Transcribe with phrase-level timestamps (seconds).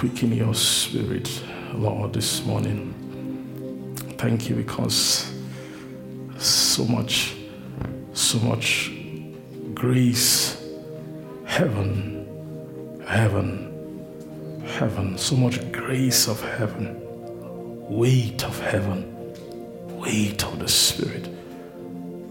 [0.00, 1.28] quicken your spirit,
[1.74, 2.94] Lord, this morning.
[4.16, 5.30] Thank you because
[6.38, 7.36] so much,
[8.14, 8.92] so much
[9.74, 10.56] grace,
[11.44, 12.26] heaven,
[13.06, 16.96] heaven, heaven, so much grace of heaven,
[17.90, 19.04] weight of heaven,
[20.00, 21.28] weight of the Spirit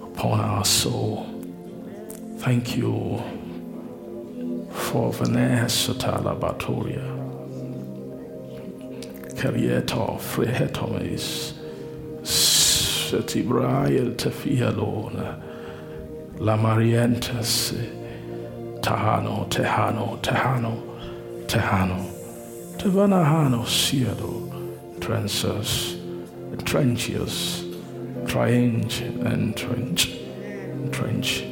[0.02, 1.28] upon our soul.
[2.40, 3.22] Thank you
[4.72, 5.94] for Vanessa
[9.40, 9.84] Talabatoria.
[9.84, 11.54] Carieto Frehetomes
[12.24, 15.42] Setibrael Tefialona
[16.40, 17.74] La Marientas
[18.82, 20.82] Tahano Tehano Tehano
[21.48, 22.06] Tehano
[22.78, 24.52] Tevanahano Cielo
[25.00, 25.96] Transus
[26.58, 27.64] Trenchius
[28.26, 30.12] Triange and Trench
[30.92, 31.44] Trench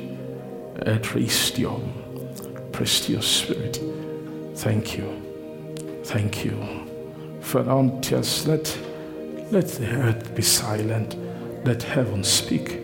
[0.86, 1.92] Et Ristium
[2.72, 3.80] Prestious Spirit.
[4.56, 5.24] Thank you.
[6.04, 6.87] Thank you.
[7.48, 8.78] Ferrantius, let,
[9.54, 11.16] let the earth be silent.
[11.66, 12.82] Let heaven speak.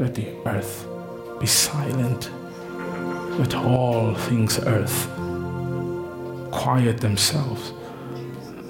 [0.00, 0.84] Let the earth
[1.38, 2.28] be silent.
[3.38, 5.08] Let all things earth
[6.50, 7.72] quiet themselves.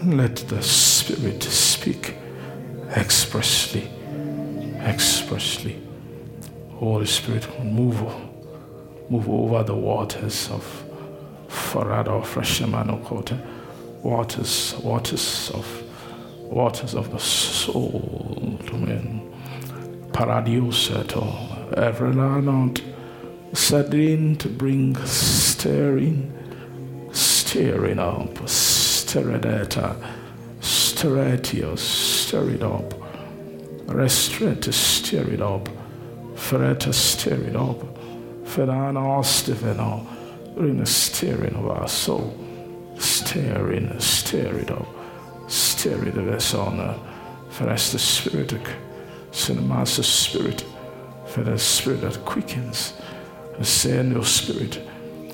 [0.04, 2.14] Let the Spirit speak
[2.94, 3.88] expressly.
[4.80, 5.82] Expressly.
[6.72, 8.02] Holy Spirit, move
[9.08, 10.62] move over the waters of
[11.48, 13.40] Farado, Freshemano Kota,
[14.02, 15.82] waters, waters of
[16.42, 19.32] waters of the soul, Amen.
[20.12, 22.80] Paradioseto, Everlanot,
[23.52, 26.32] Sadin to bring stirring,
[27.12, 29.96] stirring up, stiradeta,
[30.60, 32.94] stiretios, stir it up,
[33.88, 35.68] restrate, stir it up,
[36.34, 37.96] fereta, stir it up.
[38.56, 40.06] Ferana Stefano,
[40.56, 42.34] in the stirring of our soul,
[43.36, 44.86] steering, stir it up,
[45.46, 46.98] stir it of us on,
[47.50, 48.62] for us the spirit of
[49.30, 50.64] cinema's spirit,
[51.26, 52.94] for the spirit that quickens,
[53.60, 54.80] send your spirit,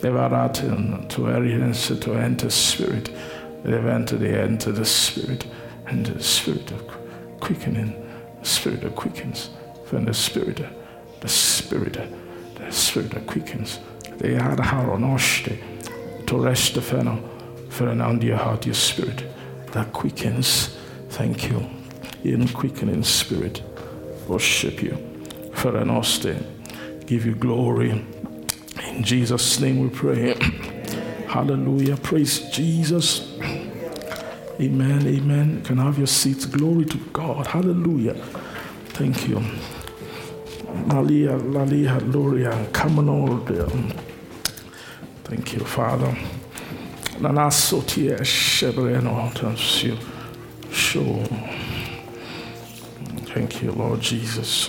[0.01, 3.09] Evaratin to experience to enter spirit,
[3.63, 5.47] they've entered, they enter the spirit,
[5.87, 6.85] and the spirit of
[7.39, 7.95] quickening,
[8.41, 9.51] the spirit that quickens,
[9.87, 10.61] for the spirit,
[11.21, 11.99] the spirit,
[12.57, 13.79] the spirit that quickens.
[14.19, 15.57] They had haronoshte
[16.27, 17.32] to rest the fennel
[17.73, 19.25] for an under your heart, your spirit
[19.73, 20.77] that quickens.
[21.09, 21.67] Thank you.
[22.23, 23.63] In quickening spirit,
[24.29, 24.97] worship you.
[25.55, 26.45] For an austin,
[27.07, 28.05] give you glory.
[28.89, 30.35] In Jesus' name we pray.
[31.29, 31.97] Hallelujah.
[31.97, 33.39] Praise Jesus.
[34.61, 35.07] Amen.
[35.07, 35.63] Amen.
[35.63, 36.45] Can have your seats.
[36.45, 37.47] Glory to God.
[37.47, 38.15] Hallelujah.
[38.93, 39.43] Thank you.
[40.87, 43.47] Malia, Lalia, Gloria, come on
[45.25, 46.15] Thank you, Father.
[48.23, 49.15] Shebreno
[49.85, 49.97] you.
[50.73, 51.25] Sure.
[53.27, 54.69] Thank you, Lord Jesus.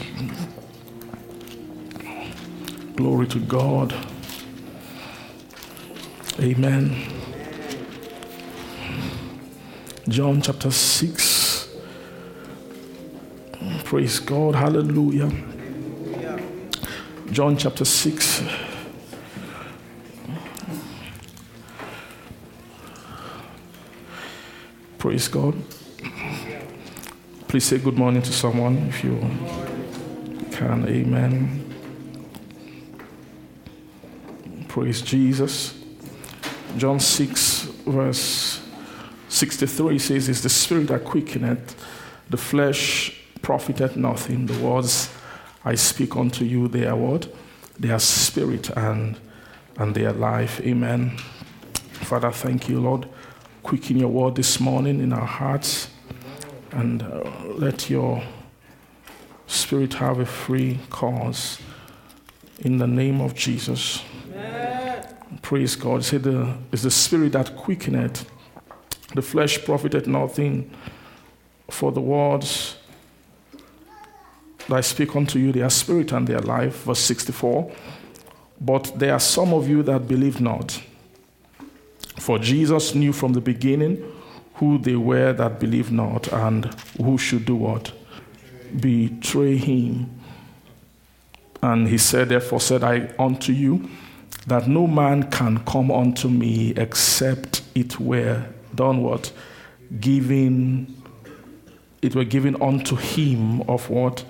[2.95, 3.95] Glory to God.
[6.39, 6.95] Amen.
[10.07, 11.75] John chapter 6.
[13.83, 14.53] Praise God.
[14.53, 15.31] Hallelujah.
[17.31, 18.43] John chapter 6.
[25.03, 25.53] Praise God.
[27.49, 29.19] Please say good morning to someone if you
[30.53, 30.87] can.
[30.87, 31.75] Amen.
[34.69, 35.77] Praise Jesus.
[36.77, 38.65] John 6, verse
[39.27, 41.75] 63 says, It's the spirit that quickeneth,
[42.29, 44.45] the flesh profiteth nothing.
[44.45, 45.13] The words
[45.65, 47.27] I speak unto you, they are what?
[47.77, 49.19] They are spirit and,
[49.75, 50.61] and they are life.
[50.61, 51.17] Amen.
[52.07, 53.09] Father, thank you, Lord.
[53.63, 55.89] Quicken your word this morning in our hearts
[56.71, 57.23] and uh,
[57.55, 58.21] let your
[59.47, 61.59] spirit have a free cause
[62.59, 64.03] in the name of Jesus.
[64.33, 65.07] Amen.
[65.41, 66.03] Praise God.
[66.03, 68.25] Say the is the spirit that quickeneth,
[69.15, 70.69] the flesh profited nothing.
[71.69, 72.75] For the words
[74.67, 76.83] that I speak unto you, they are spirit and they are life.
[76.83, 77.71] Verse 64.
[78.59, 80.81] But there are some of you that believe not.
[82.17, 84.03] For Jesus knew from the beginning
[84.55, 86.65] who they were that believed not and
[86.97, 87.91] who should do what?
[88.79, 90.19] Betray him.
[91.61, 93.89] And he said, Therefore said I unto you,
[94.47, 98.45] that no man can come unto me except it were
[98.75, 99.31] done what?
[99.99, 101.01] Given,
[102.01, 104.25] it were given unto him of what?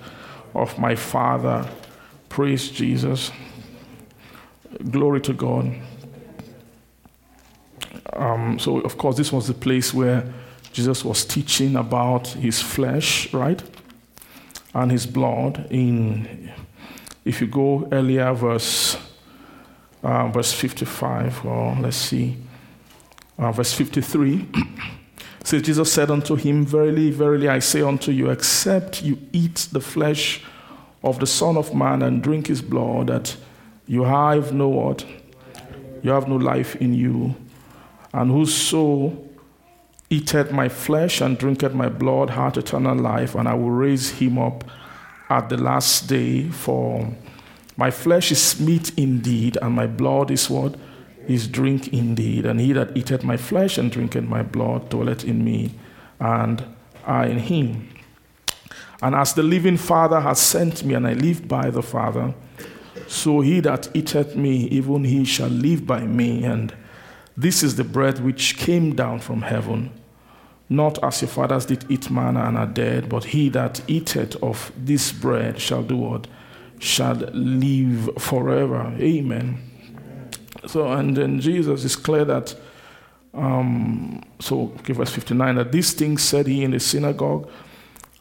[0.54, 1.68] Of my Father.
[2.28, 3.32] Praise Jesus.
[4.90, 5.74] Glory to God.
[8.14, 10.24] Um, so, of course, this was the place where
[10.72, 13.62] Jesus was teaching about his flesh, right?
[14.72, 15.66] And his blood.
[15.70, 16.50] In,
[17.24, 18.96] if you go earlier, verse,
[20.02, 22.36] uh, verse 55, or let's see,
[23.38, 24.48] uh, verse 53.
[25.44, 29.80] says Jesus said unto him, Verily, verily, I say unto you, except you eat the
[29.80, 30.42] flesh
[31.02, 33.36] of the Son of Man and drink his blood, that
[33.86, 35.04] you have no what?
[36.02, 37.36] You have no life in you.
[38.14, 39.18] And whoso
[40.08, 44.38] eateth my flesh and drinketh my blood hath eternal life, and I will raise him
[44.38, 44.62] up
[45.28, 46.44] at the last day.
[46.44, 47.12] For
[47.76, 50.76] my flesh is meat indeed, and my blood is what?
[51.26, 52.46] Is drink indeed.
[52.46, 55.72] And he that eateth my flesh and drinketh my blood dwelleth in me,
[56.20, 56.64] and
[57.04, 57.88] I in him.
[59.02, 62.32] And as the living Father has sent me, and I live by the Father,
[63.08, 66.44] so he that eateth me, even he shall live by me.
[66.44, 66.72] And
[67.36, 69.90] this is the bread which came down from heaven,
[70.68, 74.72] not as your fathers did eat manna and are dead, but he that eateth of
[74.76, 76.26] this bread shall do what?
[76.78, 78.94] Shall live forever.
[78.98, 79.58] Amen.
[80.66, 82.54] So, and then Jesus is clear that,
[83.34, 87.50] um, so, okay, verse 59, that these things said he in the synagogue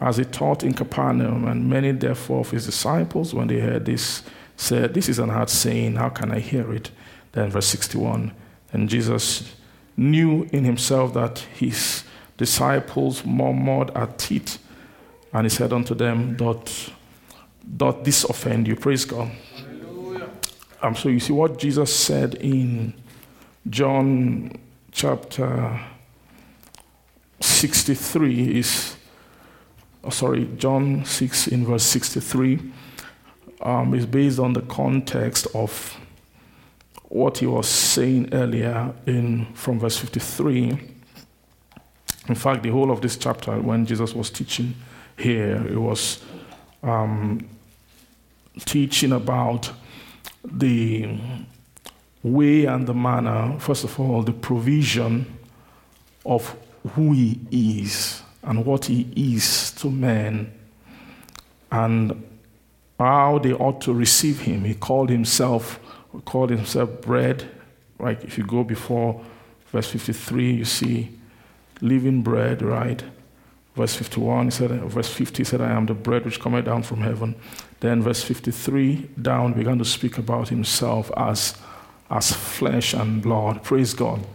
[0.01, 4.23] as he taught in Capernaum, and many therefore of his disciples, when they heard this,
[4.57, 6.91] said, This is an hard saying, how can I hear it?
[7.31, 8.33] Then, verse 61,
[8.73, 9.55] and Jesus
[9.95, 12.03] knew in himself that his
[12.37, 14.57] disciples murmured at it.
[15.31, 16.91] And he said unto them, Doth,
[17.77, 18.75] doth this offend you?
[18.75, 19.31] Praise God.
[20.81, 22.93] Um, so you see what Jesus said in
[23.69, 24.51] John
[24.91, 25.79] chapter
[27.39, 28.97] 63 is,
[30.03, 32.59] oh, sorry, John 6 in verse 63
[33.61, 35.97] um, is based on the context of
[37.13, 40.79] what he was saying earlier in from verse 53.
[42.27, 44.73] In fact, the whole of this chapter, when Jesus was teaching
[45.15, 46.23] here, it was
[46.81, 47.47] um,
[48.61, 49.69] teaching about
[50.43, 51.19] the
[52.23, 55.37] way and the manner, first of all, the provision
[56.25, 56.55] of
[56.95, 60.51] who he is and what he is to men,
[61.71, 62.23] and
[62.99, 64.63] how they ought to receive him.
[64.63, 65.79] He called himself
[66.25, 67.49] called himself bread.
[67.97, 68.21] Right?
[68.23, 69.23] If you go before
[69.71, 71.11] verse 53, you see
[71.81, 73.03] living bread, right?
[73.75, 76.65] Verse 51, he said, uh, verse 50 he said, I am the bread which cometh
[76.65, 77.35] down from heaven.
[77.79, 81.57] Then verse 53 down began to speak about himself as,
[82.09, 83.63] as flesh and blood.
[83.63, 84.25] Praise God.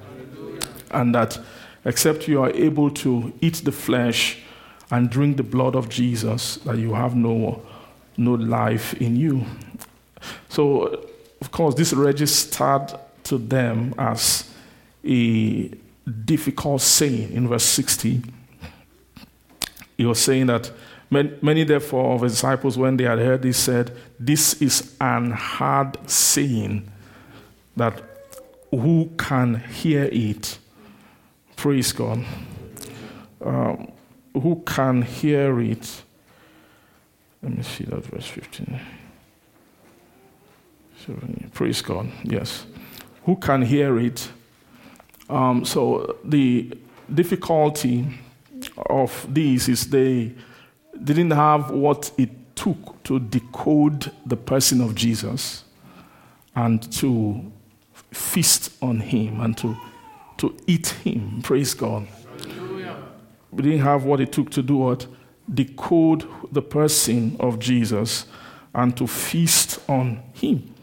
[0.91, 1.39] And that
[1.85, 4.39] except you are able to eat the flesh
[4.91, 7.63] and drink the blood of Jesus, that you have no,
[8.17, 9.45] no life in you.
[10.49, 11.08] So
[11.41, 12.95] of course, this registered
[13.25, 14.51] to them as
[15.05, 15.71] a
[16.25, 18.23] difficult saying in verse 60.
[19.97, 20.71] He was saying that
[21.11, 25.99] many, therefore, of his disciples, when they had heard this, said, This is an hard
[26.09, 26.91] saying
[27.77, 28.03] that
[28.71, 30.59] who can hear it?
[31.57, 32.25] Praise God.
[33.41, 33.93] Um,
[34.35, 36.03] who can hear it?
[37.43, 38.81] Let me see that verse 15.
[41.53, 42.11] Praise God.
[42.23, 42.67] Yes.
[43.25, 44.29] Who can hear it?
[45.29, 46.73] Um, so the
[47.13, 48.07] difficulty
[48.87, 50.33] of these is they
[51.03, 55.65] didn't have what it took to decode the person of Jesus
[56.57, 57.53] and to
[58.11, 59.77] feast on him and to,
[60.39, 61.41] to eat him.
[61.43, 62.07] Praise God.
[62.41, 62.97] Hallelujah.
[63.51, 65.07] We didn't have what it took to do what?
[65.53, 68.27] Decode the person of Jesus
[68.75, 70.75] and to feast on him.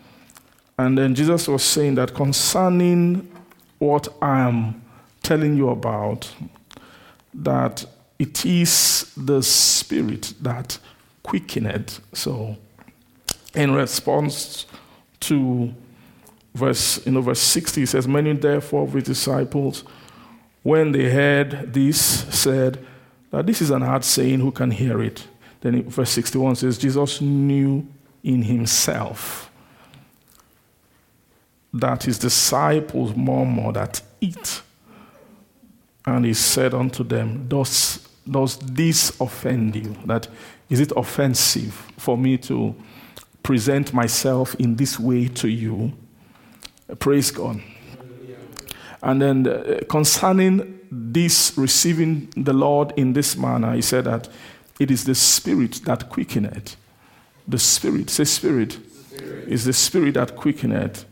[0.77, 3.31] And then Jesus was saying that concerning
[3.79, 4.81] what I am
[5.23, 6.33] telling you about,
[7.33, 7.85] that
[8.19, 10.77] it is the Spirit that
[11.23, 11.99] quickened.
[12.13, 12.57] So,
[13.53, 14.65] in response
[15.21, 15.73] to
[16.53, 19.83] verse, you know, verse 60, he says, Many therefore of his disciples,
[20.63, 21.97] when they heard this,
[22.35, 22.85] said,
[23.31, 25.27] that this is an hard saying, who can hear it?
[25.61, 27.85] Then verse 61 says, Jesus knew
[28.23, 29.51] in himself
[31.75, 34.61] that his disciples murmur that eat.
[36.05, 39.95] And he said unto them, Does, does this offend you?
[40.05, 40.27] That
[40.69, 42.75] is it offensive for me to
[43.43, 45.93] present myself in this way to you?
[46.99, 47.61] Praise God.
[49.03, 54.29] And then uh, concerning this receiving the Lord in this manner, he said that
[54.79, 56.75] it is the Spirit that quickeneth.
[57.47, 59.47] The Spirit, say Spirit, spirit.
[59.47, 61.05] is the Spirit that quickeneth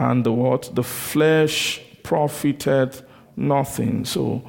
[0.00, 0.74] and the what?
[0.74, 2.96] The flesh profited
[3.36, 4.06] nothing.
[4.06, 4.42] So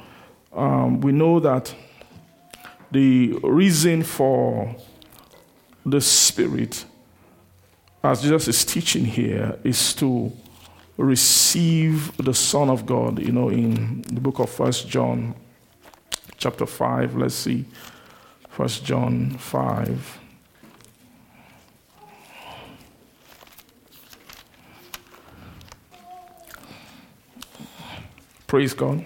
[0.52, 1.74] um, we know that
[2.90, 4.74] the reason for
[5.84, 6.86] the Spirit,
[8.02, 10.32] as Jesus is teaching here, is to
[10.96, 13.18] receive the Son of God.
[13.18, 15.34] You know, in the book of First John,
[16.38, 17.66] chapter 5, let's see.
[18.48, 20.21] First John 5.
[28.52, 29.02] Praise God.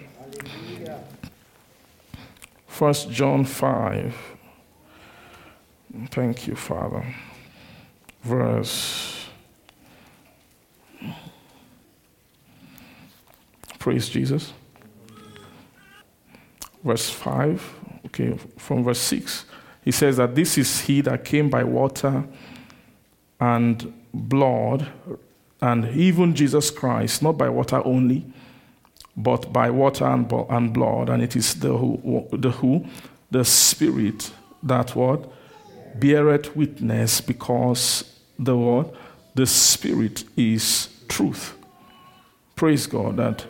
[2.66, 4.12] First John 5.
[6.10, 7.14] Thank you, Father.
[8.24, 9.28] Verse.
[13.78, 14.52] Praise Jesus.
[16.82, 17.74] Verse 5.
[18.06, 19.44] Okay, from verse 6.
[19.84, 22.24] He says that this is he that came by water
[23.38, 24.88] and blood,
[25.60, 28.26] and even Jesus Christ, not by water only
[29.16, 32.84] but by water and, and blood, and it is the who, the who,
[33.30, 34.30] the Spirit
[34.62, 35.30] that what
[35.98, 38.94] beareth witness, because the what,
[39.34, 41.56] the Spirit is truth.
[42.54, 43.46] Praise God that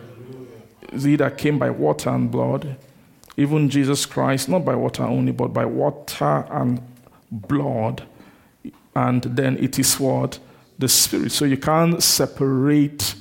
[0.93, 2.77] he that came by water and blood,
[3.37, 6.81] even Jesus Christ, not by water only, but by water and
[7.31, 8.05] blood,
[8.95, 10.39] and then it is what
[10.79, 11.33] the Spirit.
[11.33, 13.17] So you can't separate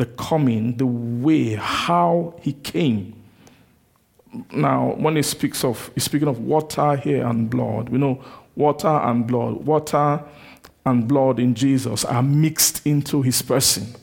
[0.00, 3.14] the coming, the way, how he came.
[4.50, 7.90] Now, when he speaks of, he's speaking of water here and blood.
[7.90, 8.24] We know
[8.56, 9.66] water and blood.
[9.66, 10.24] Water
[10.86, 13.94] and blood in Jesus are mixed into his person.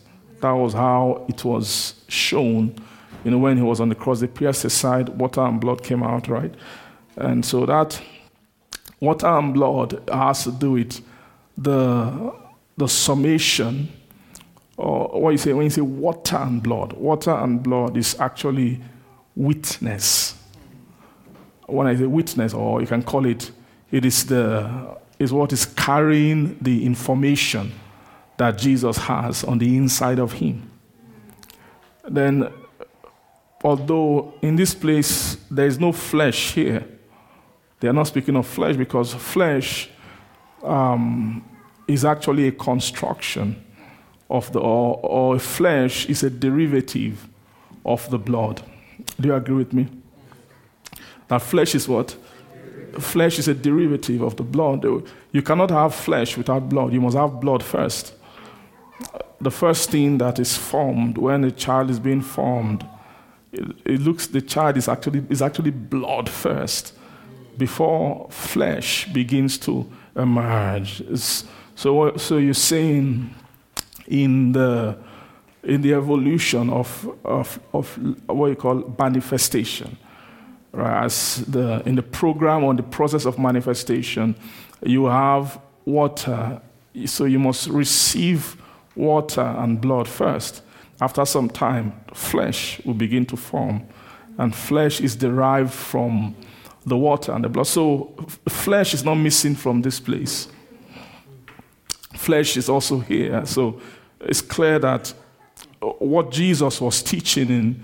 [0.41, 2.75] That was how it was shown.
[3.23, 5.81] You know, when he was on the cross, they pierced his side, water and blood
[5.81, 6.53] came out, right?
[7.15, 7.99] And so that
[8.99, 11.01] water and blood has to do with
[11.57, 12.35] the,
[12.77, 13.91] the summation
[14.77, 16.93] or what you say when you say water and blood.
[16.93, 18.79] Water and blood is actually
[19.35, 20.35] witness.
[21.65, 23.51] When I say witness, or you can call it,
[23.91, 27.73] it is the is what is carrying the information
[28.37, 30.69] that Jesus has on the inside of him.
[32.07, 32.53] Then,
[33.63, 36.87] although in this place there is no flesh here,
[37.79, 39.89] they are not speaking of flesh because flesh
[40.63, 41.43] um,
[41.87, 43.63] is actually a construction
[44.29, 47.27] of the or, or flesh is a derivative
[47.85, 48.61] of the blood.
[49.19, 49.87] Do you agree with me?
[51.27, 52.15] That flesh is what?
[52.99, 54.85] Flesh is a derivative of the blood.
[55.31, 56.93] You cannot have flesh without blood.
[56.93, 58.13] You must have blood first.
[59.39, 62.85] The first thing that is formed when a child is being formed,
[63.51, 66.93] it, it looks the child is actually is actually blood first
[67.57, 71.01] before flesh begins to emerge.
[71.01, 73.33] It's, so, so you're saying
[74.07, 74.97] in the
[75.67, 77.97] in the evolution of, of, of
[78.27, 79.97] what you call manifestation.
[80.71, 81.03] Right?
[81.03, 84.35] As the, in the program or the process of manifestation,
[84.81, 86.61] you have water,
[87.05, 88.55] so you must receive
[88.95, 90.61] water and blood first.
[91.01, 93.85] After some time, flesh will begin to form,
[94.37, 96.35] and flesh is derived from
[96.85, 97.67] the water and the blood.
[97.67, 98.15] So,
[98.47, 100.47] flesh is not missing from this place.
[102.13, 103.45] Flesh is also here.
[103.45, 103.81] So,
[104.21, 105.13] it's clear that
[105.79, 107.83] what Jesus was teaching in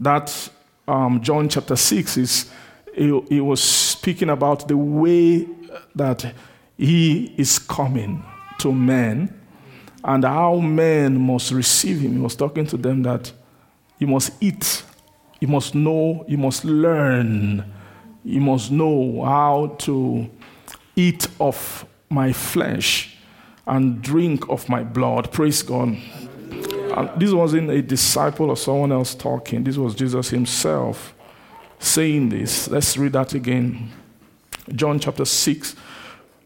[0.00, 0.50] that
[0.86, 2.50] um, John chapter 6 is
[2.94, 5.48] he, he was speaking about the way
[5.94, 6.34] that
[6.76, 8.24] he is coming
[8.58, 9.40] to men
[10.04, 12.12] and how men must receive him.
[12.12, 13.32] He was talking to them that
[13.98, 14.82] you must eat,
[15.40, 17.72] you must know, you must learn,
[18.24, 20.28] you must know how to
[20.96, 23.11] eat of my flesh
[23.66, 25.32] and drink of my blood.
[25.32, 25.96] Praise God.
[26.96, 31.14] And this wasn't a disciple or someone else talking, this was Jesus himself
[31.78, 32.68] saying this.
[32.68, 33.90] Let's read that again.
[34.74, 35.74] John chapter 6,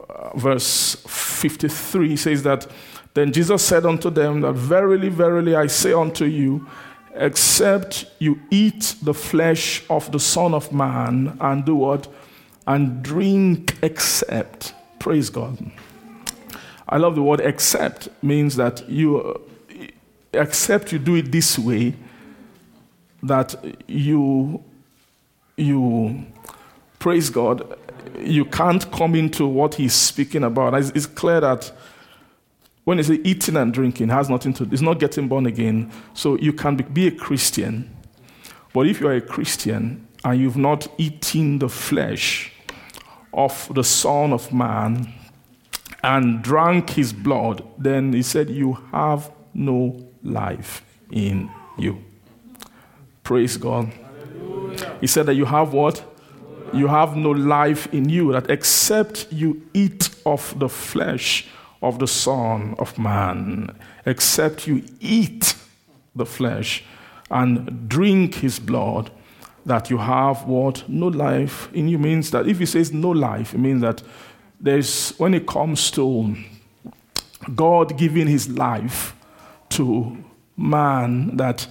[0.09, 2.67] uh, verse 53 says that,
[3.13, 6.67] Then Jesus said unto them, That verily, verily, I say unto you,
[7.15, 12.09] except you eat the flesh of the Son of Man and do what?
[12.67, 14.75] And drink except.
[14.99, 15.59] Praise God.
[16.89, 19.39] I love the word accept means that you uh,
[20.35, 21.95] accept you do it this way
[23.23, 23.55] that
[23.87, 24.63] you
[25.57, 26.27] you
[26.99, 27.79] praise God.
[28.19, 30.75] You can't come into what he's speaking about.
[30.75, 31.73] It's, it's clear that
[32.85, 35.91] when it's eating and drinking has nothing to it's not getting born again.
[36.15, 37.97] So you can be a Christian
[38.77, 42.53] but if you are a Christian and you've not eaten the flesh
[43.33, 45.15] of the Son of Man
[46.07, 51.99] and drank his blood, then he said, You have no life in you.
[53.25, 53.91] Praise God.
[55.01, 56.05] He said that you have what?
[56.73, 61.49] You have no life in you, that except you eat of the flesh
[61.83, 65.57] of the Son of Man, except you eat
[66.15, 66.85] the flesh
[67.31, 69.11] and drink his blood,
[69.65, 70.89] that you have what?
[70.89, 74.03] No life in you means that if he says no life, it means that
[74.61, 76.37] there's, when it comes to
[77.55, 79.15] God giving his life
[79.71, 80.25] to
[80.57, 81.67] man, that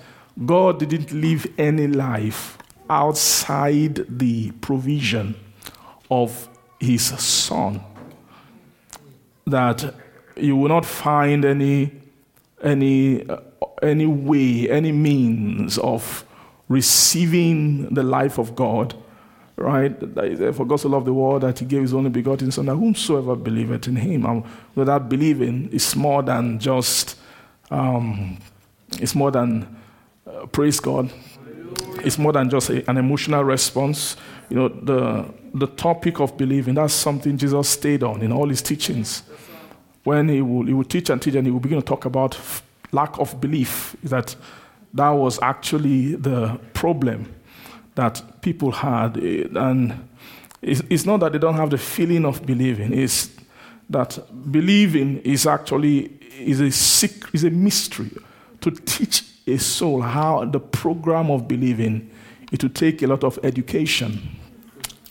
[0.45, 2.57] God didn't live any life
[2.89, 5.35] outside the provision
[6.11, 6.47] of
[6.79, 7.81] his son.
[9.47, 9.95] That
[10.35, 11.91] you will not find any,
[12.61, 13.37] any, uh,
[13.81, 16.25] any way, any means of
[16.67, 18.95] receiving the life of God.
[19.57, 19.97] Right?
[20.53, 23.37] For God so loved the world that he gave his only begotten Son, that whomsoever
[23.37, 24.43] believeth in him, and
[24.75, 27.17] without believing, is more than just,
[27.71, 28.37] um,
[28.99, 29.65] it's more than,
[30.27, 31.09] uh, praise God,
[32.03, 34.17] it's more than just a, an emotional response.
[34.49, 38.61] You know, the, the topic of believing, that's something Jesus stayed on in all his
[38.61, 39.23] teachings.
[40.03, 42.37] When he will, he will teach and teach, and he will begin to talk about
[42.91, 44.35] lack of belief, that
[44.93, 47.33] that was actually the problem
[47.95, 49.17] that people had.
[49.17, 50.07] And
[50.61, 53.29] it's, not that they don't have the feeling of believing, it's
[53.89, 54.17] that
[54.51, 58.11] believing is actually is a, secret, is a mystery
[58.61, 62.09] to teach a soul how the program of believing
[62.51, 64.37] it will take a lot of education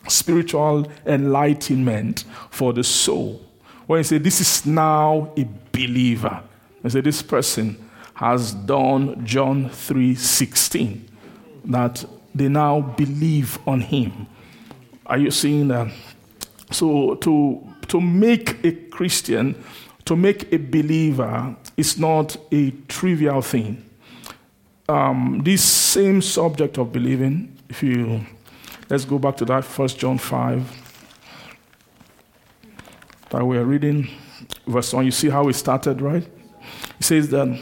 [0.09, 3.41] spiritual enlightenment for the soul
[3.87, 6.43] when you say this is now a believer
[6.83, 11.01] I say this person has done john 3.16
[11.67, 14.27] that they now believe on him
[15.07, 15.91] are you seeing that
[16.71, 19.55] so to to make a christian
[20.05, 23.85] to make a believer is not a trivial thing
[24.89, 28.27] um, this same subject of believing, if you
[28.91, 30.83] let's go back to that First John 5
[33.31, 34.09] that we're reading,
[34.67, 35.07] verse 1.
[35.07, 36.23] You see how it started, right?
[37.01, 37.59] It says that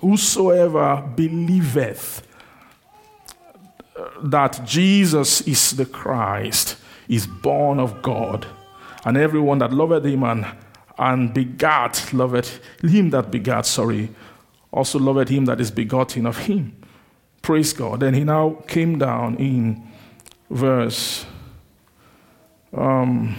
[0.00, 2.26] whosoever believeth
[4.22, 6.76] that Jesus is the Christ
[7.08, 8.46] is born of God,
[9.04, 10.46] and everyone that loveth him and,
[10.98, 14.08] and begat loveth him that begat, sorry,
[14.72, 16.76] also loved him that is begotten of him.
[17.42, 18.02] Praise God.
[18.02, 19.86] And he now came down in
[20.48, 21.26] verse
[22.76, 23.36] um,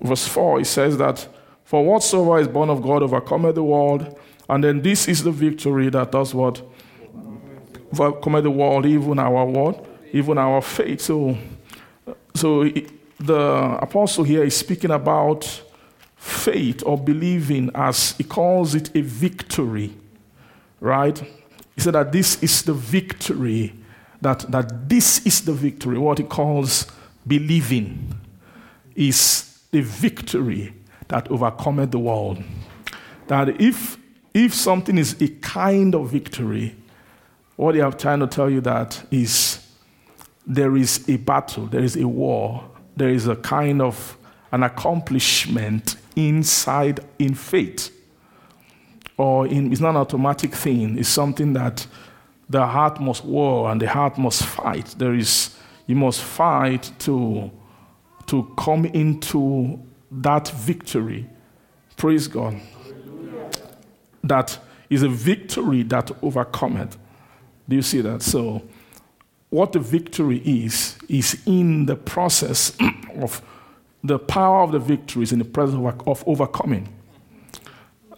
[0.00, 0.58] verse 4.
[0.58, 1.26] He says that,
[1.64, 5.90] For whatsoever is born of God overcometh the world, and then this is the victory
[5.90, 6.62] that does what?
[7.92, 9.84] Overcometh the world, even our what?
[10.12, 11.00] Even our faith.
[11.00, 11.36] So,
[12.34, 12.64] so
[13.18, 15.62] the apostle here is speaking about
[16.16, 19.94] faith or believing as he calls it a victory,
[20.80, 21.18] right?
[21.74, 23.72] He said that this is the victory,
[24.20, 25.98] that, that this is the victory.
[25.98, 26.86] What he calls
[27.26, 28.14] believing
[28.94, 30.74] is the victory
[31.08, 32.42] that overcometh the world.
[33.28, 33.96] That if,
[34.34, 36.74] if something is a kind of victory,
[37.58, 39.66] what have trying to tell you that is
[40.46, 44.16] there is a battle, there is a war, there is a kind of
[44.52, 47.90] an accomplishment inside in faith.
[49.16, 51.84] Or in, it's not an automatic thing, it's something that
[52.48, 54.94] the heart must war and the heart must fight.
[54.96, 55.56] There is,
[55.88, 57.50] you must fight to,
[58.28, 61.28] to come into that victory.
[61.96, 62.60] Praise God.
[64.22, 64.56] That
[64.88, 66.96] is a victory that overcometh.
[67.68, 68.22] Do you see that?
[68.22, 68.62] So,
[69.50, 72.76] what the victory is, is in the process
[73.16, 73.42] of
[74.02, 76.88] the power of the victory is in the presence of overcoming.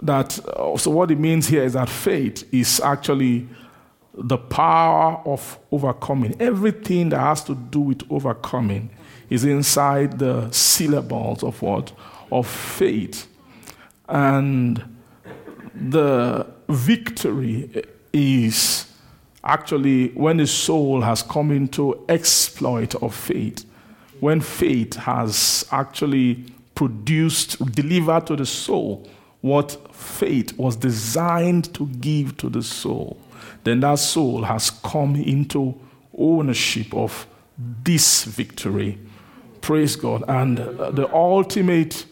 [0.03, 3.49] That, uh, so what it means here is that faith is actually
[4.15, 6.37] the power of overcoming.
[6.41, 8.91] Everything that has to do with overcoming
[9.29, 11.93] is inside the syllables of what?
[12.33, 13.29] Of faith.
[14.09, 14.83] And
[15.75, 18.87] the victory is
[19.45, 23.65] actually when the soul has come into exploit of faith
[24.21, 29.09] when faith has actually produced, delivered to the soul
[29.41, 33.19] what faith was designed to give to the soul,
[33.65, 35.75] then that soul has come into
[36.17, 37.27] ownership of
[37.83, 38.99] this victory.
[39.63, 40.25] Praise God.
[40.29, 42.05] And the ultimate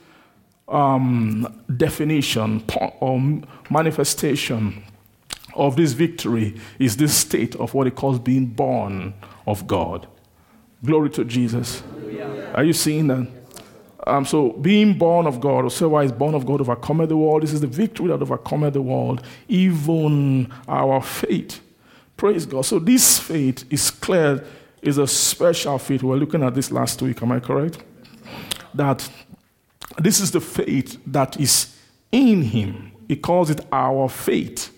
[0.66, 2.64] um, definition
[3.00, 4.82] or manifestation
[5.58, 9.14] of this victory is this state of what he calls being born
[9.46, 10.06] of God.
[10.84, 11.82] Glory to Jesus.
[12.54, 13.28] Are you seeing that?
[14.06, 17.16] Um, so being born of God, or so why is born of God overcometh the
[17.16, 17.42] world.
[17.42, 21.60] This is the victory that overcometh the world, even our faith.
[22.16, 22.62] Praise God.
[22.62, 24.44] So this faith is clear,
[24.80, 26.02] is a special faith.
[26.02, 27.78] We were looking at this last week, am I correct?
[28.72, 29.08] That
[29.98, 31.76] this is the faith that is
[32.10, 32.92] in Him.
[33.08, 34.72] He calls it our faith.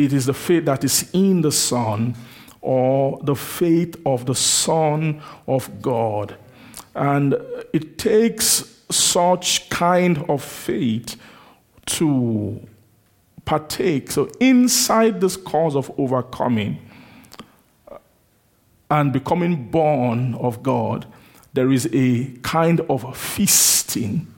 [0.00, 2.14] It is the faith that is in the Son
[2.62, 6.36] or the faith of the Son of God.
[6.94, 7.34] And
[7.74, 11.16] it takes such kind of faith
[11.86, 12.66] to
[13.44, 14.10] partake.
[14.10, 16.78] So, inside this cause of overcoming
[17.86, 17.98] uh,
[18.90, 21.04] and becoming born of God,
[21.52, 24.32] there is a kind of feasting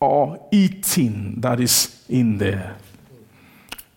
[0.00, 2.78] or eating that is in there.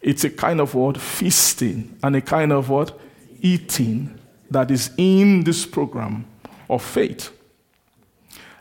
[0.06, 1.00] It's a kind of what?
[1.00, 2.98] Feasting and a kind of what?
[3.42, 4.20] Eating
[4.52, 6.26] that is in this program
[6.70, 7.32] of faith.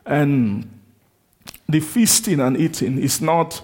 [0.07, 0.81] And
[1.69, 3.61] the feasting and eating is not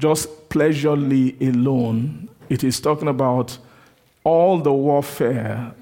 [0.00, 3.56] just pleasurely alone, it is talking about
[4.24, 5.74] all the warfare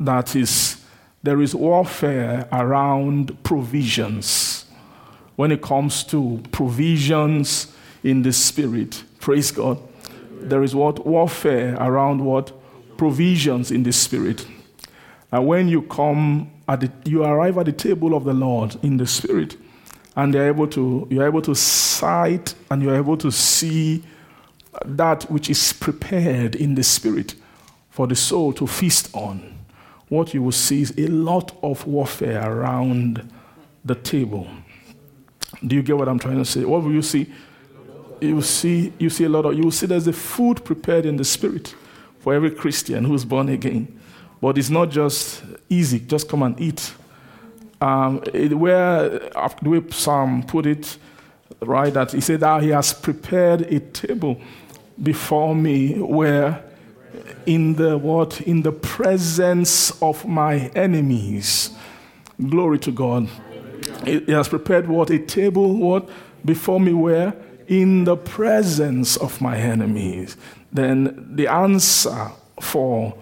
[0.00, 0.82] that is,
[1.22, 4.64] there is warfare around provisions.
[5.36, 7.70] When it comes to provisions
[8.02, 9.78] in the spirit, praise God.
[10.48, 11.06] There is what?
[11.06, 12.52] Warfare around what?
[12.96, 14.46] Provisions in the spirit.
[15.32, 18.96] And when you come at the, you arrive at the table of the Lord in
[18.96, 19.56] the spirit,
[20.16, 24.02] and you're able to you're able to sight and you're able to see
[24.84, 27.34] that which is prepared in the spirit
[27.90, 29.58] for the soul to feast on
[30.08, 33.30] what you will see is a lot of warfare around
[33.84, 34.46] the table
[35.66, 37.26] do you get what i'm trying to say what will you see
[38.20, 41.16] you see you see a lot of you will see there's a food prepared in
[41.16, 41.74] the spirit
[42.18, 44.00] for every christian who's born again.
[44.40, 46.92] But it's not just easy just come and eat.
[47.80, 49.08] Um, it, where
[49.62, 50.98] the way Psalm put it,
[51.60, 54.38] right, that he said that he has prepared a table
[55.02, 56.62] before me where
[57.46, 61.70] in the what in the presence of my enemies.
[62.48, 63.28] Glory to god.
[64.04, 65.10] He has prepared what?
[65.10, 66.08] A table what?
[66.44, 67.34] Before me where
[67.70, 70.36] in the presence of my enemies
[70.72, 72.30] then the answer
[72.60, 73.16] for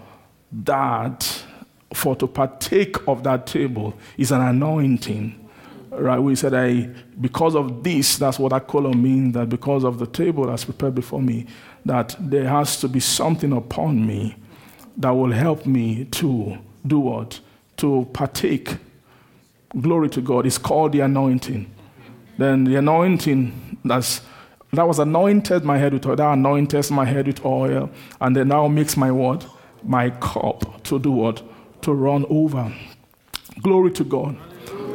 [0.51, 1.45] that
[1.93, 5.49] for to partake of that table is an anointing.
[5.91, 6.19] Right?
[6.19, 10.07] We said, I, because of this, that's what that color means, that because of the
[10.07, 11.47] table that's prepared before me,
[11.85, 14.37] that there has to be something upon me
[14.99, 17.41] that will help me to do what?
[17.79, 18.77] To partake.
[19.81, 20.47] Glory to God.
[20.47, 21.71] It's called the anointing.
[22.37, 24.21] Then the anointing that's
[24.73, 26.17] that was anointed my head with oil.
[26.17, 27.91] That anointed my head with oil.
[28.21, 29.47] And then now makes my what?
[29.83, 31.43] My cup to do what?
[31.83, 32.73] to run over.
[33.63, 34.37] Glory to God.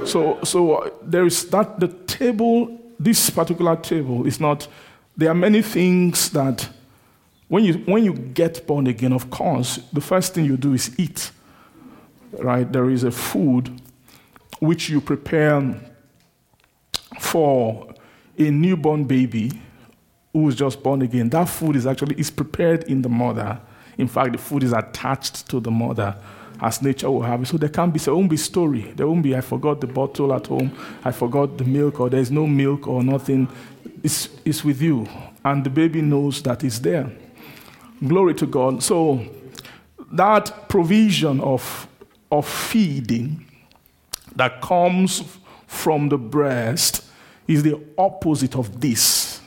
[0.05, 4.67] So, so uh, there is that the table, this particular table is not,
[5.15, 6.69] there are many things that
[7.47, 10.97] when you, when you get born again, of course, the first thing you do is
[10.97, 11.31] eat.
[12.31, 12.69] Right?
[12.71, 13.81] There is a food
[14.59, 15.75] which you prepare
[17.19, 17.92] for
[18.37, 19.51] a newborn baby
[20.31, 21.29] who is just born again.
[21.29, 23.59] That food is actually is prepared in the mother.
[23.97, 26.15] In fact, the food is attached to the mother
[26.61, 27.47] as nature will have it.
[27.47, 28.93] So there can't be, there won't be story.
[28.95, 30.71] There won't be, I forgot the bottle at home,
[31.03, 33.47] I forgot the milk, or there's no milk or nothing.
[34.01, 35.07] It's, it's with you.
[35.43, 37.11] And the baby knows that it's there.
[38.05, 38.81] Glory to God.
[38.81, 39.25] So
[40.13, 41.87] that provision of,
[42.31, 43.45] of feeding
[44.35, 45.23] that comes
[45.67, 47.03] from the breast
[47.47, 49.41] is the opposite of this.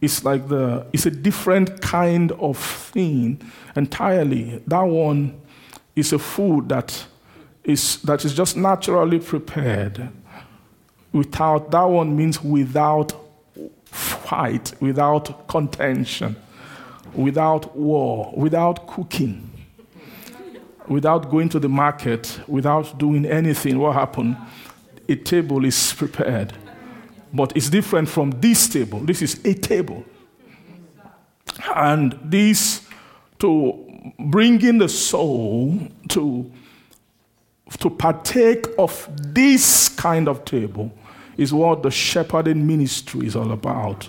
[0.00, 3.40] It's like the, it's a different kind of thing
[3.76, 4.62] entirely.
[4.66, 5.40] That one
[5.94, 7.06] is a food that
[7.64, 10.08] is, that is just naturally prepared.
[11.12, 13.12] Without, that one means without
[13.84, 16.36] fight, without contention,
[17.12, 19.50] without war, without cooking,
[20.88, 23.78] without going to the market, without doing anything.
[23.78, 24.36] What happened?
[25.08, 26.52] A table is prepared.
[27.32, 29.00] But it's different from this table.
[29.00, 30.04] This is a table.
[31.74, 32.86] And this,
[33.38, 36.50] to bringing the soul to,
[37.78, 40.92] to partake of this kind of table
[41.36, 44.08] is what the shepherding ministry is all about.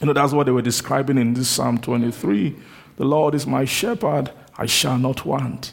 [0.00, 2.54] You know, that's what they were describing in this Psalm 23.
[2.96, 5.72] The Lord is my shepherd, I shall not want.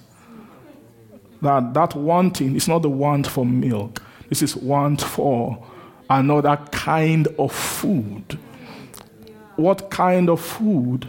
[1.41, 5.63] That, that wanting is not the want for milk, this is want for
[6.09, 8.37] another kind of food.
[9.55, 11.07] What kind of food?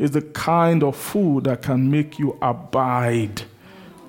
[0.00, 3.42] is the kind of food that can make you abide.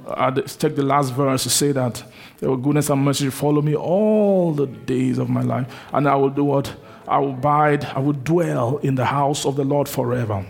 [0.08, 2.02] Uh, take the last verse to say that
[2.39, 6.30] your goodness and mercy follow me all the days of my life, and I will
[6.30, 6.74] do what?
[7.08, 10.46] I will abide, I will dwell in the house of the Lord forever.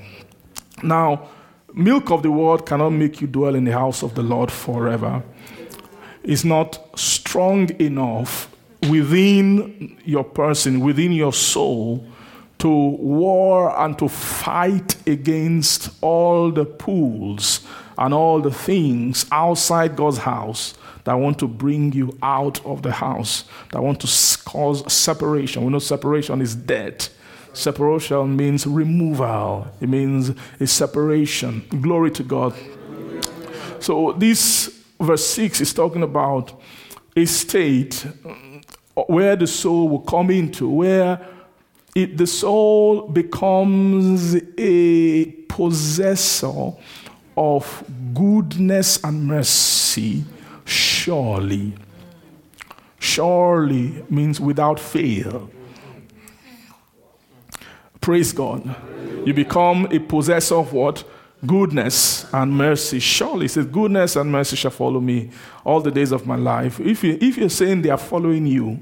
[0.84, 1.28] Now,
[1.74, 5.24] milk of the world cannot make you dwell in the house of the Lord forever.
[6.24, 8.50] It's not strong enough
[8.89, 12.06] within your person, within your soul,
[12.60, 17.65] to war and to fight against all the pools
[17.98, 22.91] and all the things outside God's house that want to bring you out of the
[22.91, 25.65] house, that want to cause separation.
[25.65, 27.10] We know separation is death.
[27.54, 31.65] Separation means removal, it means a separation.
[31.82, 32.54] Glory to God.
[33.80, 36.62] So, this verse 6 is talking about
[37.15, 38.06] a state
[38.95, 41.25] where the soul will come into, where
[41.95, 46.73] it, the soul becomes a possessor
[47.36, 50.23] of goodness and mercy,
[50.65, 51.73] surely.
[52.99, 55.49] Surely means without fail.
[57.99, 58.75] Praise God.
[59.25, 61.04] You become a possessor of what?
[61.45, 62.99] Goodness and mercy.
[62.99, 65.32] Surely, it says, Goodness and mercy shall follow me
[65.63, 66.80] all the days of my life.
[66.80, 68.82] If, you, if you're saying they are following you,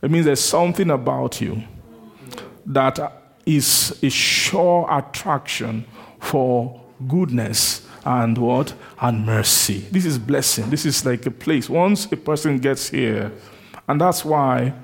[0.00, 1.62] it means there's something about you
[2.66, 2.98] that
[3.46, 5.84] is a sure attraction
[6.20, 8.74] for goodness and what?
[9.00, 9.86] And mercy.
[9.90, 10.70] This is blessing.
[10.70, 11.68] This is like a place.
[11.68, 13.30] Once a person gets here,
[13.88, 14.74] and that's why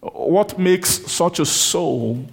[0.00, 2.26] what makes such a soul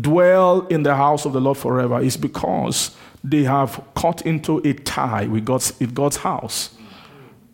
[0.00, 4.72] dwell in the house of the Lord forever is because they have caught into a
[4.74, 6.74] tie with God's, with God's house.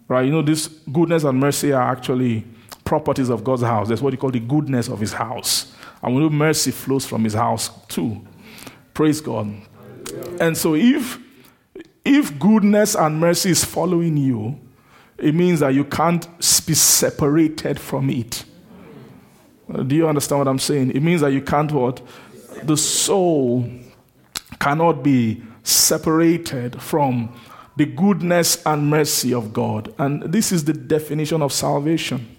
[0.08, 0.24] Right?
[0.24, 2.44] You know, this goodness and mercy are actually
[2.84, 3.88] properties of God's house.
[3.88, 5.74] That's what you call the goodness of his house.
[6.02, 8.26] And we know mercy flows from his house too.
[8.94, 9.54] Praise God.
[10.40, 11.18] And so if
[12.04, 14.58] if goodness and mercy is following you,
[15.18, 16.26] it means that you can't
[16.66, 18.44] be separated from it.
[19.86, 20.92] Do you understand what I'm saying?
[20.92, 22.00] It means that you can't what?
[22.62, 23.68] The soul
[24.58, 27.32] cannot be separated from
[27.76, 29.94] the goodness and mercy of God.
[29.98, 32.36] And this is the definition of salvation.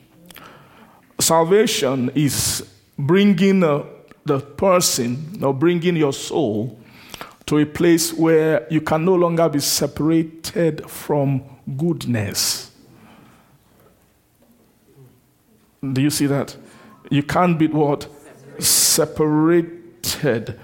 [1.20, 3.84] Salvation is bringing uh,
[4.26, 6.78] the person or bringing your soul
[7.46, 11.44] to a place where you can no longer be separated from
[11.78, 12.72] goodness.
[15.82, 16.58] Do you see that?
[17.10, 18.08] You can't be what?
[18.60, 20.60] Separated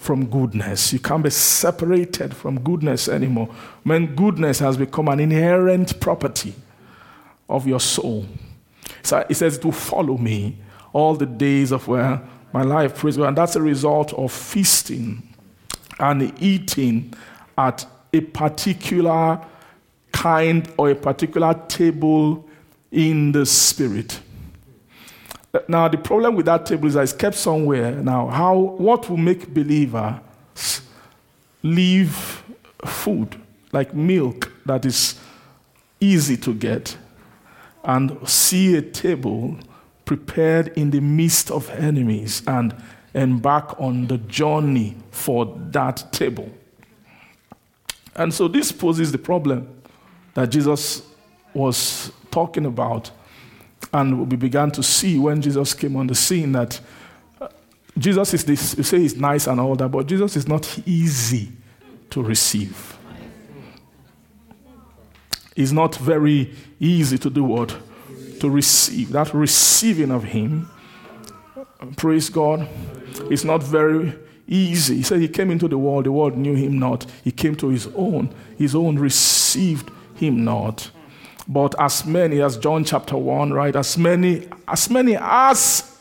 [0.00, 0.94] from goodness.
[0.94, 3.50] You can't be separated from goodness anymore.
[3.82, 6.54] When goodness has become an inherent property
[7.50, 8.24] of your soul.
[9.02, 10.56] So it says to follow me
[10.94, 12.22] all the days of where
[12.54, 13.28] my life, praise God.
[13.28, 15.22] And that's a result of feasting
[15.98, 17.12] and eating
[17.58, 19.38] at a particular
[20.12, 22.48] kind or a particular table
[22.90, 24.18] in the spirit.
[25.66, 27.92] Now, the problem with that table is that it's kept somewhere.
[27.92, 30.20] Now, how, what will make believers
[31.62, 32.44] leave
[32.84, 33.40] food,
[33.72, 35.18] like milk, that is
[35.98, 36.96] easy to get,
[37.84, 39.56] and see a table
[40.04, 42.74] prepared in the midst of enemies and
[43.14, 46.50] embark on the journey for that table.
[48.14, 49.68] And so this poses the problem
[50.34, 51.02] that Jesus
[51.54, 53.10] was talking about.
[53.92, 56.80] And we began to see when Jesus came on the scene that
[57.40, 57.48] uh,
[57.98, 61.50] Jesus is this, you say he's nice and all that, but Jesus is not easy
[62.10, 62.96] to receive.
[65.56, 67.76] It's not very easy to do what?
[68.40, 69.12] to receive.
[69.12, 70.68] That receiving of Him,
[71.96, 72.68] praise God,
[73.30, 74.14] is not very
[74.48, 74.96] easy.
[74.96, 77.06] He said he came into the world, the world knew him not.
[77.22, 80.90] He came to his own, his own received him not.
[81.50, 83.76] But as many as John chapter 1, right?
[83.76, 85.98] As many, as many as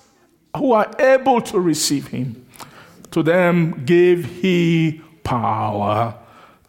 [0.55, 2.45] who are able to receive him,
[3.12, 6.15] to them gave he power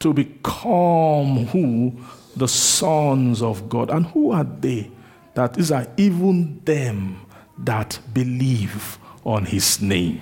[0.01, 1.95] to become who?
[2.35, 3.90] The sons of God.
[3.90, 4.90] And who are they?
[5.35, 7.21] that are even them
[7.59, 10.21] that believe on his name.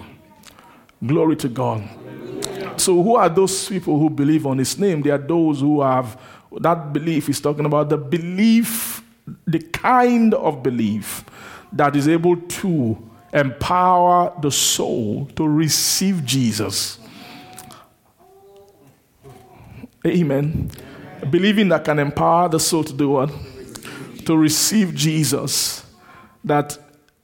[1.05, 1.89] Glory to God.
[2.77, 5.03] So, who are those people who believe on his name?
[5.03, 6.21] They are those who have
[6.61, 9.03] that belief is talking about the belief,
[9.47, 11.25] the kind of belief
[11.73, 16.99] that is able to empower the soul to receive Jesus.
[20.07, 20.71] Amen.
[21.31, 23.31] Believing that can empower the soul to do what?
[24.29, 25.87] to receive Jesus,
[26.45, 26.77] that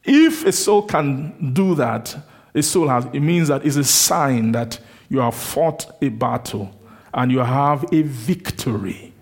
[0.05, 2.17] if a soul can do that,
[2.55, 6.75] a soul has, it means that it's a sign that you have fought a battle
[7.13, 9.13] and you have a victory.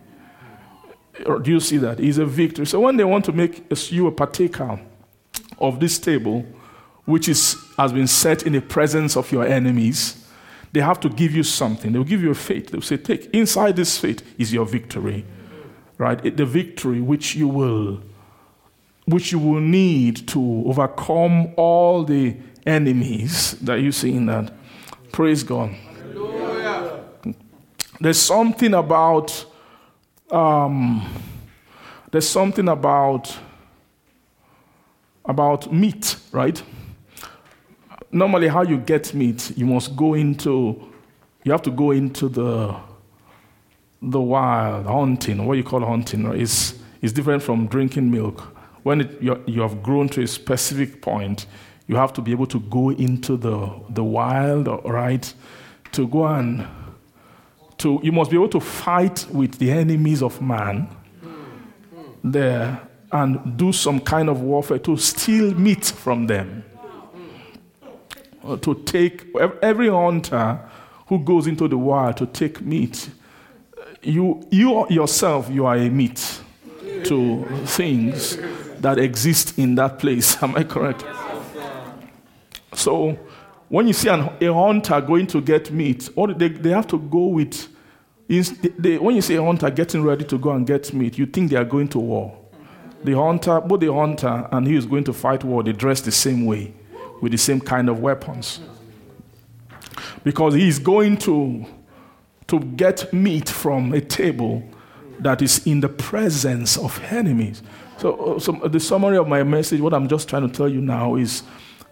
[1.27, 2.01] Or do you see that?
[2.01, 2.67] It's a victory.
[2.67, 4.81] So when they want to make you a partaker
[5.59, 6.45] of this table,
[7.05, 10.27] which is, has been set in the presence of your enemies,
[10.73, 11.93] they have to give you something.
[11.93, 12.71] They'll give you a faith.
[12.71, 15.25] They'll say, Take inside this faith is your victory.
[15.99, 16.25] Right?
[16.25, 18.03] It, the victory which you will
[19.05, 24.53] which you will need to overcome all the enemies that you see in that.
[25.11, 25.71] Praise God.
[25.71, 27.05] Hallelujah.
[28.01, 29.45] There's something about
[30.33, 31.07] um,
[32.11, 33.37] there's something about
[35.25, 36.61] about meat, right?
[38.11, 40.89] Normally, how you get meat, you must go into
[41.45, 42.75] you have to go into the
[44.01, 45.47] the wild hunting.
[45.47, 46.41] What you call hunting right?
[46.41, 48.57] is is different from drinking milk.
[48.83, 51.47] When it, you, have grown to a specific point,
[51.87, 55.33] you have to be able to go into the the wild, right?
[55.93, 56.67] To go and
[57.83, 60.89] to you must be able to fight with the enemies of man
[62.25, 66.65] there and do some kind of warfare to steal meat from them.
[68.63, 69.27] To take
[69.61, 70.59] every hunter
[71.07, 73.11] who goes into the wild to take meat,
[74.03, 76.41] you, you yourself, you are a meat
[77.05, 78.39] to things
[78.81, 80.43] that exist in that place.
[80.43, 81.05] Am I correct?
[82.75, 83.19] So,
[83.69, 86.99] when you see an, a hunter going to get meat, or they, they have to
[86.99, 87.69] go with,
[88.29, 91.57] they, when you a hunter getting ready to go and get meat, you think they
[91.57, 92.39] are going to war.
[93.05, 96.13] The hunter, both the hunter and he is going to fight war, they dress the
[96.13, 96.73] same way
[97.21, 98.61] with the same kind of weapons.
[100.25, 101.67] Because he is going to,
[102.47, 104.63] to get meat from a table
[105.19, 107.63] that is in the presence of enemies.
[107.99, 110.69] So, uh, so, uh, the summary of my message, what I'm just trying to tell
[110.69, 111.43] you now is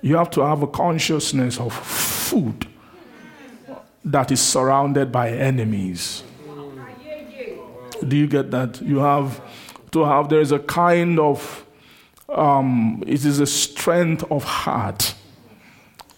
[0.01, 2.67] you have to have a consciousness of food
[4.05, 6.23] that is surrounded by enemies.
[8.07, 8.81] Do you get that?
[8.81, 9.41] You have
[9.91, 11.67] to have, there is a kind of,
[12.29, 15.15] um, it is a strength of heart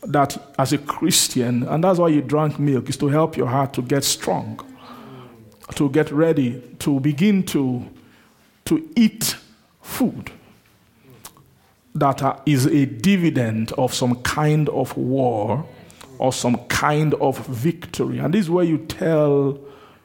[0.03, 3.73] that as a Christian, and that's why you drank milk, is to help your heart
[3.75, 4.61] to get strong,
[5.75, 7.89] to get ready, to begin to,
[8.67, 9.37] to eat
[9.81, 10.31] food
[11.95, 15.67] that is a dividend of some kind of war
[16.23, 18.21] or some kind of victory.
[18.21, 19.59] And this is where you tell,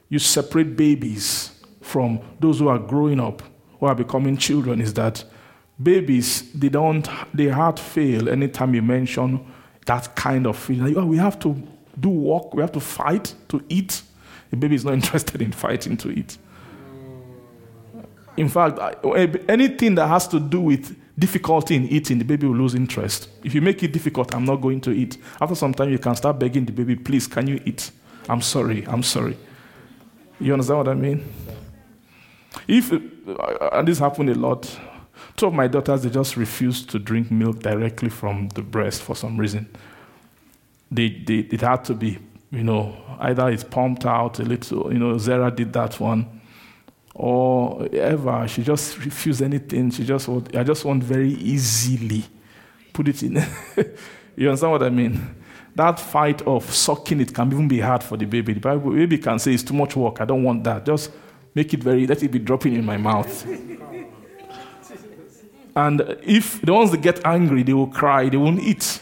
[0.09, 3.43] you separate babies from those who are growing up
[3.79, 5.23] who are becoming children is that
[5.81, 9.45] babies, they don't, their heart fail anytime you mention
[9.85, 10.95] that kind of feeling.
[10.95, 11.55] Like, oh, we have to
[11.99, 14.01] do work, we have to fight to eat.
[14.49, 16.39] The baby is not interested in fighting to eat.
[18.37, 22.57] In fact, eh, anything that has to do with difficulty in eating, the baby will
[22.57, 23.29] lose interest.
[23.43, 25.17] If you make it difficult, I'm not going to eat.
[25.41, 27.91] After some time, you can start begging the baby, please, can you eat?
[28.29, 29.37] I'm sorry, I'm sorry.
[30.39, 31.25] You understand what I mean?
[32.67, 32.99] If, uh,
[33.31, 34.79] uh, and this happened a lot,
[35.35, 39.15] two of my daughters, they just refused to drink milk directly from the breast for
[39.15, 39.67] some reason.
[40.91, 42.19] They, they, it had to be,
[42.51, 46.36] you know, either it's pumped out a little, you know, Zara did that one,
[47.17, 49.91] or ever, she just refused anything.
[49.91, 52.23] She just want, I just want very easily
[52.93, 53.35] put it in.
[54.35, 55.35] you understand what I mean?
[55.75, 58.53] That fight of sucking it can even be hard for the baby.
[58.53, 60.21] The baby can say it's too much work.
[60.21, 60.85] I don't want that.
[60.85, 61.11] Just
[61.57, 63.43] Make it very, let it be dropping in my mouth.
[65.75, 69.01] and if the ones that get angry, they will cry, they won't eat.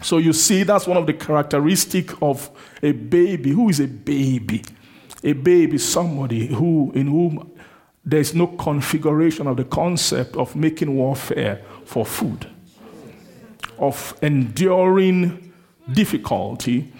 [0.00, 2.48] So you see, that's one of the characteristic of
[2.80, 3.50] a baby.
[3.50, 4.62] Who is a baby?
[5.24, 7.50] A baby is somebody who, in whom
[8.04, 12.46] there is no configuration of the concept of making warfare for food,
[13.78, 15.52] of enduring
[15.90, 16.92] difficulty,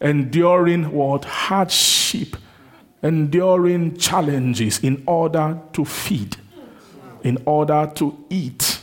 [0.00, 2.36] enduring what hardship
[3.04, 6.36] enduring challenges in order to feed,
[7.22, 8.80] in order to eat.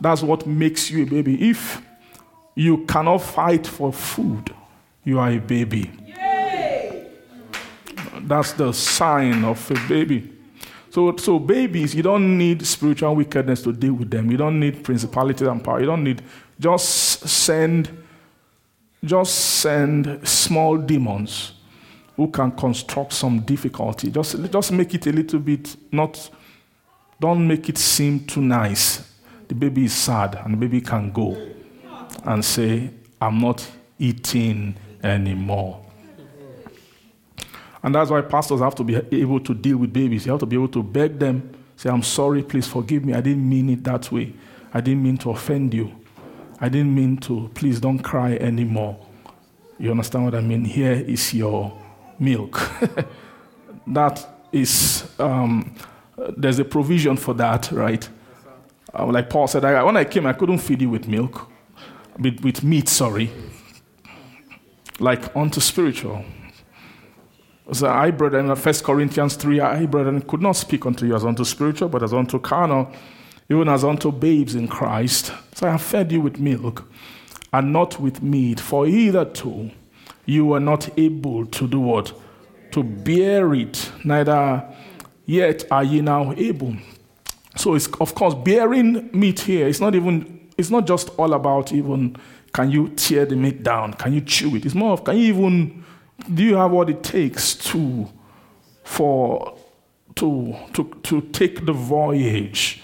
[0.00, 1.48] That's what makes you a baby.
[1.48, 1.82] If
[2.54, 4.54] you cannot fight for food,
[5.02, 5.90] you are a baby.
[8.28, 10.32] That's the sign of a baby.
[10.90, 14.30] So, so babies, you don't need spiritual wickedness to deal with them.
[14.30, 15.80] You don't need principalities and power.
[15.80, 16.22] You don't need
[16.60, 18.04] just send,
[19.04, 21.52] just send small demons
[22.16, 24.10] who can construct some difficulty.
[24.10, 26.30] Just, just make it a little bit not,
[27.20, 29.08] don't make it seem too nice.
[29.46, 31.36] The baby is sad and the baby can go
[32.24, 33.66] and say, I'm not
[33.98, 35.87] eating anymore.
[37.88, 40.26] And that's why pastors have to be able to deal with babies.
[40.26, 43.14] You have to be able to beg them, say, I'm sorry, please forgive me.
[43.14, 44.34] I didn't mean it that way.
[44.74, 45.90] I didn't mean to offend you.
[46.60, 48.98] I didn't mean to, please don't cry anymore.
[49.78, 50.66] You understand what I mean?
[50.66, 51.72] Here is your
[52.18, 52.60] milk.
[53.86, 55.74] that is, um,
[56.36, 58.06] there's a provision for that, right?
[58.92, 61.50] Uh, like Paul said, I, when I came, I couldn't feed you with milk,
[62.18, 63.30] with, with meat, sorry.
[65.00, 66.22] like unto spiritual.
[67.72, 71.44] So I, brethren, 1 Corinthians 3, I, brethren, could not speak unto you as unto
[71.44, 72.90] spiritual, but as unto carnal,
[73.50, 75.32] even as unto babes in Christ.
[75.54, 76.90] So I have fed you with milk,
[77.52, 79.70] and not with meat, for either two
[80.24, 82.12] you were not able to do what?
[82.72, 84.62] To bear it, neither
[85.24, 86.76] yet are ye now able.
[87.56, 91.72] So it's of course bearing meat here, it's not even it's not just all about
[91.72, 92.16] even
[92.52, 93.94] can you tear the meat down?
[93.94, 94.66] Can you chew it?
[94.66, 95.84] It's more of can you even
[96.34, 98.08] do you have what it takes to
[98.84, 99.56] for
[100.16, 102.82] to to to take the voyage?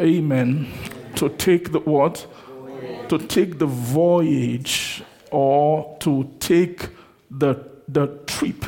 [0.00, 0.68] Amen.
[1.16, 2.26] To take the what?
[3.08, 6.88] To take the voyage or to take
[7.30, 7.56] the
[7.88, 8.64] the trip,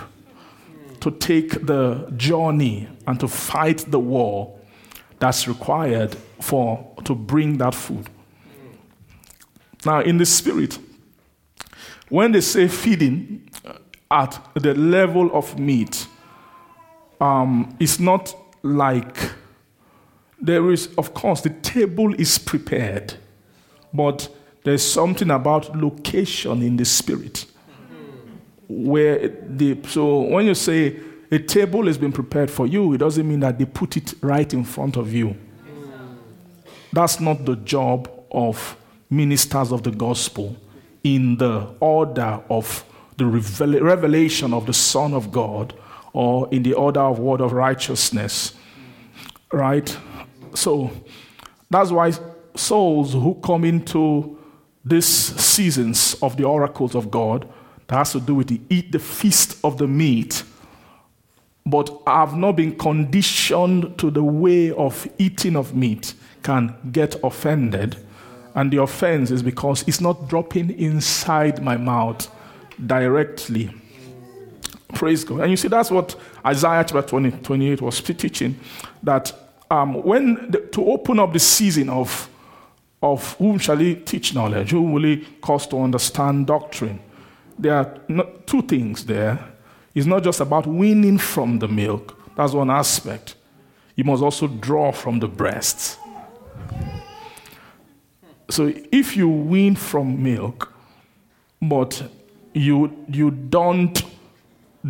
[1.01, 4.59] to take the journey and to fight the war
[5.19, 8.09] that's required for to bring that food.
[9.85, 10.79] Now, in the spirit,
[12.11, 13.49] when they say feeding
[14.11, 16.07] at the level of meat,
[17.21, 19.17] um, it's not like
[20.41, 23.15] there is, of course, the table is prepared,
[23.95, 24.29] but
[24.65, 27.47] there's something about location in the spirit.
[28.69, 30.99] Where the, so when you say
[31.31, 34.53] a table has been prepared for you, it doesn't mean that they put it right
[34.53, 35.37] in front of you.
[36.93, 38.77] That's not the job of
[39.09, 40.57] ministers of the gospel
[41.05, 42.85] in the order of
[43.17, 45.75] the revelation of the Son of God
[46.13, 48.55] or in the order of word of righteousness.
[49.53, 49.97] Right?
[50.55, 50.91] So
[51.69, 52.13] that's why
[52.55, 54.39] souls who come into
[54.85, 57.49] these seasons of the oracles of God,
[57.87, 60.43] that has to do with the eat the feast of the meat,
[61.67, 67.97] but have not been conditioned to the way of eating of meat, can get offended
[68.55, 72.31] and the offense is because it's not dropping inside my mouth
[72.85, 73.71] directly.
[74.95, 75.41] Praise God.
[75.41, 78.59] And you see, that's what Isaiah chapter 20, 28 was teaching
[79.03, 79.33] that
[79.71, 82.29] um, when the, to open up the season of,
[83.03, 87.01] of whom shall he teach knowledge, who will he cause to understand doctrine,
[87.59, 87.99] there are
[88.47, 89.53] two things there.
[89.95, 93.35] It's not just about winning from the milk, that's one aspect.
[93.97, 95.99] You must also draw from the breasts.
[98.51, 100.73] So if you win from milk,
[101.63, 102.03] but
[102.53, 104.03] you, you don't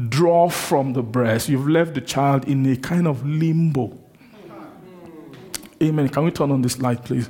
[0.08, 3.98] draw from the breast, you've left the child in a kind of limbo.
[5.82, 6.08] Amen.
[6.08, 7.28] Can we turn on this light, please?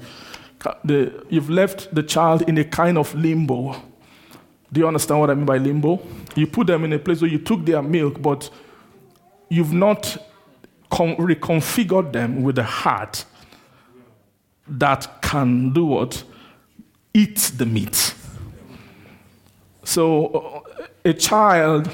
[0.85, 3.77] The, you've left the child in a kind of limbo.
[4.73, 6.01] Do you understand what I mean by limbo?
[6.37, 8.51] You put them in a place where you took their milk, but
[9.49, 10.17] you've not
[10.91, 13.25] con- reconfigured them with the heart
[14.71, 16.23] that can do what?
[17.13, 18.15] Eat the meat.
[19.85, 20.61] So, uh,
[21.05, 21.91] a child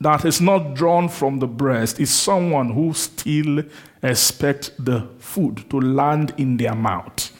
[0.00, 3.64] that is not drawn from the breast is someone who still
[4.02, 7.30] expects the food to land in their mouth.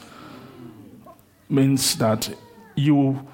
[1.47, 2.35] Means that
[2.75, 3.25] you,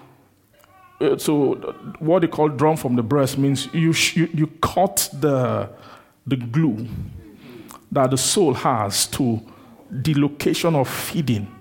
[0.99, 1.55] uh, so
[1.99, 5.69] what they call drawn from the breast means you, you, you cut the,
[6.27, 6.87] the glue
[7.91, 9.41] that the soul has to
[9.91, 11.53] the location of feeding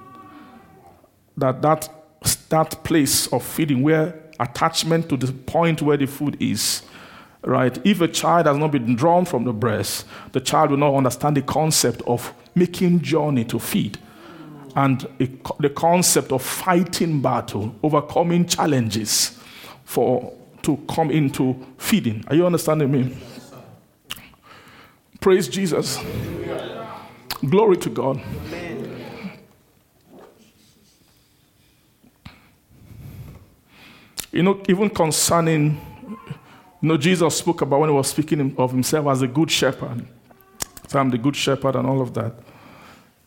[1.36, 1.88] that that,
[2.48, 6.82] that place of feeding where attachment to the point where the food is
[7.42, 7.84] right?
[7.86, 11.36] If a child has not been drawn from the breast the child will not understand
[11.36, 13.98] the concept of making journey to feed
[14.76, 15.08] and
[15.58, 19.36] the concept of fighting battle overcoming challenges
[19.84, 22.22] for to come into feeding.
[22.28, 23.16] Are you understanding me?
[25.20, 25.98] Praise jesus
[27.49, 28.70] glory to god Amen.
[34.32, 35.80] You know, even concerning,
[36.80, 40.07] you know, Jesus spoke about when he was speaking of himself as a good shepherd.
[40.88, 42.34] So I'm the good shepherd and all of that.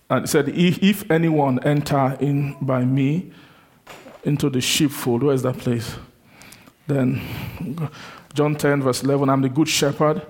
[0.10, 3.32] And he said, if, if anyone enter in by me
[4.24, 5.96] into the sheepfold, where is that place?
[6.88, 7.22] Then
[8.34, 10.26] John 10, verse 11, I'm the good shepherd.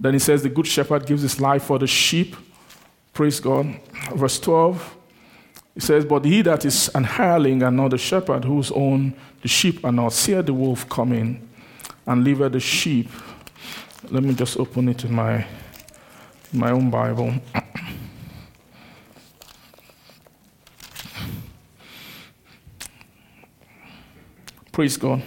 [0.00, 2.36] Then he says, the good shepherd gives his life for the sheep.
[3.16, 3.80] Praise God.
[4.14, 4.94] Verse 12,
[5.72, 9.48] he says, But he that is an hireling and not a shepherd, whose own the
[9.48, 11.48] sheep are not, see the wolf coming
[12.06, 13.08] and leave the sheep.
[14.10, 15.46] Let me just open it in my,
[16.52, 17.32] my own Bible.
[24.72, 25.22] Praise God.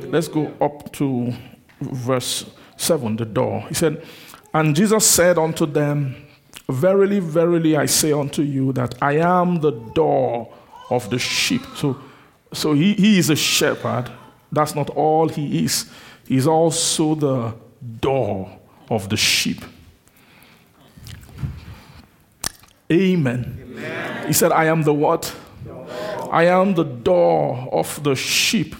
[0.00, 1.32] Let's go up to
[1.80, 3.66] verse 7, the door.
[3.68, 4.04] He said,
[4.52, 6.26] And Jesus said unto them,
[6.70, 10.52] Verily, verily, I say unto you that I am the door
[10.90, 11.62] of the sheep.
[11.76, 11.96] So,
[12.52, 14.10] So he, he is a shepherd.
[14.52, 15.90] That's not all he is.
[16.26, 17.54] He's also the
[18.00, 18.50] door
[18.88, 19.64] of the sheep.
[22.90, 23.58] Amen.
[23.62, 24.26] Amen.
[24.26, 25.34] He said, I am the what?
[26.32, 28.74] I am the door of the sheep.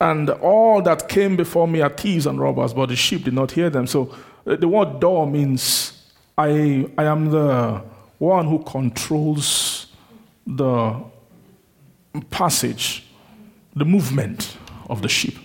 [0.00, 3.52] And all that came before me are thieves and robbers, but the sheep did not
[3.52, 3.86] hear them.
[3.86, 4.14] So
[4.46, 5.91] uh, the word door means
[6.36, 7.82] I, I am the
[8.18, 9.86] one who controls
[10.46, 11.02] the
[12.30, 13.06] passage,
[13.74, 14.56] the movement
[14.88, 15.38] of the sheep.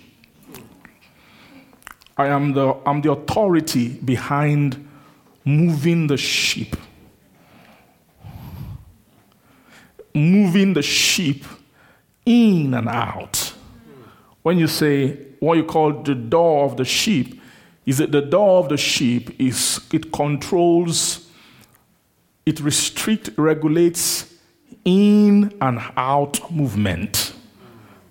[2.18, 4.88] I am the, I'm the authority behind
[5.46, 6.76] moving the sheep.
[10.14, 11.46] Moving the sheep
[12.26, 13.54] in and out.
[14.42, 17.40] When you say what you call the door of the sheep,
[17.88, 21.32] is that the door of the sheep is it controls,
[22.46, 24.36] it restricts, regulates
[24.84, 27.34] in and out movement.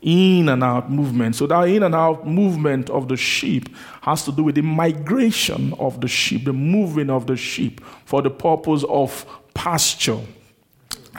[0.00, 1.36] In and out movement.
[1.36, 3.68] So, that in and out movement of the sheep
[4.00, 8.22] has to do with the migration of the sheep, the moving of the sheep for
[8.22, 10.20] the purpose of pasture.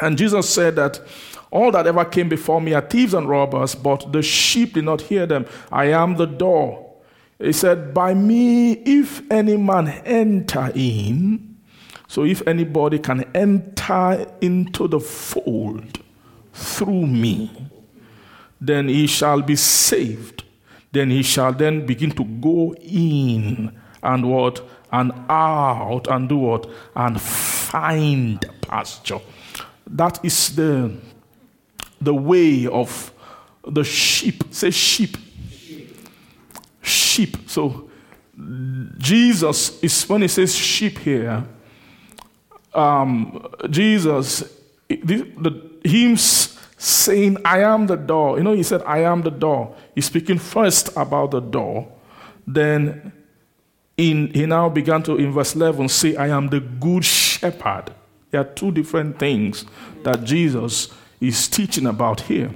[0.02, 1.00] And Jesus said that
[1.52, 5.02] all that ever came before me are thieves and robbers, but the sheep did not
[5.02, 5.46] hear them.
[5.72, 6.87] I am the door.
[7.40, 11.58] He said, By me, if any man enter in,
[12.08, 16.00] so if anybody can enter into the fold
[16.54, 17.52] through me,
[18.60, 20.44] then he shall be saved.
[20.92, 24.62] Then he shall then begin to go in and what?
[24.92, 26.70] And out and do what?
[26.96, 29.20] And find pasture.
[29.86, 30.96] That is the,
[32.00, 33.12] the way of
[33.68, 34.46] the sheep.
[34.52, 35.18] Say sheep.
[36.88, 37.50] Sheep.
[37.50, 37.90] So
[38.98, 41.44] Jesus is when he says sheep here,
[42.74, 44.44] um, Jesus,
[44.88, 48.38] the, the hymns saying, I am the door.
[48.38, 49.76] You know, he said, I am the door.
[49.96, 51.92] He's speaking first about the door.
[52.46, 53.12] Then
[53.98, 57.86] in, he now began to, in verse 11, say, I am the good shepherd.
[58.30, 59.66] There are two different things
[60.04, 62.52] that Jesus is teaching about here.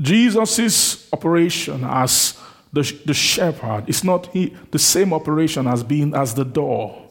[0.00, 2.38] Jesus' operation as
[2.72, 7.02] the, the shepherd is not he, the same operation as being as the door.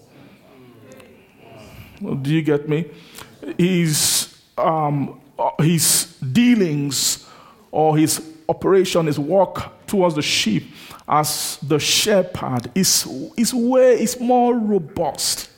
[1.99, 2.85] Do you get me?
[3.57, 5.19] His, um,
[5.59, 7.27] his dealings
[7.71, 10.71] or his operation, his walk towards the sheep
[11.07, 15.49] as the shepherd is, is way is more robust.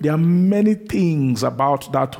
[0.00, 2.16] There are many things about that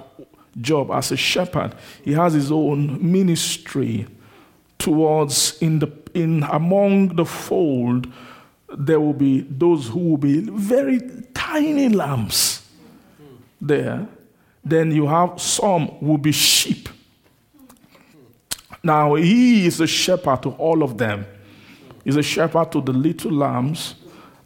[0.61, 1.75] job as a shepherd.
[2.03, 4.07] He has his own ministry
[4.83, 8.07] towards in the in among the fold
[8.77, 11.01] there will be those who will be very
[11.35, 12.63] tiny lambs
[13.61, 14.07] there,
[14.65, 16.89] then you have some will be sheep.
[18.83, 21.25] Now, he is a shepherd to all of them.
[22.05, 23.95] He's a shepherd to the little lambs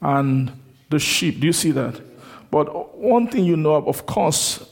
[0.03, 0.53] and
[0.91, 1.41] the sheep.
[1.41, 2.01] Do you see that?
[2.51, 4.69] But one thing you know, of course,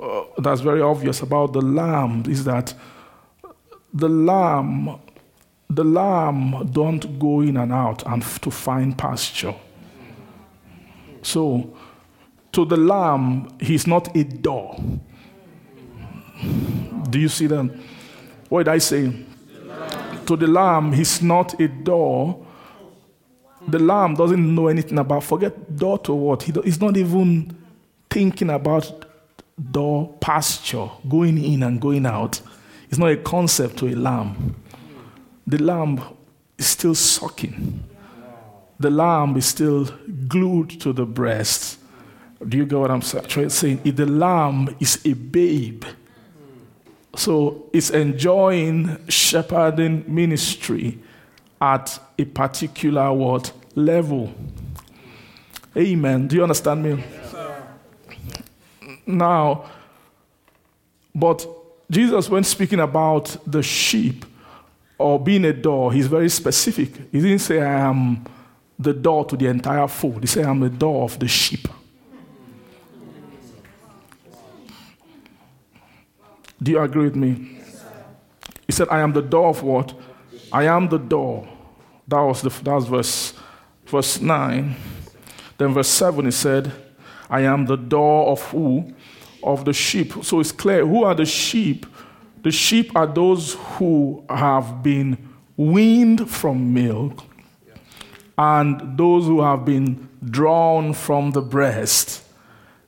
[0.00, 2.74] uh, that's very obvious about the lamb is that
[3.92, 4.98] the lamb,
[5.68, 9.54] the lamb don't go in and out and f- to find pasture.
[11.22, 11.76] So
[12.52, 14.78] to the lamb, he's not a door.
[17.10, 17.78] Do you see that?
[18.48, 19.12] What did I say?
[20.26, 22.46] To the lamb, he's not a door.
[23.68, 26.42] The lamb doesn't know anything about, forget door to what?
[26.42, 27.56] He he's not even
[28.10, 29.06] thinking about
[29.70, 32.40] door pasture, going in and going out.
[32.92, 34.54] It's not a concept to a lamb.
[35.46, 35.98] The lamb
[36.58, 37.82] is still sucking.
[38.78, 39.86] The lamb is still
[40.28, 41.78] glued to the breast.
[42.46, 43.80] Do you get what I'm saying?
[43.82, 45.86] If the lamb is a babe,
[47.16, 50.98] so it's enjoying shepherding ministry
[51.62, 54.34] at a particular what level.
[55.74, 56.28] Amen.
[56.28, 57.02] Do you understand me?
[59.06, 59.64] now,
[61.14, 61.61] but
[61.92, 64.24] Jesus, when speaking about the sheep
[64.96, 66.88] or being a door, he's very specific.
[67.12, 68.24] He didn't say, I am
[68.78, 70.22] the door to the entire fold.
[70.22, 71.68] He said, I'm the door of the sheep.
[76.62, 77.58] Do you agree with me?
[78.66, 79.92] He said, I am the door of what?
[80.50, 81.46] I am the door.
[82.08, 83.34] That was, the, that was verse,
[83.84, 84.76] verse 9.
[85.58, 86.72] Then verse 7, he said,
[87.28, 88.94] I am the door of who?
[89.42, 90.12] Of the sheep.
[90.22, 91.86] So it's clear who are the sheep?
[92.42, 95.16] The sheep are those who have been
[95.56, 97.24] weaned from milk
[98.36, 102.24] and those who have been drawn from the breast.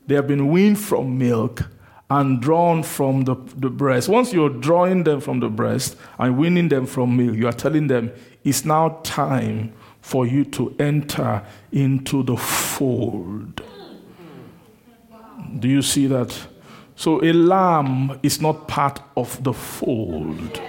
[0.07, 1.63] They have been weaned from milk
[2.11, 4.09] and drawn from the, the breast.
[4.09, 7.87] Once you're drawing them from the breast and winning them from milk, you are telling
[7.87, 8.13] them
[8.45, 11.43] it's now time for you to enter
[11.73, 13.63] into the fold.
[15.59, 16.37] Do you see that?
[16.97, 20.61] So a lamb is not part of the fold.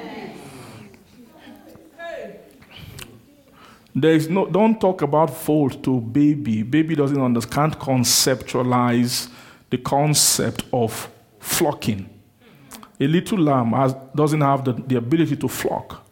[3.98, 6.64] There is no, don't talk about fold to baby.
[6.64, 9.30] Baby doesn't understand, can't conceptualize
[9.70, 11.10] the concept of
[11.40, 12.10] flocking.
[13.00, 16.06] A little lamb has, doesn't have the, the ability to flock.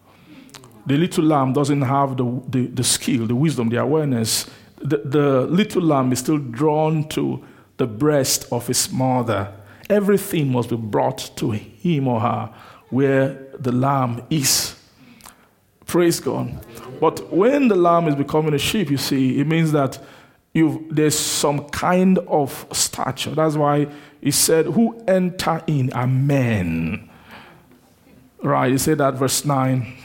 [0.86, 4.50] The little lamb doesn't have the, the, the skill, the wisdom, the awareness.
[4.78, 7.44] The, the little lamb is still drawn to
[7.78, 9.54] the breast of his mother.
[9.90, 12.54] Everything must be brought to him or her
[12.90, 14.76] where the lamb is.
[15.86, 16.66] Praise God.
[17.00, 20.00] But when the lamb is becoming a sheep, you see, it means that
[20.54, 23.32] there's some kind of stature.
[23.32, 23.88] That's why
[24.22, 27.10] he said, Who enter in are men.
[28.42, 29.98] Right, he said that verse 9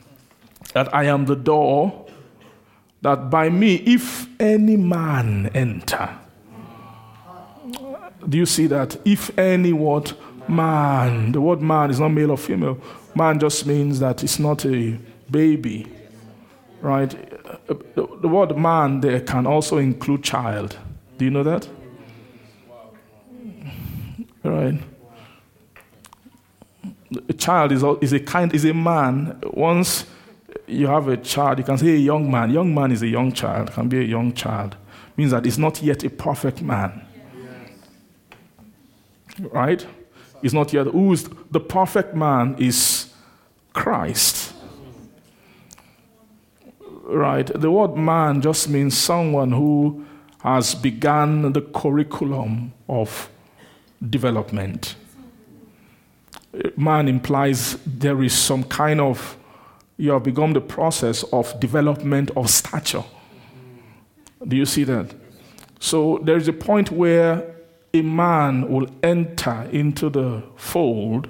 [0.74, 2.06] that I am the door,
[3.02, 6.18] that by me, if any man enter.
[8.28, 8.96] Do you see that?
[9.04, 10.14] If any what
[10.48, 12.78] man, the word man is not male or female.
[13.14, 14.98] Man just means that it's not a
[15.30, 15.86] baby,
[16.80, 17.14] right?
[17.94, 20.76] The, word man there can also include child.
[21.16, 21.68] Do you know that?
[24.44, 24.80] Right.
[27.28, 29.40] A child is, is a kind is a man.
[29.52, 30.04] Once
[30.66, 32.50] you have a child, you can say a young man.
[32.50, 33.72] Young man is a young child.
[33.72, 34.76] Can be a young child.
[35.16, 37.07] Means that he's not yet a perfect man.
[39.40, 39.86] Right?
[40.42, 40.86] He's not yet.
[40.86, 42.56] Who's the perfect man?
[42.58, 43.12] Is
[43.72, 44.52] Christ.
[47.04, 47.46] Right?
[47.46, 50.04] The word man just means someone who
[50.40, 53.28] has begun the curriculum of
[54.10, 54.94] development.
[56.76, 59.36] Man implies there is some kind of,
[59.96, 63.04] you have begun the process of development of stature.
[64.46, 65.14] Do you see that?
[65.80, 67.57] So there is a point where
[67.92, 71.28] a man will enter into the fold,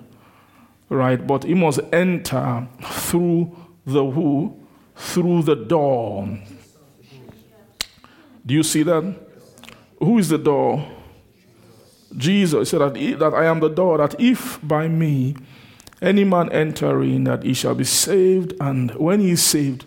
[0.88, 1.24] right?
[1.26, 3.56] But he must enter through
[3.86, 4.56] the who?
[4.96, 6.38] Through the door.
[8.44, 9.14] Do you see that?
[9.98, 10.86] Who is the door?
[12.16, 15.36] Jesus said that, that I am the door, that if by me
[16.00, 19.84] any man enter in, that he shall be saved, and when he is saved,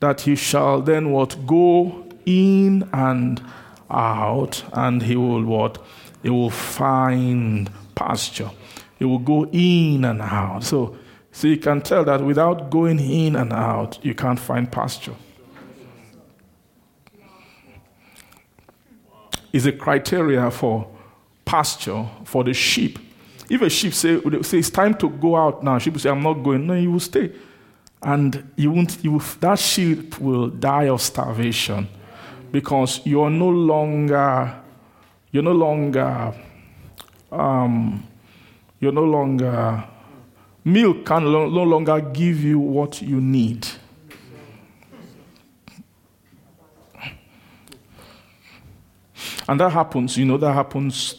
[0.00, 1.46] that he shall then what?
[1.46, 3.42] Go in and
[3.90, 5.78] out, and he will what?
[6.22, 8.50] He will find pasture.
[8.98, 10.64] He will go in and out.
[10.64, 10.96] So,
[11.30, 15.14] so you can tell that without going in and out, you can't find pasture.
[19.52, 20.88] Is a criteria for
[21.44, 22.98] pasture for the sheep.
[23.48, 26.22] If a sheep say, say it's time to go out now, sheep will say, I'm
[26.22, 26.66] not going.
[26.66, 27.32] No, you will stay.
[28.02, 31.88] And you won't, you will, that sheep will die of starvation
[32.52, 34.54] because you're no longer,
[35.30, 36.34] you're no longer,
[37.30, 38.06] um,
[38.80, 39.84] you're no longer,
[40.64, 43.66] milk can no longer give you what you need.
[49.48, 51.14] And that happens, you know, that happens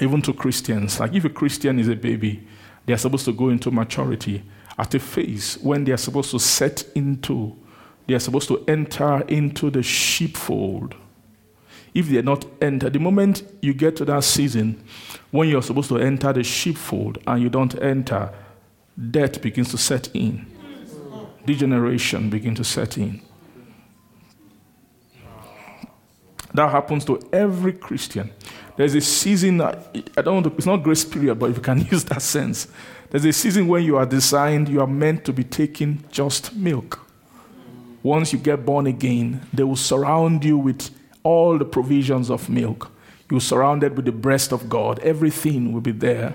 [0.00, 0.98] even to Christians.
[0.98, 2.46] Like if a Christian is a baby,
[2.84, 4.42] they are supposed to go into maturity
[4.76, 7.56] at a phase when they are supposed to set into,
[8.06, 10.96] they are supposed to enter into the sheepfold.
[11.94, 14.84] If they are not enter, the moment you get to that season
[15.30, 18.32] when you're supposed to enter the sheepfold and you don't enter,
[19.10, 20.46] death begins to set in.
[21.46, 23.20] Degeneration begins to set in.
[26.52, 28.30] That happens to every Christian.
[28.76, 29.74] There's a season, I
[30.16, 32.68] don't know, it's not grace period, but if you can use that sense.
[33.10, 37.00] There's a season when you are designed, you are meant to be taking just milk.
[38.02, 40.90] Once you get born again, they will surround you with
[41.24, 42.92] all the provisions of milk.
[43.30, 46.34] You're surrounded with the breast of God, everything will be there.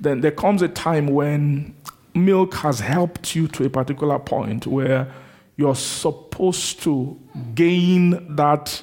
[0.00, 1.74] Then there comes a time when
[2.14, 5.12] milk has helped you to a particular point where
[5.56, 7.20] you're supposed to
[7.54, 8.82] gain that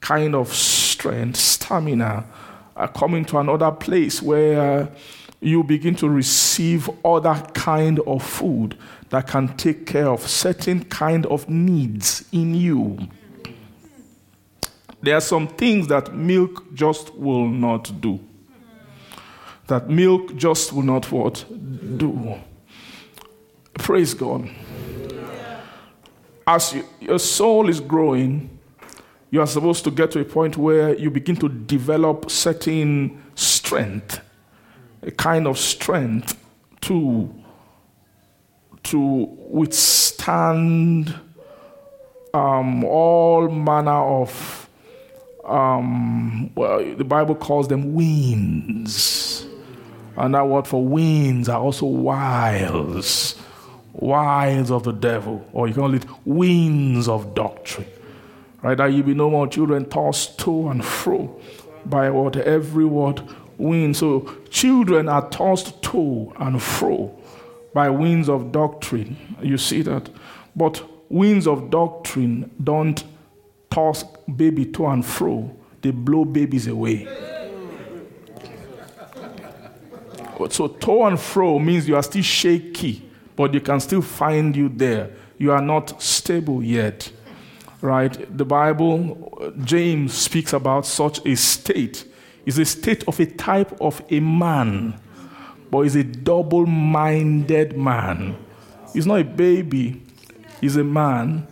[0.00, 2.24] kind of strength, stamina,
[2.76, 4.90] uh, coming to another place where
[5.40, 8.76] you begin to receive other kind of food
[9.10, 12.98] that can take care of certain kind of needs in you.
[15.02, 18.20] There are some things that milk just will not do.
[19.66, 21.44] That milk just will not what
[21.98, 22.34] do.
[23.74, 24.48] Praise God.
[26.46, 28.50] As you, your soul is growing,
[29.30, 34.20] you are supposed to get to a point where you begin to develop certain strength
[35.02, 36.38] a kind of strength
[36.82, 37.34] to,
[38.84, 38.98] to
[39.48, 41.14] withstand
[42.32, 44.61] um, all manner of,
[45.44, 49.46] um, well, the Bible calls them winds.
[50.16, 53.40] And that word for winds are also wiles,
[53.92, 57.86] wiles of the devil, or you can call it winds of doctrine.
[58.62, 58.76] Right?
[58.76, 61.40] That you be no more children tossed to and fro
[61.86, 63.22] by what every word
[63.58, 63.96] wind.
[63.96, 67.18] So children are tossed to and fro
[67.72, 69.16] by winds of doctrine.
[69.42, 70.10] You see that?
[70.54, 73.02] But winds of doctrine don't
[73.72, 74.04] toss
[74.36, 75.50] baby to and fro,
[75.80, 77.08] they blow babies away.
[80.50, 84.68] So to and fro means you are still shaky, but you can still find you
[84.68, 85.10] there.
[85.38, 87.10] You are not stable yet.
[87.80, 88.14] Right?
[88.36, 92.04] The Bible, uh, James speaks about such a state.
[92.46, 95.00] It's a state of a type of a man,
[95.70, 98.36] but is a double minded man.
[98.92, 100.02] He's not a baby,
[100.60, 101.46] he's a man,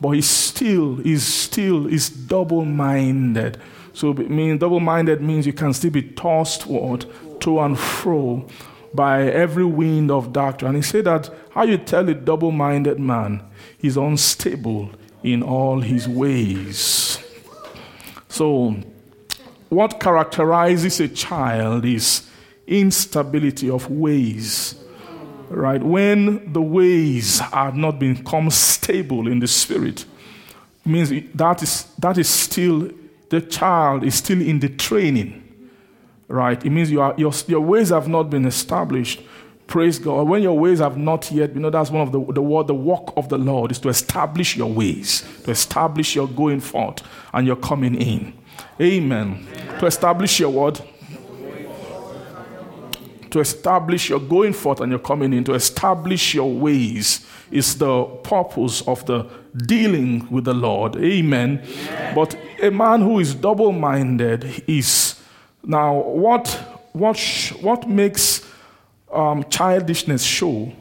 [0.00, 3.60] but he's still, is still, is double minded.
[3.92, 7.06] So, mean double minded means you can still be tossed what?
[7.40, 8.46] To and fro
[8.92, 10.70] by every wind of doctrine.
[10.70, 13.42] And he said that how you tell a double minded man,
[13.78, 14.90] he's unstable
[15.22, 17.18] in all his ways.
[18.28, 18.76] So,
[19.68, 22.28] what characterizes a child is
[22.66, 24.76] instability of ways.
[25.50, 25.82] Right?
[25.82, 30.04] When the ways have not become stable in the spirit,
[30.84, 32.90] means that is, that is still,
[33.30, 35.40] the child is still in the training.
[36.28, 36.64] Right?
[36.64, 39.22] It means you are, your, your ways have not been established.
[39.66, 40.28] Praise God.
[40.28, 42.74] When your ways have not yet, you know, that's one of the, the word, the
[42.74, 47.46] work of the Lord is to establish your ways, to establish your going forth and
[47.46, 48.34] your coming in.
[48.80, 49.46] Amen.
[49.48, 49.78] Amen.
[49.78, 50.80] To establish your word,
[53.34, 58.04] to establish your going forth and your coming in, to establish your ways is the
[58.22, 59.28] purpose of the
[59.66, 60.94] dealing with the Lord.
[60.94, 61.60] Amen.
[61.60, 62.14] Amen.
[62.14, 65.20] But a man who is double minded is
[65.64, 66.48] now what,
[66.92, 67.18] what,
[67.60, 68.48] what makes
[69.12, 70.72] um, childishness show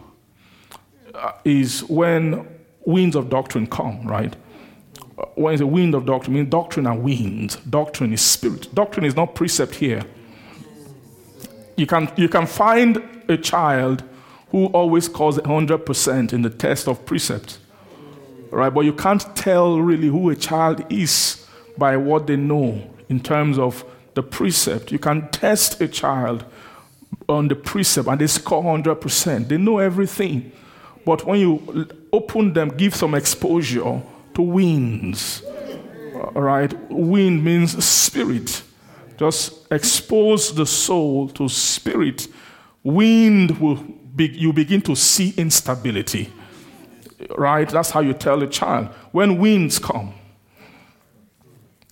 [1.16, 2.48] uh, is when
[2.86, 4.36] winds of doctrine come, right?
[5.36, 7.58] when it's a wind of doctrine, I mean doctrine and wind.
[7.70, 8.74] Doctrine is spirit.
[8.76, 10.04] Doctrine is not precept here.
[11.76, 14.04] You can, you can find a child
[14.50, 17.58] who always scores 100% in the test of precept,
[18.52, 18.70] right?
[18.70, 21.48] But you can't tell really who a child is
[21.78, 24.92] by what they know in terms of the precept.
[24.92, 26.46] You can test a child
[27.28, 29.48] on the precept and they score 100%.
[29.48, 30.52] They know everything.
[31.06, 34.02] But when you open them, give some exposure,
[34.36, 35.44] to winds.
[36.36, 36.74] All right?
[36.90, 38.64] Wind means spirit.
[39.18, 42.28] Just expose the soul to spirit.
[42.84, 43.76] Wind will
[44.16, 46.32] be, you begin to see instability.
[47.38, 47.70] Right?
[47.70, 48.88] That's how you tell a child.
[49.12, 50.14] When winds come,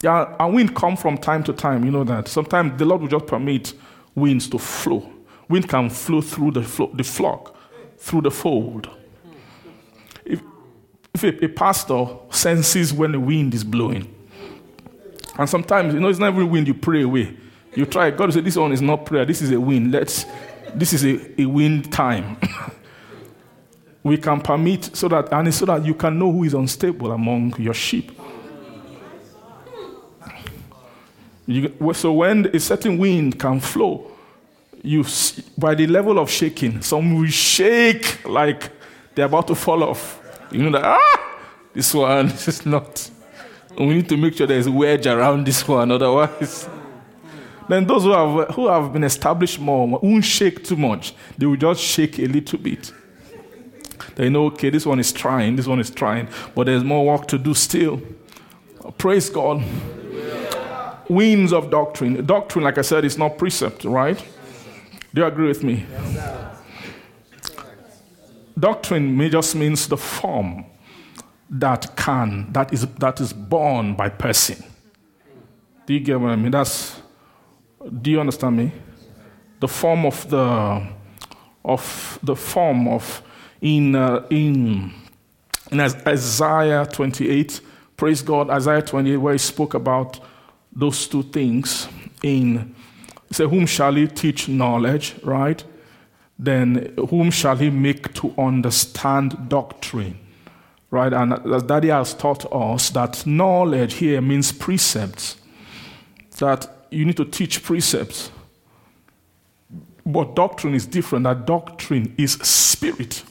[0.02, 2.28] yeah, and wind come from time to time, you know that.
[2.28, 3.74] Sometimes the Lord will just permit
[4.16, 5.08] winds to flow.
[5.48, 7.56] Wind can flow through the, flo- the flock,
[7.98, 8.90] through the fold.
[10.26, 14.14] If a, a pastor senses when the wind is blowing,
[15.38, 17.36] and sometimes, you know, it's not every wind you pray away.
[17.74, 19.92] You try, God will say, This one is not prayer, this is a wind.
[19.92, 20.26] Let's,
[20.74, 22.38] this is a, a wind time.
[24.04, 27.56] we can permit so that, and so that you can know who is unstable among
[27.60, 28.12] your sheep.
[31.48, 34.12] You, so when a certain wind can flow,
[34.84, 35.06] you
[35.58, 38.72] by the level of shaking, some will shake like
[39.14, 40.20] they're about to fall off.
[40.52, 41.40] You know that, ah,
[41.74, 43.10] this one is not.
[43.78, 46.70] We need to make sure there's a wedge around this one, otherwise.
[47.68, 51.14] Then those who have, who have been established more won't shake too much.
[51.38, 52.92] They will just shake a little bit.
[54.16, 57.28] They know, okay, this one is trying, this one is trying, but there's more work
[57.30, 58.02] to do still.
[58.98, 59.64] Praise God.
[61.08, 62.26] Winds of doctrine.
[62.26, 64.18] Doctrine, like I said, is not precept, right?
[65.14, 65.86] Do you agree with me?
[65.90, 66.58] Yes,
[68.60, 70.66] Doctrine may just means the form
[71.52, 74.64] that can, that is, that is born by person.
[75.86, 76.52] Do you get what I mean?
[76.52, 77.00] That's,
[78.02, 78.72] do you understand me?
[79.60, 80.88] The form of the,
[81.64, 83.22] of the form of,
[83.62, 84.92] in, uh, in,
[85.72, 87.62] in Isaiah 28,
[87.98, 90.20] praise God, Isaiah 28, where he spoke about
[90.74, 91.88] those two things
[92.24, 92.74] in,
[93.30, 95.64] say, whom shall he teach knowledge, right?
[96.42, 100.18] then whom shall he make to understand doctrine?
[100.92, 101.14] Right?
[101.14, 105.38] And as Daddy has taught us, that knowledge here means precepts.
[106.38, 108.30] That you need to teach precepts.
[110.06, 111.24] But doctrine is different.
[111.24, 113.24] That doctrine is spirit.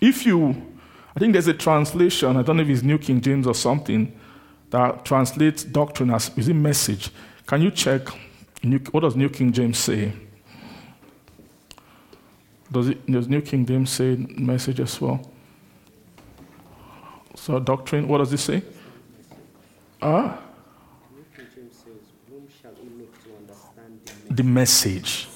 [0.00, 0.50] If you,
[1.14, 4.18] I think there's a translation, I don't know if it's New King James or something,
[4.70, 7.10] that translates doctrine as, is it message?
[7.46, 8.02] Can you check,
[8.62, 10.12] New, what does New King James say?
[12.70, 15.20] Does, it, does New King James say message as well?
[17.48, 18.62] So, doctrine, what does it say?
[20.02, 20.38] Ah?
[24.28, 25.28] The message.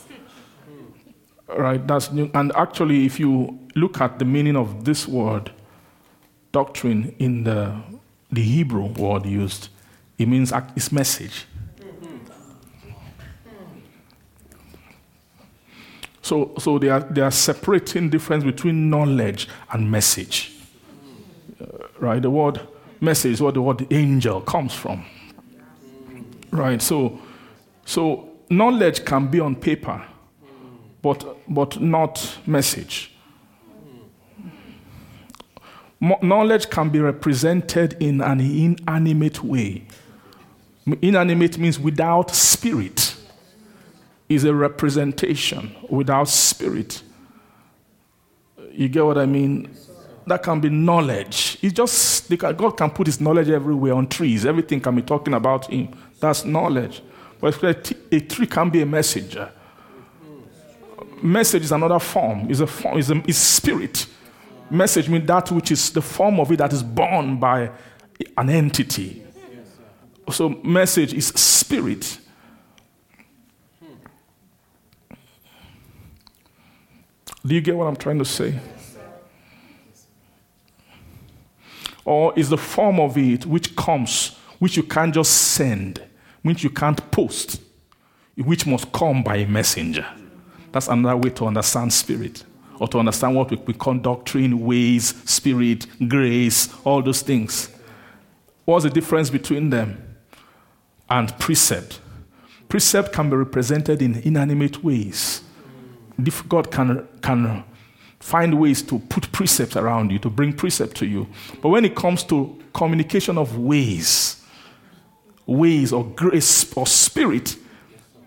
[1.48, 2.30] Right, that's new.
[2.34, 5.52] And actually, if you look at the meaning of this word,
[6.52, 7.80] doctrine, in the,
[8.30, 9.70] the Hebrew word used,
[10.18, 11.46] it means it's message.
[16.20, 20.51] So, so they, are, they are separating difference between knowledge and message.
[22.02, 22.20] Right?
[22.20, 22.60] The word
[23.00, 25.04] message what the word angel comes from.
[26.50, 26.82] Right?
[26.82, 27.20] So,
[27.86, 30.04] so knowledge can be on paper,
[31.00, 33.12] but, but not message.
[36.00, 39.84] Knowledge can be represented in an inanimate way.
[41.00, 43.14] Inanimate means without spirit
[44.28, 47.00] is a representation without spirit.
[48.72, 49.72] You get what I mean?
[50.26, 51.58] That can be knowledge.
[51.62, 54.46] It's just God can put His knowledge everywhere on trees.
[54.46, 55.88] Everything can be talking about Him.
[56.20, 57.02] That's knowledge.
[57.40, 59.50] But a tree can be a messenger.
[61.20, 62.50] Message is another form.
[62.50, 62.98] Is a form.
[62.98, 64.06] Is a spirit.
[64.70, 67.70] Message means that which is the form of it that is born by
[68.38, 69.22] an entity.
[70.30, 72.18] So message is spirit.
[77.44, 78.60] Do you get what I'm trying to say?
[82.04, 86.02] Or is the form of it which comes, which you can't just send,
[86.42, 87.60] which you can't post,
[88.36, 90.06] which must come by a messenger.
[90.72, 92.44] That's another way to understand spirit,
[92.78, 97.68] or to understand what we call doctrine, ways, spirit, grace, all those things.
[98.64, 100.16] What's the difference between them
[101.08, 102.00] and precept?
[102.68, 105.42] Precept can be represented in inanimate ways
[106.18, 107.64] If God can, can
[108.22, 111.26] find ways to put precepts around you, to bring precept to you.
[111.60, 114.40] But when it comes to communication of ways,
[115.44, 117.56] ways or grace or spirit,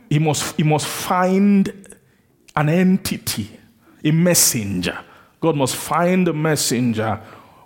[0.10, 1.96] he must, he must find
[2.56, 3.50] an entity,
[4.04, 5.00] a messenger.
[5.40, 7.22] God must find a messenger.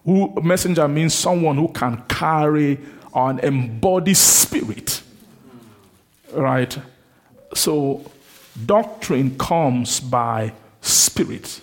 [0.05, 2.79] Who messenger means someone who can carry
[3.13, 5.01] an embodied spirit.
[6.31, 6.77] Right?
[7.55, 8.05] So
[8.65, 11.61] Doctrine comes by spirit.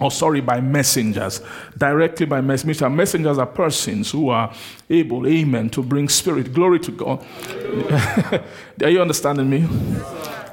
[0.00, 1.42] Or sorry, by messengers,
[1.76, 2.80] directly by messengers.
[2.90, 4.52] Messengers are persons who are
[4.88, 6.54] able, amen, to bring spirit.
[6.54, 7.24] Glory to God.
[8.82, 9.68] are you understanding me?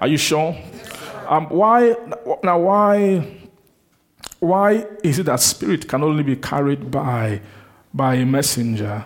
[0.01, 0.55] Are you sure?
[1.27, 1.95] Um, why
[2.43, 2.59] now?
[2.59, 3.35] Why?
[4.39, 7.41] Why is it that spirit can only be carried by
[7.93, 9.05] by a messenger?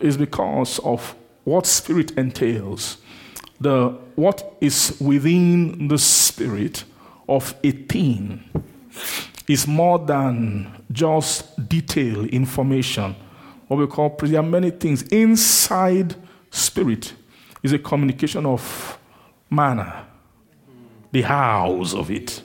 [0.00, 1.14] Is because of
[1.44, 2.96] what spirit entails
[3.60, 6.84] the, what is within the spirit
[7.30, 8.42] of a thing
[9.48, 13.14] is more than just detail information.
[13.68, 15.02] What we call, there are many things.
[15.04, 16.16] Inside
[16.50, 17.14] spirit
[17.62, 18.98] is a communication of
[19.48, 20.04] manner,
[21.12, 22.42] the hows of it.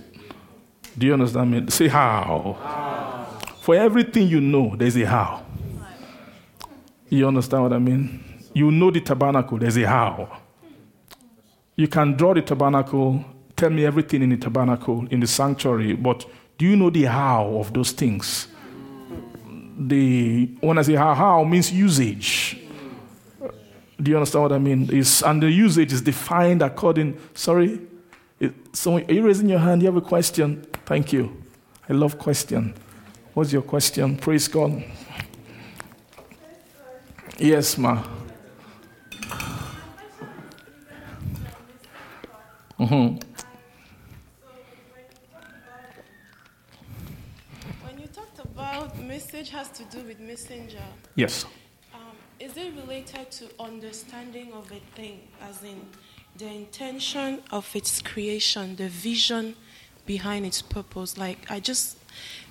[0.97, 1.65] Do you understand me?
[1.69, 2.57] Say how.
[2.61, 3.39] how.
[3.61, 5.43] For everything you know, there's a how.
[7.09, 8.23] You understand what I mean?
[8.53, 10.41] You know the tabernacle, there's a how.
[11.75, 13.25] You can draw the tabernacle,
[13.55, 16.25] tell me everything in the tabernacle, in the sanctuary, but
[16.57, 18.47] do you know the how of those things?
[19.77, 22.61] The when I say how, how means usage.
[24.01, 24.89] Do you understand what I mean?
[24.91, 27.17] Is and the usage is defined according.
[27.33, 27.79] Sorry,
[28.39, 29.81] it, so are you raising your hand?
[29.81, 30.65] You have a question?
[30.85, 31.41] Thank you.
[31.89, 32.73] I love question.
[33.33, 34.17] What's your question?
[34.17, 34.83] Praise God.
[37.37, 38.03] Yes, ma.
[42.79, 43.17] Mm-hmm.
[47.83, 48.97] When you talked about
[49.35, 50.83] message has to do with messenger.
[51.15, 51.45] Yes.
[51.93, 51.99] Um,
[52.39, 55.81] is it related to understanding of a thing, as in
[56.37, 59.55] the intention of its creation, the vision
[60.05, 61.17] behind its purpose?
[61.17, 61.97] Like I just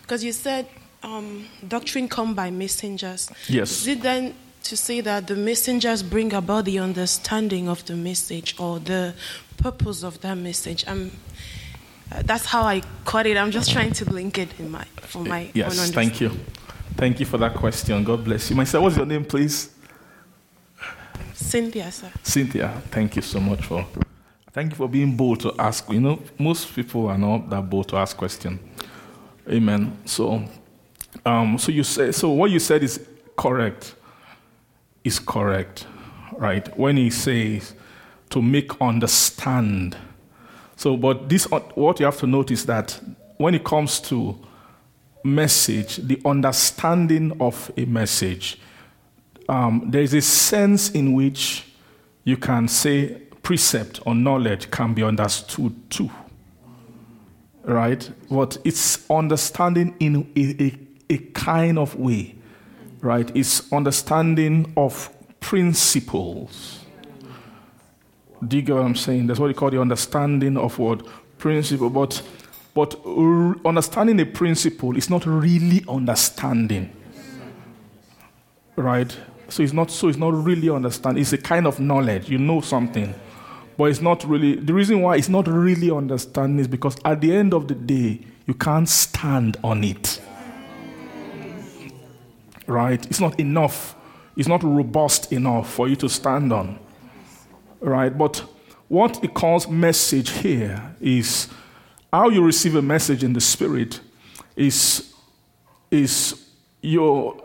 [0.03, 0.67] because you said
[1.03, 3.31] um, doctrine come by messengers.
[3.49, 3.71] Yes.
[3.71, 8.55] Is it then to say that the messengers bring about the understanding of the message
[8.59, 9.15] or the
[9.57, 10.87] purpose of that message.
[10.87, 11.11] Um,
[12.13, 13.37] uh, that's how I caught it.
[13.37, 15.91] I'm just trying to link it in my for my yes.
[15.91, 16.31] thank you,
[16.97, 18.03] thank you for that question.
[18.05, 18.57] God bless you.
[18.57, 19.71] My Myself, what's your name, please?
[21.33, 22.11] Cynthia, sir.
[22.23, 23.87] Cynthia, thank you so much for
[24.55, 25.91] Thank you for being bold to ask.
[25.91, 28.61] You know, most people are not that bold to ask questions.
[29.51, 29.99] Amen.
[30.05, 30.45] So,
[31.27, 33.05] um, so you say, so what you said is
[33.37, 33.97] correct.
[35.03, 35.89] Is correct,
[36.37, 36.79] right?
[36.79, 37.75] When he says
[38.31, 39.97] to make understand.
[40.77, 43.01] So, but this, what you have to notice that
[43.39, 44.39] when it comes to
[45.25, 48.61] message, the understanding of a message,
[49.49, 51.67] um, there is a sense in which
[52.25, 56.11] you can say precept or knowledge can be understood too.
[57.65, 58.11] Right?
[58.31, 60.79] But it's understanding in a, a,
[61.15, 62.35] a kind of way.
[63.01, 63.35] Right?
[63.35, 65.11] It's understanding of
[65.41, 66.85] principles.
[68.47, 69.27] Do you get what I'm saying?
[69.27, 71.07] That's what you call the understanding of what?
[71.39, 71.91] Principle.
[71.91, 72.23] But
[72.75, 73.01] but
[73.65, 76.91] understanding a principle is not really understanding.
[78.77, 79.17] Right?
[79.49, 81.21] So it's not so it's not really understanding.
[81.23, 82.29] It's a kind of knowledge.
[82.29, 83.15] You know something.
[83.77, 87.35] But it's not really the reason why it's not really understanding is because at the
[87.35, 90.21] end of the day, you can't stand on it.
[92.67, 93.05] Right?
[93.07, 93.95] It's not enough.
[94.37, 96.81] It's not robust enough for you to stand on.
[97.81, 98.17] Right?
[98.17, 98.39] But
[98.89, 101.49] what it calls message here is
[102.15, 103.99] how you receive a message in the spirit
[104.55, 105.13] is,
[105.91, 106.47] is
[106.81, 107.37] your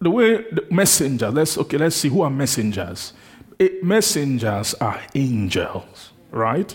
[0.00, 3.12] the way the messenger, let's okay, let's see who are messengers.
[3.58, 6.74] It, messengers are angels, right?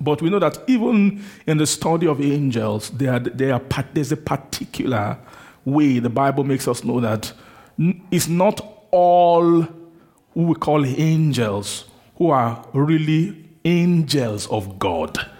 [0.00, 3.60] But we know that even in the study of angels, they are, they are,
[3.92, 5.18] there's a particular
[5.66, 7.32] way the Bible makes us know that
[8.10, 9.60] it's not all
[10.32, 11.84] who we call angels
[12.16, 15.30] who are really angels of God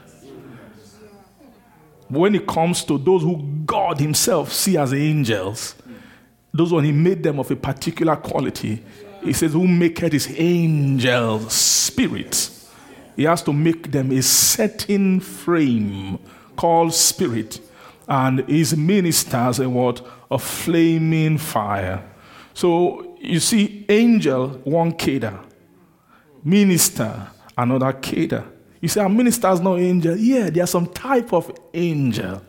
[2.14, 5.74] when it comes to those who God Himself see as angels,
[6.52, 8.82] those when He made them of a particular quality,
[9.22, 12.50] He says, Who maketh His angels spirit.
[13.16, 16.18] He has to make them a certain frame
[16.56, 17.60] called spirit,
[18.08, 20.04] and His ministers a what?
[20.30, 22.04] A flaming fire.
[22.54, 25.38] So you see, angel, one cadre,
[26.44, 28.44] minister, another cadre.
[28.84, 30.14] You say, are ministers not angel?
[30.14, 32.42] Yeah, they are some type of angel.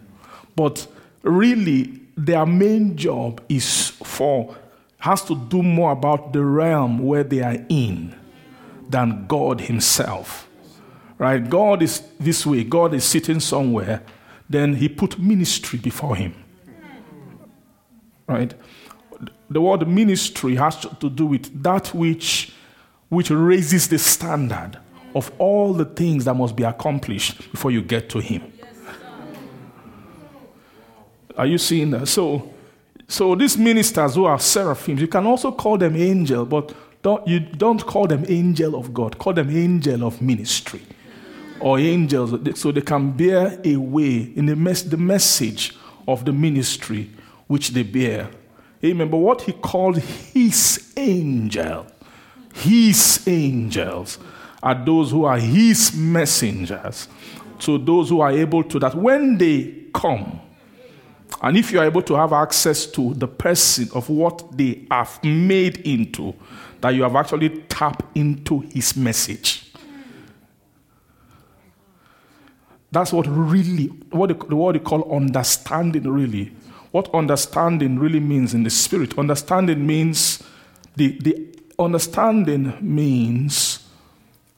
[0.54, 0.86] But
[1.22, 4.54] really, their main job is for,
[4.98, 8.14] has to do more about the realm where they are in
[8.90, 10.50] than God Himself.
[11.18, 11.50] Right?
[11.50, 14.04] God is this way, God is sitting somewhere,
[14.50, 16.36] then He put ministry before Him.
[18.28, 18.54] Right?
[19.50, 22.52] The word ministry has to do with that which,
[23.08, 24.80] which raises the standard
[25.16, 28.52] of all the things that must be accomplished before you get to Him.
[31.38, 32.08] Are you seeing that?
[32.08, 32.54] So,
[33.08, 37.40] so these ministers who are seraphims, you can also call them angel, but don't, you
[37.40, 39.18] don't call them angel of God.
[39.18, 40.82] Call them angel of ministry
[41.60, 46.34] or angels, so they can bear a way in the, mes- the message of the
[46.34, 47.10] ministry
[47.48, 48.30] which they bear.
[48.84, 49.10] Amen.
[49.10, 51.88] But what he called his angel,
[52.54, 54.20] his angels
[54.62, 57.08] are those who are his messengers.
[57.60, 60.42] To those who are able to that when they come,
[61.42, 65.24] and if you are able to have access to the person of what they have
[65.24, 66.34] made into,
[66.82, 69.72] that you have actually tapped into his message.
[72.92, 76.54] That's what really, what the word they call understanding really.
[76.92, 79.18] What understanding really means in the spirit.
[79.18, 80.42] Understanding means,
[80.96, 83.85] the, the understanding means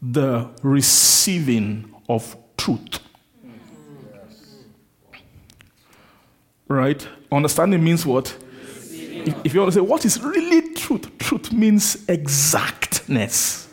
[0.02, 3.00] the receiving of truth.
[6.68, 7.08] Right?
[7.32, 8.36] Understanding means what?
[9.46, 11.18] If, you want to say, what is really truth?
[11.18, 13.68] Truth means exactness.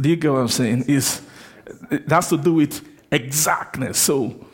[0.00, 0.84] Do you get what I'm saying?
[0.88, 1.22] Is
[1.90, 3.98] it has to do with exactness.
[3.98, 4.46] So,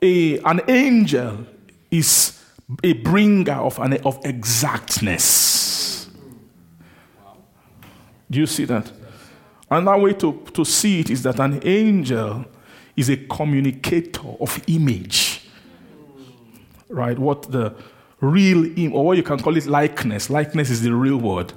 [0.00, 1.46] a, an angel
[1.90, 2.40] is
[2.82, 5.97] a bringer of, an, of exactness.
[8.30, 8.90] Do you see that?
[9.70, 12.44] Another way to, to see it is that an angel
[12.96, 15.42] is a communicator of image.
[16.88, 17.18] Right?
[17.18, 17.74] What the
[18.20, 20.30] real, Im- or what you can call it likeness.
[20.30, 21.52] Likeness is the real word.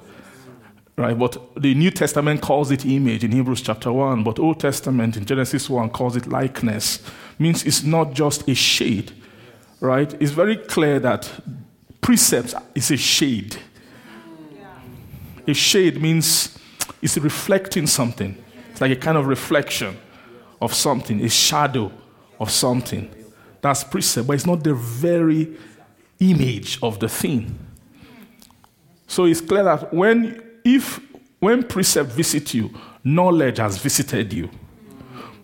[0.96, 1.18] Right?
[1.18, 5.24] But the New Testament calls it image in Hebrews chapter 1, but Old Testament in
[5.24, 7.02] Genesis 1 calls it likeness.
[7.38, 9.12] Means it's not just a shade.
[9.80, 10.14] Right?
[10.20, 11.30] It's very clear that
[12.00, 13.56] precepts is a shade.
[15.48, 16.56] A shade means
[17.02, 18.42] it's reflecting something.
[18.70, 19.98] It's like a kind of reflection
[20.60, 21.92] of something, a shadow
[22.40, 23.12] of something.
[23.60, 25.56] That's precept, but it's not the very
[26.20, 27.58] image of the thing.
[29.06, 31.00] So it's clear that when if
[31.40, 32.70] when precept visit you,
[33.02, 34.48] knowledge has visited you.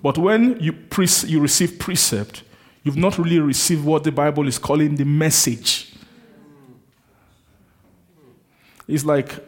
[0.01, 2.45] But when you, pre- you receive precept,
[2.85, 5.93] you've not really received what the Bible is calling the message.
[8.87, 9.45] It's like,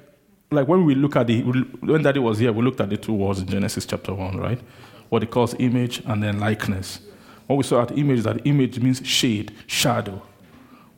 [0.50, 3.12] like when we look at the, when Daddy was here, we looked at the two
[3.12, 4.60] words in Genesis chapter 1, right?
[5.08, 7.00] What it calls image and then likeness.
[7.46, 10.22] What we saw at image that image means shade, shadow.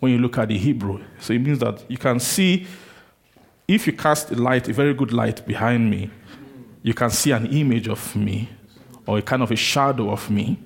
[0.01, 2.67] When you look at the Hebrew, so it means that you can see,
[3.69, 6.11] if you cast a light, a very good light behind me,
[6.83, 8.49] you can see an image of me
[9.07, 10.59] or a kind of a shadow of me.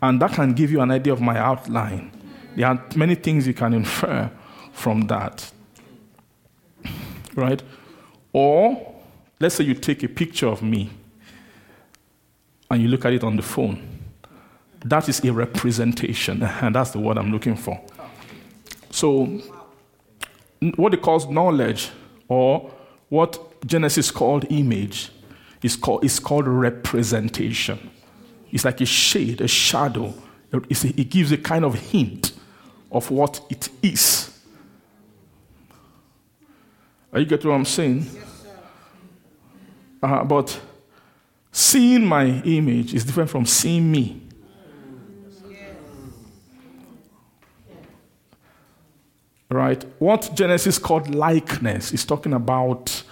[0.00, 2.12] And that can give you an idea of my outline.
[2.54, 4.30] There are many things you can infer
[4.72, 5.50] from that.
[7.34, 7.62] Right?
[8.34, 8.94] Or,
[9.38, 10.90] let's say you take a picture of me
[12.68, 13.80] and you look at it on the phone.
[14.84, 17.80] That is a representation, and that's the word I'm looking for.
[18.90, 19.40] So,
[20.76, 21.90] what it calls knowledge,
[22.28, 22.70] or
[23.08, 25.10] what Genesis called image,
[25.62, 27.90] is called, is called representation.
[28.50, 30.12] It's like a shade, a shadow.
[30.52, 32.32] It gives a kind of hint
[32.90, 34.33] of what it is.
[37.14, 38.06] Are you getting what I'm saying?
[40.02, 40.60] Uh, but
[41.52, 44.20] seeing my image is different from seeing me.
[49.48, 49.84] Right?
[50.00, 53.04] What Genesis called likeness is talking about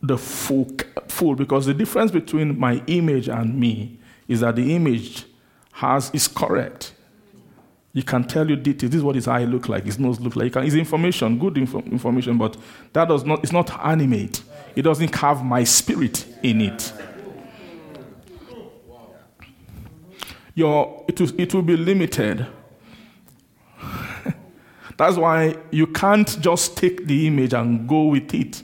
[0.00, 0.70] the full,
[1.08, 3.98] full because the difference between my image and me
[4.28, 5.24] is that the image
[5.72, 6.94] has is correct.
[7.92, 8.90] You can tell you details.
[8.90, 9.84] This is what his eye look like.
[9.84, 10.54] His nose look like.
[10.56, 12.56] It's information, good info- information, but
[12.92, 13.42] that does not.
[13.42, 14.42] It's not animate.
[14.76, 16.92] It doesn't have my spirit in it.
[20.54, 22.46] Your it will, it will be limited.
[24.96, 28.62] That's why you can't just take the image and go with it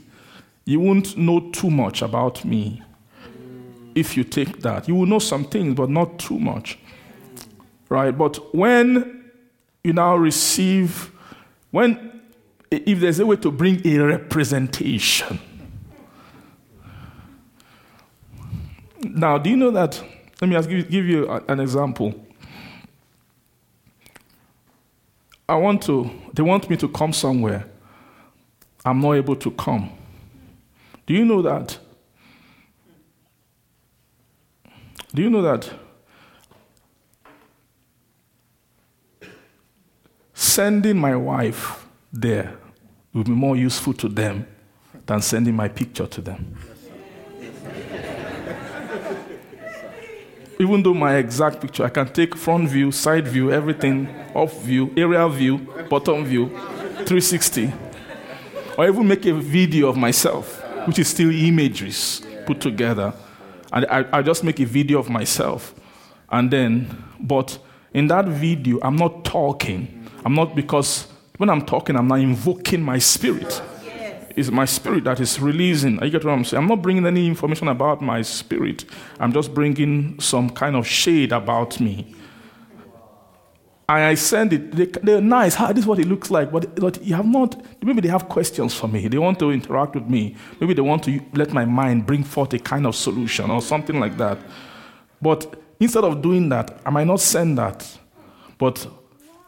[0.67, 2.83] you won't know too much about me
[3.95, 4.87] if you take that.
[4.87, 6.77] You will know some things, but not too much.
[7.87, 8.11] Right?
[8.11, 9.16] But when
[9.87, 11.11] you now receive,
[11.71, 12.21] when,
[12.69, 15.39] if there's a way to bring a representation.
[19.01, 20.03] Now, do you know that?
[20.41, 22.13] Let me ask, give, give you an example.
[25.47, 27.65] I want to, they want me to come somewhere.
[28.83, 29.89] I'm not able to come.
[31.05, 31.79] Do you know that?
[35.15, 35.86] Do you know that?
[40.39, 42.53] Sending my wife there
[43.11, 44.45] will be more useful to them
[45.07, 46.55] than sending my picture to them.
[50.59, 54.93] Even though my exact picture, I can take front view, side view, everything, off view,
[54.95, 55.57] aerial view,
[55.89, 57.73] bottom view, 360.
[58.77, 63.11] Or even make a video of myself which is still images put together.
[63.73, 65.73] And I, I just make a video of myself.
[66.29, 67.57] And then, but
[67.91, 69.96] in that video, I'm not talking.
[70.27, 71.07] I'm not because
[71.37, 73.61] when I'm talking, I'm not invoking my spirit.
[74.35, 76.03] It's my spirit that is releasing.
[76.03, 76.61] You get what I'm saying?
[76.61, 78.83] I'm not bringing any information about my spirit.
[79.21, 82.13] I'm just bringing some kind of shade about me.
[83.87, 85.05] And I send it.
[85.05, 85.55] They, are nice.
[85.55, 86.51] How, this is what it looks like.
[86.51, 89.07] But, but you have not, maybe they have questions for me.
[89.07, 90.35] They want to interact with me.
[90.59, 93.97] Maybe they want to let my mind bring forth a kind of solution or something
[93.97, 94.39] like that.
[95.21, 97.97] But instead of doing that, I might not send that.
[98.57, 98.85] But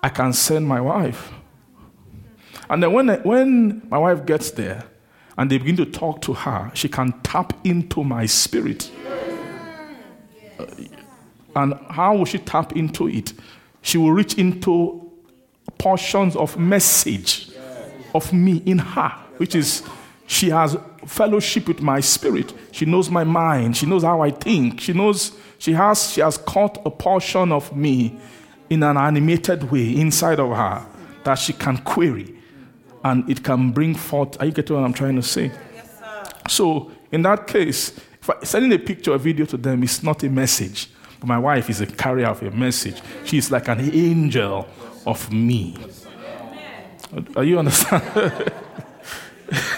[0.02, 1.32] I can send my wife.
[2.70, 4.84] And then when, when my wife gets there
[5.38, 8.92] and they begin to talk to her, she can tap into my spirit.
[10.60, 10.66] Uh,
[11.56, 13.34] and how will she tap into it?
[13.82, 15.10] she will reach into
[15.78, 17.50] portions of message
[18.14, 19.84] of me in her, which is
[20.28, 22.54] she has fellowship with my spirit.
[22.72, 23.78] She knows my mind.
[23.78, 24.82] She knows how I think.
[24.82, 28.18] She knows she has she has caught a portion of me
[28.70, 30.86] in an animated way inside of her
[31.24, 32.36] that she can query
[33.04, 34.40] and it can bring forth.
[34.42, 35.52] Are you getting what I'm trying to say?
[35.74, 36.02] Yes,
[36.48, 38.00] so in that case,
[38.44, 40.90] sending a picture or video to them is not a message.
[41.20, 43.02] But my wife is a carrier of a message.
[43.26, 44.68] She's like an angel
[45.06, 45.76] of me.
[47.36, 48.54] Are you understand?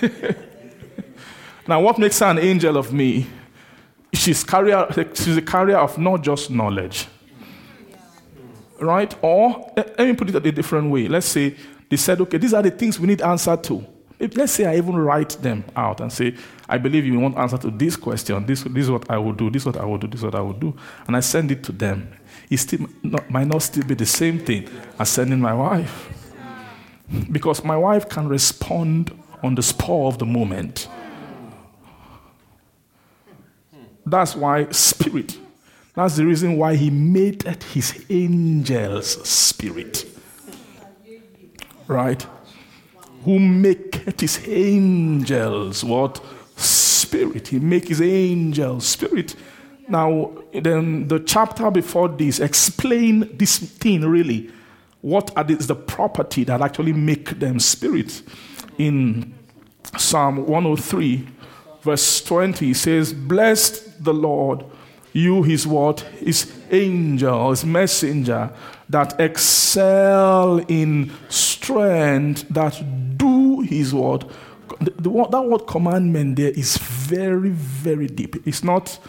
[1.68, 3.28] now, what makes her an angel of me?
[4.14, 7.08] She's, carrier, she's a carrier of not just knowledge.
[8.82, 9.16] Right?
[9.22, 11.08] Or, let me put it a different way.
[11.08, 11.56] Let's say
[11.88, 13.86] they said, okay, these are the things we need answer to.
[14.20, 16.36] Let's say I even write them out and say,
[16.70, 18.46] I believe you want answer to this question.
[18.46, 19.50] This, this is what I will do.
[19.50, 20.08] This is what I will do.
[20.08, 20.76] This is what I will do.
[21.08, 22.12] And I send it to them.
[22.50, 26.10] It still not, might not still be the same thing as sending my wife.
[27.32, 29.12] Because my wife can respond
[29.44, 30.88] on the spur of the moment.
[34.06, 35.38] That's why spirit.
[35.94, 37.44] That's the reason why he made
[37.74, 40.06] his angels spirit.
[41.88, 42.26] Right?
[43.26, 46.24] Who make his angels what?
[46.56, 47.50] Spirit.
[47.50, 49.36] He make his angels spirit.
[49.90, 54.50] Now, then the chapter before this explain this thing really.
[55.02, 58.22] What the, the property that actually make them spirit?
[58.78, 59.34] In
[59.98, 61.28] Psalm 103,
[61.82, 64.64] verse 20, he says, Blessed the Lord,
[65.14, 66.02] you his what?
[66.20, 68.52] His angel, his messenger,
[68.90, 72.82] that excel in strength, that
[73.18, 74.26] do his word.
[74.80, 78.48] The, the, that word commandment there is very, very deep.
[78.48, 79.00] It's not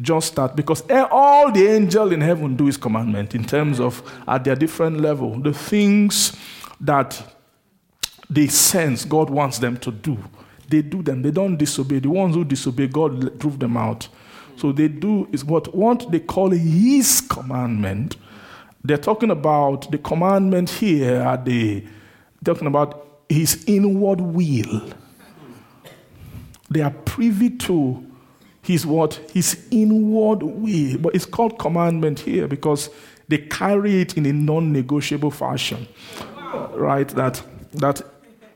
[0.00, 4.42] just that because all the angel in heaven do his commandment in terms of at
[4.42, 6.36] their different level the things
[6.80, 7.36] that
[8.28, 10.18] they sense god wants them to do
[10.68, 14.08] they do them they don't disobey the ones who disobey god drove them out
[14.56, 18.16] so they do is what what they call his commandment
[18.84, 21.86] they're talking about the commandment here are they
[22.44, 24.82] talking about his inward will
[26.70, 28.04] they are privy to
[28.64, 29.14] his what?
[29.32, 30.96] His inward way.
[30.96, 32.90] But it's called commandment here because
[33.28, 35.86] they carry it in a non-negotiable fashion.
[36.72, 37.08] Right?
[37.10, 38.02] That that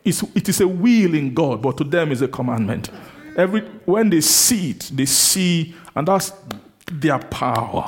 [0.05, 2.91] is it is a will in God, but to them is a commandment.
[3.37, 6.33] Every when they see it, they see, and that's
[6.87, 7.87] their power.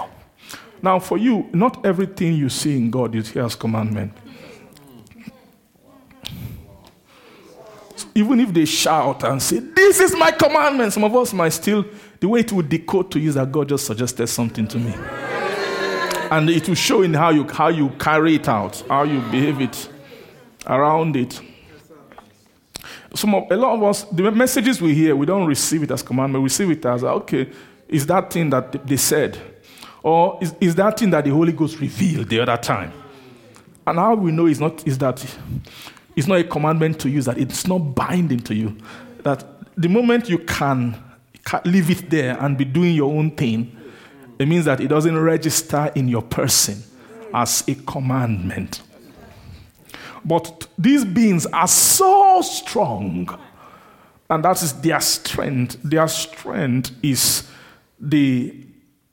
[0.82, 4.12] Now, for you, not everything you see in God is as commandment.
[8.14, 11.84] Even if they shout and say, This is my commandment, some of us might still
[12.20, 14.94] the way it would decode to you is that God just suggested something to me.
[16.30, 19.60] And it will show in how you, how you carry it out, how you behave
[19.60, 19.88] it
[20.66, 21.40] around it.
[23.14, 26.02] Some of, a lot of us, the messages we hear, we don't receive it as
[26.02, 26.42] commandment.
[26.42, 27.50] We receive it as, ah, okay,
[27.90, 29.38] is that thing that they said?
[30.02, 32.92] Or is, is that thing that the Holy Ghost revealed the other time?
[33.86, 35.24] And how we know is not is that
[36.16, 38.76] it's not a commandment to you, that it's not binding to you.
[39.24, 39.44] That
[39.76, 40.96] the moment you can
[41.64, 43.76] leave it there and be doing your own thing,
[44.38, 46.82] it means that it doesn't register in your person
[47.34, 48.82] as a commandment.
[50.24, 53.38] But these beings are so strong,
[54.28, 55.78] and that is their strength.
[55.82, 57.49] Their strength is
[58.00, 58.66] the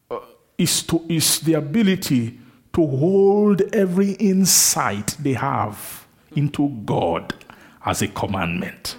[0.09, 0.19] uh,
[0.57, 2.39] is to is the ability
[2.73, 6.05] to hold every insight they have
[6.35, 7.33] into God
[7.85, 8.95] as a commandment.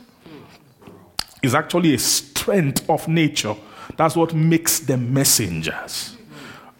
[1.42, 3.54] It's actually a strength of nature.
[3.96, 6.16] That's what makes them messengers.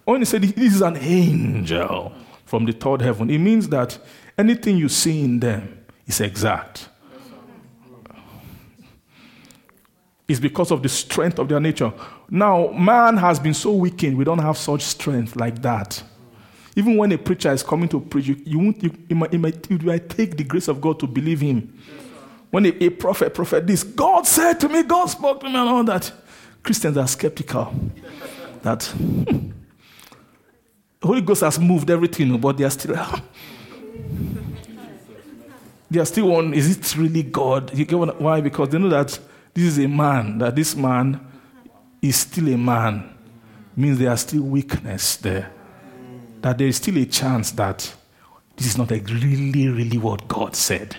[0.04, 2.12] When he said this is an angel
[2.44, 3.98] from the third heaven, it means that
[4.36, 6.88] anything you see in them is exact.
[10.26, 11.92] It's because of the strength of their nature.
[12.30, 16.02] Now, man has been so weakened, we don't have such strength like that.
[16.76, 19.82] Even when a preacher is coming to preach, you, you, won't, you, you, might, might,
[19.82, 21.76] might take the grace of God to believe him.
[22.50, 25.68] When a, a prophet, prophet this, God said to me, God spoke to me, and
[25.68, 26.12] all that.
[26.62, 27.74] Christians are skeptical
[28.62, 29.50] that hmm,
[31.02, 32.94] Holy Ghost has moved everything, but they are still.
[35.90, 36.52] they are still one.
[36.54, 37.76] Is it really God?
[37.76, 38.40] You get why?
[38.40, 39.18] Because they know that
[39.54, 40.38] this is a man.
[40.38, 41.27] That this man
[42.00, 43.14] is still a man.
[43.76, 45.52] Means there are still weakness there.
[46.40, 47.94] That there is still a chance that
[48.56, 50.96] this is not really, really what God said.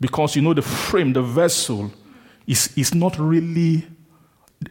[0.00, 1.92] Because you know, the frame, the vessel,
[2.46, 3.86] is, is not really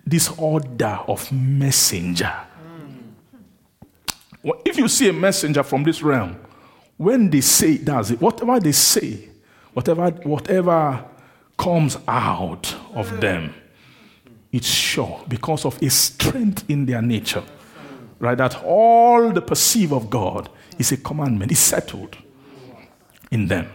[0.06, 2.34] this order of messenger.
[4.44, 6.38] If you see a messenger from this realm,
[6.98, 9.30] when they say does it, whatever they say,
[9.74, 11.06] whatever, whatever
[11.58, 13.54] comes out of them,
[14.52, 17.44] it's sure because of a strength in their nature.
[18.20, 18.38] Right?
[18.38, 22.18] That all the perceive of God is a commandment, is settled
[23.32, 23.68] in them.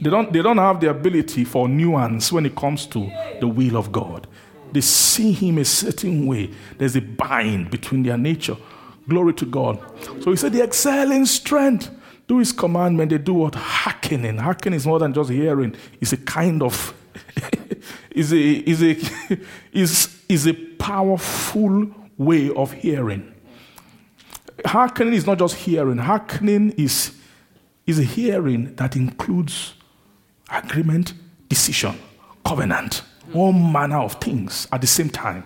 [0.00, 3.76] They don't, they don't have the ability for nuance when it comes to the will
[3.76, 4.26] of God.
[4.72, 6.50] They see Him a certain way.
[6.78, 8.56] There's a bind between their nature.
[9.08, 9.78] Glory to God.
[10.22, 11.90] So He said, They excel in strength.
[12.26, 13.10] Do His commandment.
[13.10, 13.54] They do what?
[13.54, 14.38] Hearkening.
[14.38, 16.94] Hearkening is more than just hearing, it's a kind of.
[18.10, 18.96] is a is a
[19.72, 23.34] is is a powerful way of hearing.
[24.64, 25.98] Hearkening is not just hearing.
[25.98, 27.12] Hearkening is
[27.86, 29.74] is a hearing that includes
[30.50, 31.14] agreement,
[31.48, 31.98] decision,
[32.44, 33.02] covenant,
[33.34, 35.44] all manner of things at the same time.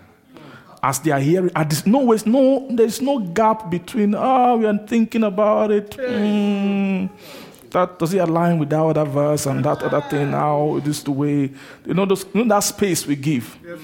[0.83, 4.67] As they are hearing, at this, no, ways, no, there's no gap between, oh, we
[4.67, 5.91] are thinking about it.
[5.93, 7.09] Mm,
[7.75, 10.31] that does it align with that other verse and that other thing?
[10.31, 11.51] Now this the way
[11.85, 13.59] you know, those, you know that space we give.
[13.63, 13.81] Yes,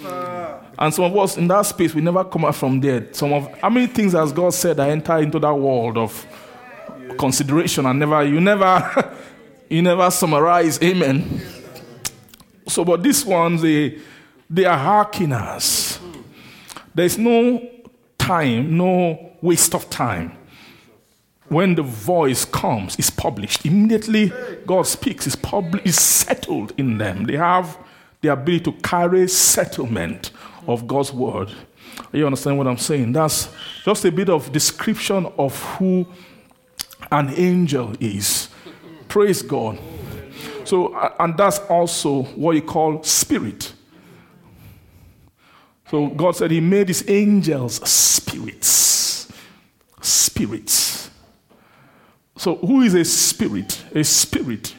[0.79, 3.13] and some of us in that space we never come out from there.
[3.13, 6.27] Some of how many things has God said I enter into that world of
[7.19, 9.15] consideration and never you never
[9.69, 10.81] you never summarize.
[10.83, 11.43] Amen.
[12.67, 13.99] So, but these ones they
[14.49, 15.99] they are hearkeners.
[16.95, 17.69] There's no
[18.19, 20.40] time, no waste of time
[21.51, 23.67] when the voice comes, it's published.
[23.67, 24.33] Immediately
[24.65, 27.25] God speaks, it's published, it's settled in them.
[27.25, 27.77] They have
[28.21, 30.31] the ability to carry settlement
[30.69, 31.51] of God's word.
[32.13, 33.13] You understand what I'm saying?
[33.13, 33.49] That's
[33.85, 36.07] just a bit of description of who
[37.11, 38.49] an angel is.
[39.09, 39.77] Praise God.
[40.65, 43.73] So, and that's also what you call spirit.
[45.91, 49.33] So God said He made His angels spirits.
[50.01, 51.10] Spirits.
[52.41, 53.85] So, who is a spirit?
[53.95, 54.75] A spirit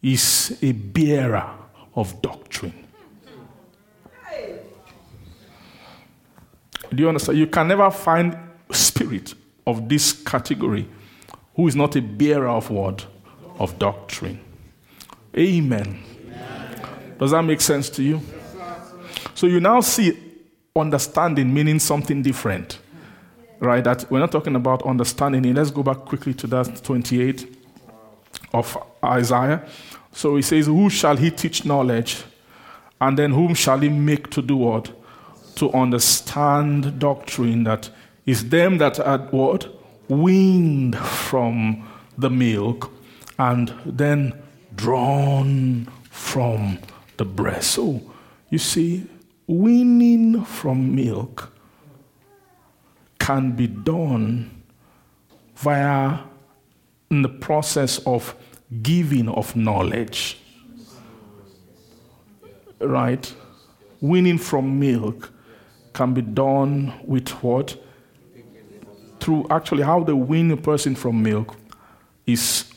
[0.00, 1.50] is a bearer
[1.96, 2.72] of doctrine.
[6.94, 7.36] Do you understand?
[7.36, 8.38] You can never find
[8.70, 9.34] spirit
[9.66, 10.88] of this category
[11.56, 13.04] who is not a bearer of what?
[13.58, 14.38] Of doctrine.
[15.36, 16.00] Amen.
[16.28, 17.16] Amen.
[17.18, 18.20] Does that make sense to you?
[19.34, 20.16] So you now see
[20.76, 22.78] understanding meaning something different
[23.64, 23.82] right?
[23.82, 25.56] That we're not talking about understanding it.
[25.56, 27.56] Let's go back quickly to that 28
[28.52, 29.66] of Isaiah.
[30.12, 32.22] So he says, Who shall he teach knowledge?
[33.00, 34.92] And then whom shall he make to do what?
[35.56, 37.90] To understand doctrine that
[38.26, 39.68] is them that are what?
[40.08, 42.92] Weaned from the milk
[43.38, 44.34] and then
[44.74, 46.78] drawn from
[47.16, 47.72] the breast.
[47.72, 48.00] So
[48.50, 49.06] you see,
[49.46, 51.53] weaning from milk
[53.24, 54.50] can be done
[55.56, 56.18] via
[57.10, 58.34] in the process of
[58.82, 60.38] giving of knowledge.
[62.80, 63.34] Right?
[64.02, 65.30] Winning from milk
[65.94, 67.82] can be done with what?
[69.20, 71.56] Through actually how they win a person from milk
[72.26, 72.70] is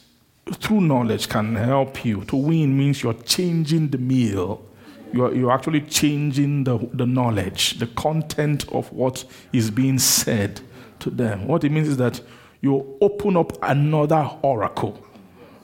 [0.62, 2.24] through knowledge can help you.
[2.24, 4.64] To win means you're changing the meal
[5.14, 10.62] you're, you're actually changing the, the knowledge, the content of what is being said
[11.00, 11.48] to them.
[11.48, 12.22] What it means is that
[12.62, 15.04] you open up another oracle,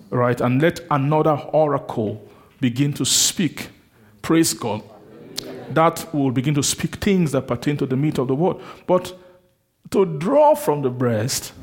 [0.10, 0.40] right?
[0.40, 2.28] And let another oracle
[2.60, 3.70] begin to speak.
[4.22, 4.84] Praise God.
[5.72, 8.57] That will begin to speak things that pertain to the meat of the word.
[8.86, 9.18] But
[9.90, 11.53] to draw from the breast,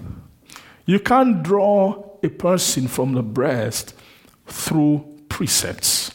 [0.84, 3.94] you can't draw a person from the breast
[4.46, 6.09] through precepts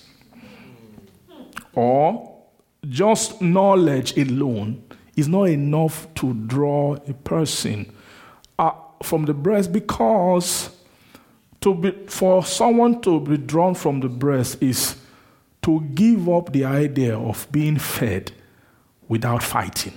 [1.76, 2.32] or
[2.90, 4.84] just knowledge alone
[5.16, 7.92] is not enough to draw a person
[8.60, 8.72] uh,
[9.04, 10.70] from the breast because
[11.62, 14.96] to be, for someone to be drawn from the breast is
[15.62, 18.32] to give up the idea of being fed
[19.08, 19.94] without fighting.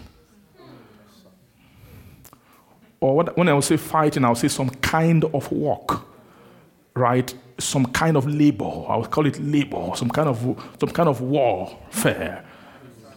[3.00, 6.07] Or when I will say fighting, I'll say some kind of work,
[6.98, 7.34] right?
[7.58, 8.84] some kind of labor.
[8.88, 10.38] I would call it labor, some kind of
[10.78, 12.44] some kind of warfare.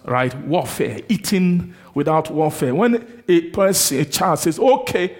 [0.04, 0.36] Right?
[0.48, 2.74] Warfare, eating without warfare.
[2.74, 5.16] When a person, a child says, Okay,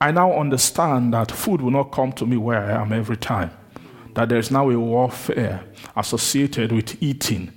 [0.00, 3.50] I now understand that food will not come to me where I am every time.
[4.14, 5.62] That there's now a warfare
[5.94, 7.52] associated with eating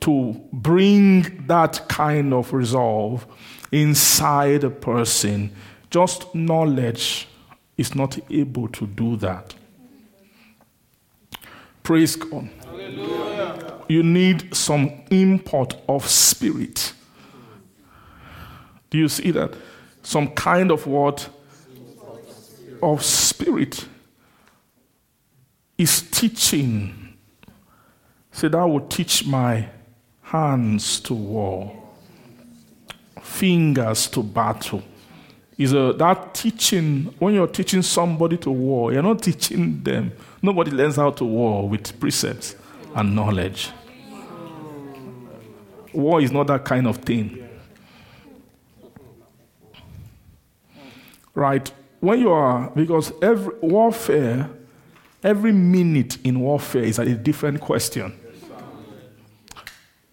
[0.00, 3.26] to bring that kind of resolve
[3.70, 5.54] inside a person.
[5.90, 7.28] Just knowledge
[7.76, 9.54] is not able to do that.
[11.90, 12.48] Praise God.
[12.66, 13.74] Hallelujah.
[13.88, 16.92] You need some import of spirit.
[18.90, 19.54] Do you see that?
[20.00, 21.28] Some kind of what?
[22.80, 23.86] Of spirit
[25.76, 27.16] is teaching.
[28.30, 29.68] Say, that will teach my
[30.22, 31.76] hands to war,
[33.20, 34.84] fingers to battle.
[35.58, 40.12] Is that teaching, when you're teaching somebody to war, you're not teaching them
[40.42, 42.56] Nobody learns how to war with precepts
[42.94, 43.70] and knowledge.
[45.92, 47.46] War is not that kind of thing.
[51.34, 51.70] Right?
[52.00, 54.48] When you are, because every warfare,
[55.22, 58.18] every minute in warfare is a different question.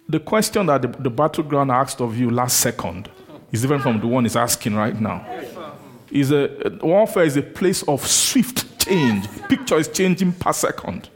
[0.09, 3.09] The question that the, the battleground asked of you last second
[3.51, 5.25] is different from the one it's asking right now.
[6.11, 9.27] Is a warfare is a place of swift change.
[9.47, 11.09] Picture is changing per second.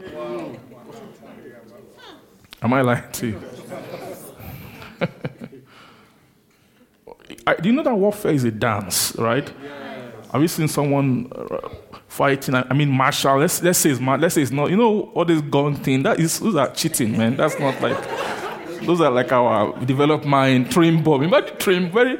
[2.61, 3.41] Am I lying to you?
[7.47, 9.51] I, do you know that warfare is a dance, right?
[10.31, 11.69] Have you seen someone uh,
[12.11, 12.55] fighting.
[12.55, 13.37] I mean, martial.
[13.37, 14.69] Let's let's say it's let's say it's not.
[14.69, 16.03] You know all this gun thing.
[16.03, 17.37] That is those are cheating, man.
[17.37, 17.97] That's not like
[18.81, 21.23] those are like our developed mind train bomb.
[21.23, 22.19] Imagine train very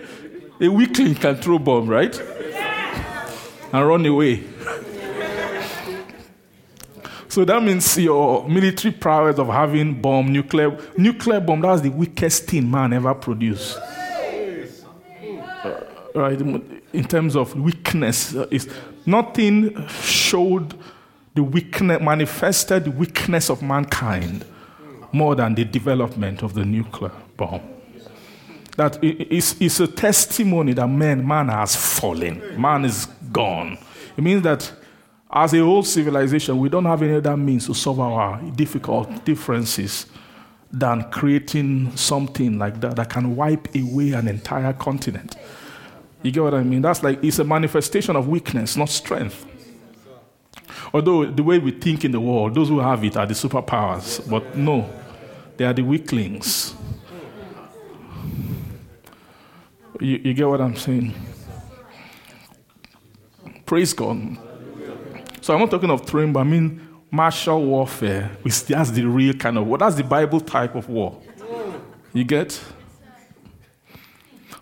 [0.62, 2.18] a weakling can throw bomb, right?
[3.74, 4.44] And run away.
[7.32, 12.48] So that means your military prowess of having bomb, nuclear, nuclear bomb, that's the weakest
[12.48, 13.78] thing man ever produced.
[15.64, 15.80] Uh,
[16.14, 16.42] right?
[16.42, 18.68] In terms of weakness, uh, is
[19.06, 20.78] nothing showed
[21.34, 24.44] the weakness, manifested the weakness of mankind
[25.14, 27.62] more than the development of the nuclear bomb.
[28.76, 33.78] That is a testimony that man, man has fallen, man is gone.
[34.18, 34.70] It means that
[35.34, 40.06] as a whole civilization, we don't have any other means to solve our difficult differences
[40.72, 45.36] than creating something like that that can wipe away an entire continent.
[46.22, 46.82] You get what I mean?
[46.82, 49.46] That's like it's a manifestation of weakness, not strength.
[50.94, 54.30] Although the way we think in the world, those who have it are the superpowers,
[54.30, 54.90] but no,
[55.56, 56.76] they are the weaklings.
[60.00, 61.14] You, you get what I'm saying?
[63.66, 64.38] Praise God.
[65.42, 68.32] So I'm not talking of throwing, but I mean martial warfare.
[68.44, 69.78] That's the real kind of war.
[69.78, 71.20] That's the Bible type of war.
[72.14, 72.62] You get?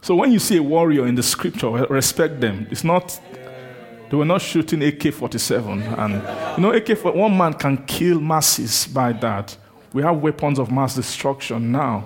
[0.02, 2.68] So when you see a warrior in the scripture, respect them.
[2.72, 3.20] It's not,
[4.10, 5.82] they were not shooting AK 47.
[5.82, 6.14] And,
[6.58, 9.58] you know, AK one man can kill masses by that.
[9.92, 12.06] We have weapons of mass destruction now.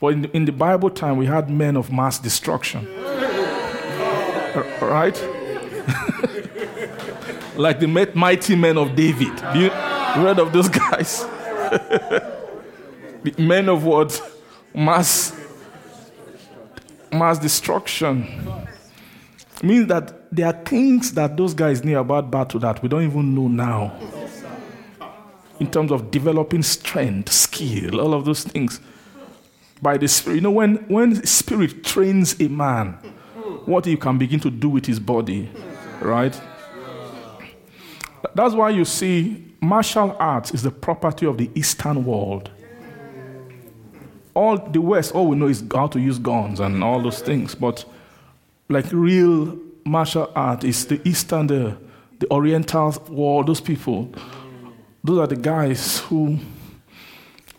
[0.00, 2.86] But in the, in the Bible time, we had men of mass destruction.
[4.82, 5.16] right?
[7.60, 9.38] like the mighty men of David.
[9.54, 9.70] You
[10.22, 11.20] read of those guys?
[13.22, 14.20] the men of what?
[14.74, 15.38] Mass,
[17.12, 18.26] mass destruction.
[19.62, 23.34] Means that there are things that those guys knew about battle that we don't even
[23.34, 23.94] know now.
[25.58, 28.80] In terms of developing strength, skill, all of those things.
[29.82, 30.36] By the Spirit.
[30.36, 32.92] You know, when, when Spirit trains a man,
[33.66, 35.50] what he can begin to do with his body,
[36.00, 36.40] right?
[38.34, 42.50] That's why you see martial arts is the property of the Eastern world.
[44.34, 47.54] All the West, all we know is how to use guns and all those things,
[47.54, 47.84] but
[48.68, 51.76] like real martial art is the Eastern, the,
[52.18, 54.12] the Oriental world, those people.
[55.02, 56.38] Those are the guys who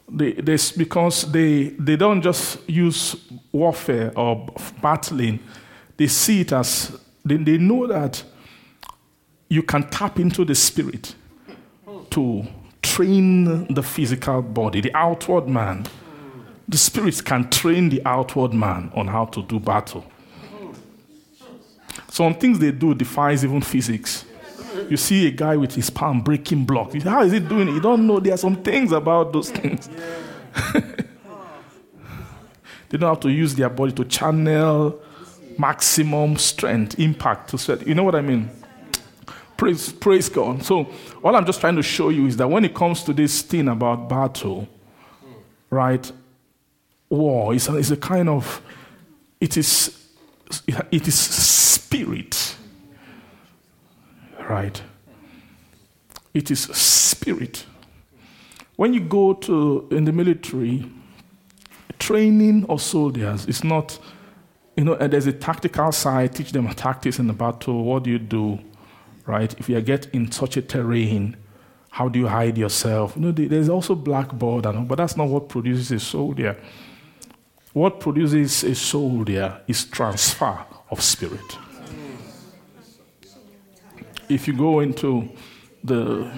[0.10, 3.16] they, they, because they, they don't just use
[3.52, 4.48] warfare or
[4.82, 5.40] battling,
[5.98, 8.24] they see it as, they, they know that
[9.52, 11.14] you can tap into the spirit
[12.10, 12.48] to
[12.82, 15.86] train the physical body, the outward man.
[16.70, 20.06] The spirit can train the outward man on how to do battle.
[22.08, 24.24] Some things they do defies even physics.
[24.90, 27.04] You see a guy with his palm breaking blocks.
[27.04, 27.74] How is he doing it?
[27.74, 28.22] You don't know.
[28.22, 29.90] There are some things about those things.
[32.88, 34.98] they don't have to use their body to channel
[35.58, 37.86] maximum strength, impact to sweat.
[37.86, 38.50] You know what I mean?
[39.62, 40.64] Praise, praise God.
[40.64, 40.90] So,
[41.22, 43.68] all I'm just trying to show you is that when it comes to this thing
[43.68, 44.68] about battle,
[45.70, 46.12] right,
[47.08, 48.60] war is a, a kind of,
[49.40, 50.04] it is,
[50.68, 52.56] it is spirit,
[54.50, 54.82] right?
[56.34, 57.64] It is spirit.
[58.78, 60.90] When you go to, in the military,
[62.00, 64.00] training of soldiers is not,
[64.76, 68.18] you know, there's a tactical side, teach them tactics in the battle, what do you
[68.18, 68.58] do?
[69.26, 69.54] Right?
[69.60, 71.38] If you get in such a terrain,
[71.90, 73.16] how do you hide yourself?
[73.16, 76.58] You know, there's also blackboard, but that's not what produces a soldier.
[77.74, 81.58] What produces a soldier is transfer of spirit.
[84.30, 85.30] If you go into
[85.84, 86.32] the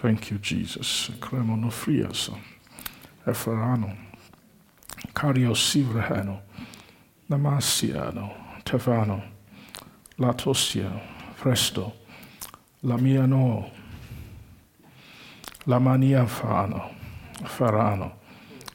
[0.00, 1.10] Thank you, Jesus.
[1.20, 2.38] Cremono friaso.
[3.26, 3.94] Eferano.
[5.12, 6.40] Cario sivrahano.
[7.28, 8.62] Namasiano.
[8.64, 9.22] Tefano.
[10.16, 10.90] Latosia.
[11.36, 11.92] Presto.
[12.82, 13.70] Lamiano.
[15.66, 16.94] Lamania fano.
[17.44, 18.12] Farano.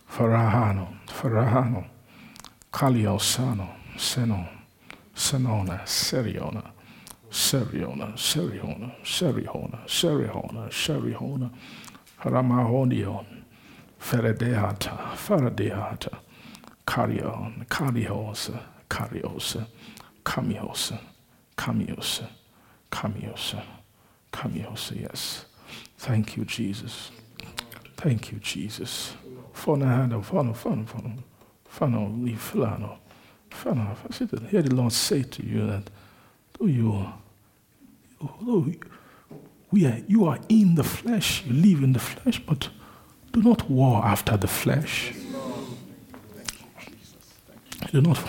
[0.08, 1.00] Farahano.
[1.08, 1.88] Farahano.
[2.72, 3.78] Caliosano.
[3.98, 4.48] Seno.
[5.16, 5.82] Senona.
[5.88, 6.75] Seriona.
[7.36, 11.52] Seriona, Seriona, Serihona, Serihona, Serihona,
[12.24, 13.26] Ramahonion,
[14.00, 16.18] Feredeata, Faradeata,
[16.88, 18.58] Carion, Cariosa,
[18.90, 19.68] Cariosa,
[20.24, 20.98] Camiosa,
[21.58, 22.30] Camiosa,
[22.90, 23.64] Camiosa,
[24.32, 25.46] Camiosa, yes.
[25.98, 27.12] Thank you, Jesus.
[27.98, 29.14] Thank you, Jesus.
[29.54, 31.22] Fana, fana, fana, fana,
[31.70, 32.98] fana,
[33.52, 34.48] fana, fana.
[34.48, 35.90] Hear the Lord say to you that
[36.58, 37.06] though you,
[38.42, 38.66] though
[39.72, 42.70] we are, you are in the flesh, you live in the flesh, but
[43.34, 45.14] do not war after the flesh.
[47.92, 48.24] Do not,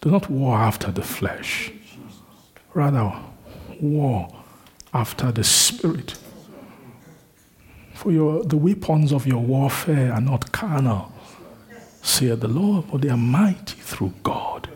[0.00, 1.72] do not war after the flesh.
[2.74, 3.12] Rather,
[3.80, 4.28] war
[4.94, 6.16] after the spirit.
[7.94, 11.12] For your, the weapons of your warfare are not carnal,
[12.02, 14.68] saith the Lord, but they are mighty through God.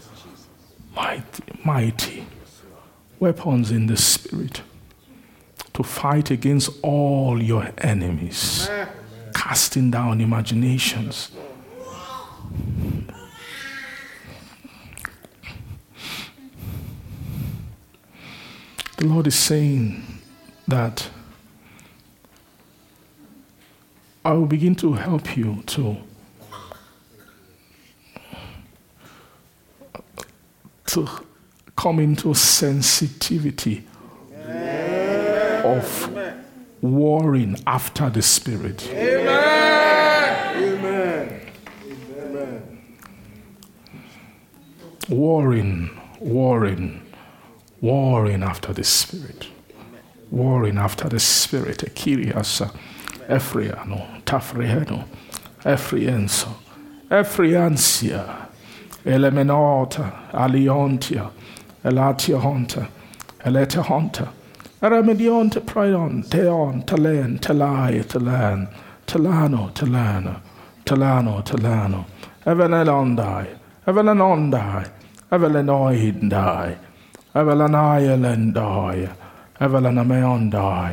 [0.95, 2.27] Mighty, mighty.
[3.19, 4.63] Weapons in the spirit
[5.73, 8.69] to fight against all your enemies,
[9.35, 11.31] casting down imaginations.
[18.97, 20.03] The Lord is saying
[20.67, 21.09] that
[24.25, 25.97] I will begin to help you to
[30.87, 31.26] to
[31.77, 33.87] come into sensitivity
[35.65, 36.11] of
[36.81, 38.89] warring after the spirit.
[38.93, 39.47] Amen.
[45.09, 47.01] Warring, warring,
[47.81, 49.47] warring after the spirit.
[50.31, 51.79] Warring after the spirit.
[51.79, 52.71] Ekiriasa,
[53.29, 55.05] Efriano, Tafreheno,
[55.65, 56.49] Efrienso,
[57.09, 58.49] Efriancia,
[59.05, 61.31] Elemenota, Aliontia,
[61.87, 62.87] eller att jag har inte,
[63.43, 64.29] eller att jag har inte.
[64.81, 68.67] Nej, men jag har inte pryon, teon, talen, telai, telan,
[69.05, 70.35] telano, telano,
[70.85, 72.05] telano, telano.
[72.45, 73.47] Evelenondai,
[73.85, 74.85] evelenondai,
[75.31, 76.77] evelenoidai,
[77.33, 79.09] evelenailendai,
[79.59, 80.93] evelenameondai,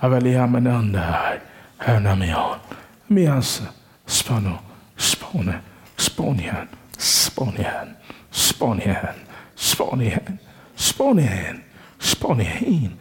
[0.00, 1.40] eveliamenondai,
[1.86, 2.58] evnamion.
[3.06, 3.62] Mias,
[4.06, 4.58] spano,
[4.96, 5.54] spone,
[5.96, 7.88] sponian, sponian,
[8.30, 9.29] sponian.
[9.60, 10.38] Sponien,
[10.74, 11.62] Sponien,
[11.98, 12.98] Sponien,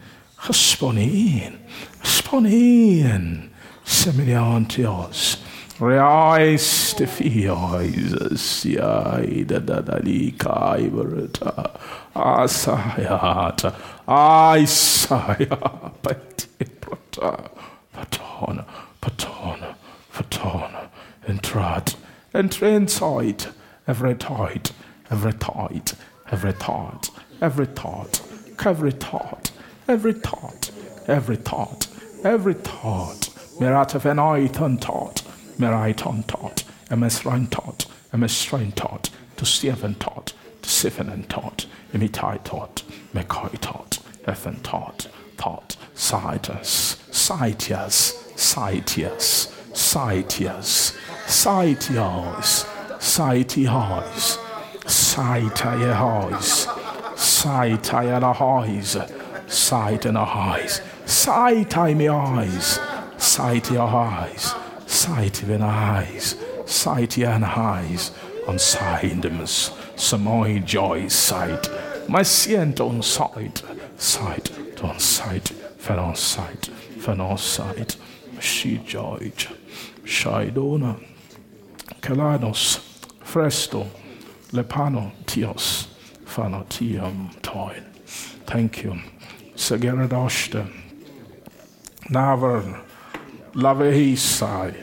[0.51, 1.59] Sponien,
[2.03, 3.49] Sponien,
[3.85, 5.37] semelhante aos
[5.79, 11.79] reais te fios, ai da da da li caiberta,
[12.13, 13.73] asaiata,
[14.05, 15.57] ai saia
[16.03, 17.31] patiprota,
[17.95, 18.65] patona,
[18.99, 19.75] patona,
[20.11, 20.89] patona,
[21.25, 21.95] entrat,
[22.33, 23.47] entrensoit,
[23.87, 24.73] everetoit,
[25.09, 25.95] everetoit, everetoit,
[26.31, 27.09] every thought,
[27.41, 28.21] every thought,
[28.65, 29.51] every thought,
[29.87, 30.71] every thought,
[31.07, 31.87] every thought,
[32.23, 33.29] every thought,
[33.59, 35.23] Merat of an iton thought,
[35.57, 42.83] Meriton thought, Emesrain thought, Emesrain thought, to Stephen thought, to Stephen and thought, Imitai thought,
[43.13, 45.07] Mekoi thought, Ethan thought,
[45.37, 50.95] thought, Citus, Citius, Citius, Citius,
[54.85, 56.67] Citios,
[57.15, 62.79] Citios, Citios, Citios, sight in our eyes, sight in my eyes,
[63.17, 66.35] sight in our eyes, sight in our eyes,
[66.65, 68.11] sight in our eyes,
[68.47, 69.21] on sight
[69.95, 71.69] samoy joy sight,
[72.07, 73.63] my sient on sight,
[73.97, 74.51] sight
[74.83, 76.65] on sight, fen on sight,
[76.99, 77.95] fen on sight,
[78.39, 79.31] she joy,
[80.03, 80.99] shaidona,
[82.01, 82.79] kalanos,
[83.23, 83.87] fresto,
[84.51, 85.87] lepano, tios,
[86.25, 87.83] fanotium toil.
[88.45, 88.99] Thank you.
[89.55, 90.71] Segeradoshte,
[92.09, 92.81] Naver,
[93.53, 94.73] Lavehisai,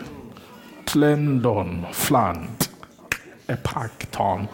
[0.85, 2.69] Tlendon, Flant,
[3.49, 4.49] Epacton,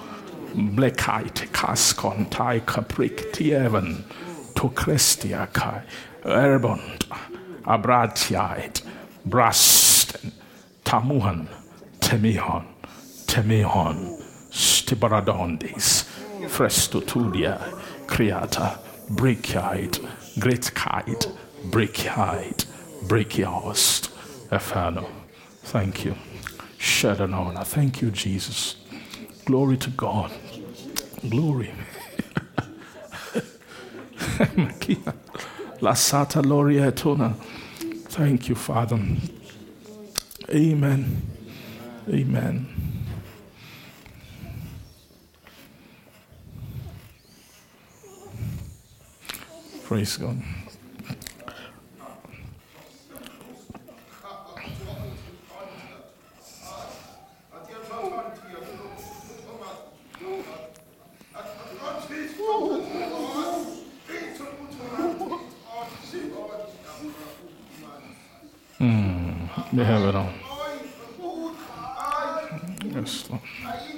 [0.54, 4.04] Blekite, Kaskon, Tai Caprik, Tieven,
[4.54, 5.82] Tokrestiakai,
[6.24, 7.04] Erbond,
[7.64, 8.82] Abratiite,
[9.26, 10.32] Brasten,
[10.84, 11.48] Tamuhan,
[12.00, 12.64] Temihon,
[13.26, 14.21] Temihon,
[14.52, 16.04] Stibaradondis,
[16.48, 17.58] Frestotudia,
[18.06, 18.78] Creata,
[19.10, 20.00] Breakite,
[20.38, 21.28] Great Kite,
[21.70, 22.66] Breakite,
[23.06, 24.10] Breakiost,
[24.50, 25.06] Efano.
[25.64, 26.14] Thank you.
[26.78, 27.64] Shadanona.
[27.64, 28.76] Thank you, Jesus.
[29.44, 30.30] Glory to God.
[31.28, 31.70] Glory.
[35.80, 37.34] La Sata Lorietona.
[38.08, 38.98] Thank you, Father.
[40.50, 41.22] Amen.
[42.08, 42.71] Amen.
[49.92, 50.36] Praise God.
[68.78, 70.32] Hmm, May have it on.
[72.94, 73.91] Yes, Lord.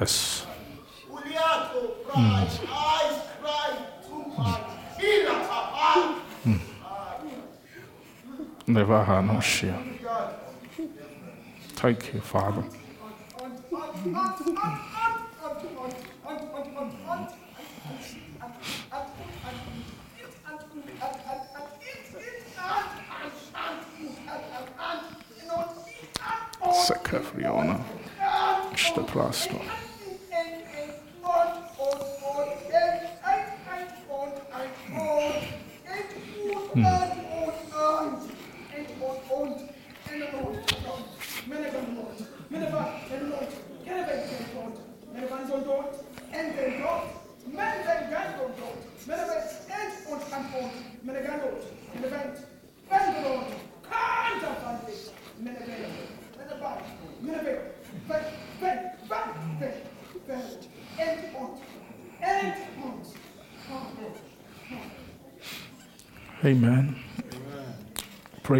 [0.00, 0.46] Yes.
[6.42, 6.56] Hmm.
[8.66, 9.78] Never had no share.
[11.76, 12.64] Thank you, Father.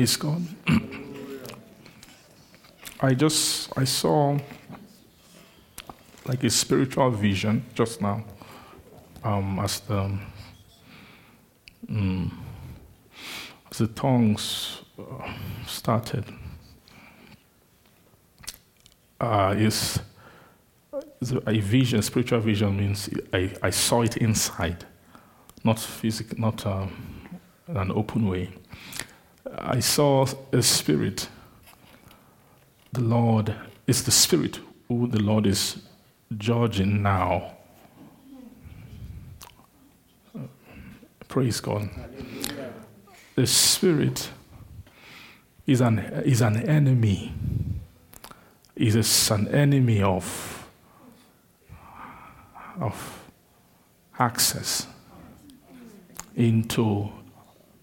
[0.03, 0.43] Praise God.
[3.01, 4.37] I just I saw
[6.27, 8.25] like a spiritual vision just now
[9.23, 10.19] um, as the
[11.89, 12.33] mm,
[13.71, 15.33] as the tongues uh,
[15.69, 16.25] started.
[19.21, 20.01] Uh, is
[21.47, 24.85] a vision, spiritual vision means I, I saw it inside,
[25.63, 26.91] not physical, not um,
[27.69, 28.51] an open way.
[29.63, 31.29] I saw a spirit.
[32.93, 33.55] The Lord
[33.87, 34.59] is the spirit
[34.89, 35.81] who the Lord is
[36.37, 37.53] judging now.
[41.29, 41.89] Praise God.
[43.37, 44.31] The spirit
[45.67, 47.33] is an, is an enemy,
[48.75, 50.69] is an enemy of,
[52.81, 53.23] of
[54.19, 54.87] access
[56.35, 57.11] into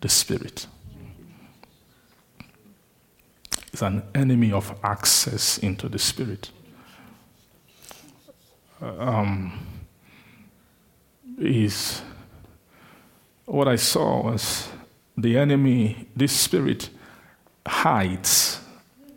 [0.01, 0.67] the spirit.
[3.79, 6.51] Is an enemy of access into the spirit.
[8.81, 9.57] Um,
[11.37, 12.01] is
[13.45, 14.67] what I saw was
[15.17, 16.89] the enemy, this spirit
[17.65, 18.59] hides,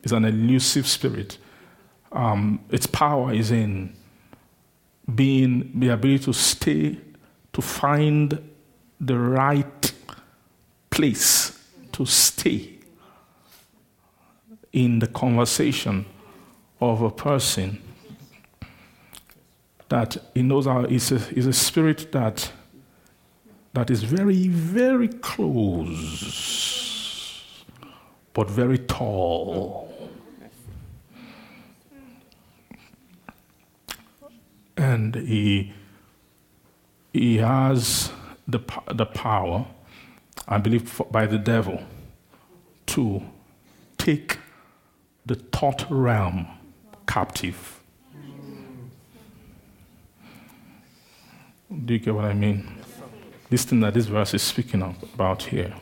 [0.04, 1.38] is an elusive spirit.
[2.12, 3.96] Um, its power is in
[5.12, 6.98] being the ability to stay,
[7.52, 8.38] to find
[9.00, 9.92] the right
[10.88, 11.58] place
[11.90, 12.71] to stay
[14.72, 16.06] in the conversation
[16.80, 17.80] of a person
[19.88, 21.16] that he knows how is a,
[21.48, 22.50] a spirit that
[23.74, 26.72] that is very very close
[28.32, 29.88] but very tall.
[34.76, 35.72] And he
[37.12, 38.10] he has
[38.48, 38.60] the
[38.92, 39.66] the power
[40.48, 41.82] I believe by the devil
[42.86, 43.22] to
[43.98, 44.38] take
[45.26, 46.46] the thought realm
[47.06, 47.80] captive.
[51.84, 52.66] Do you get what I mean?
[53.48, 55.74] This thing that this verse is speaking about here.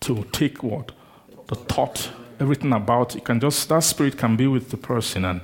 [0.00, 0.92] To take what?
[1.46, 5.40] The thought, everything about it can just, that spirit can be with the person and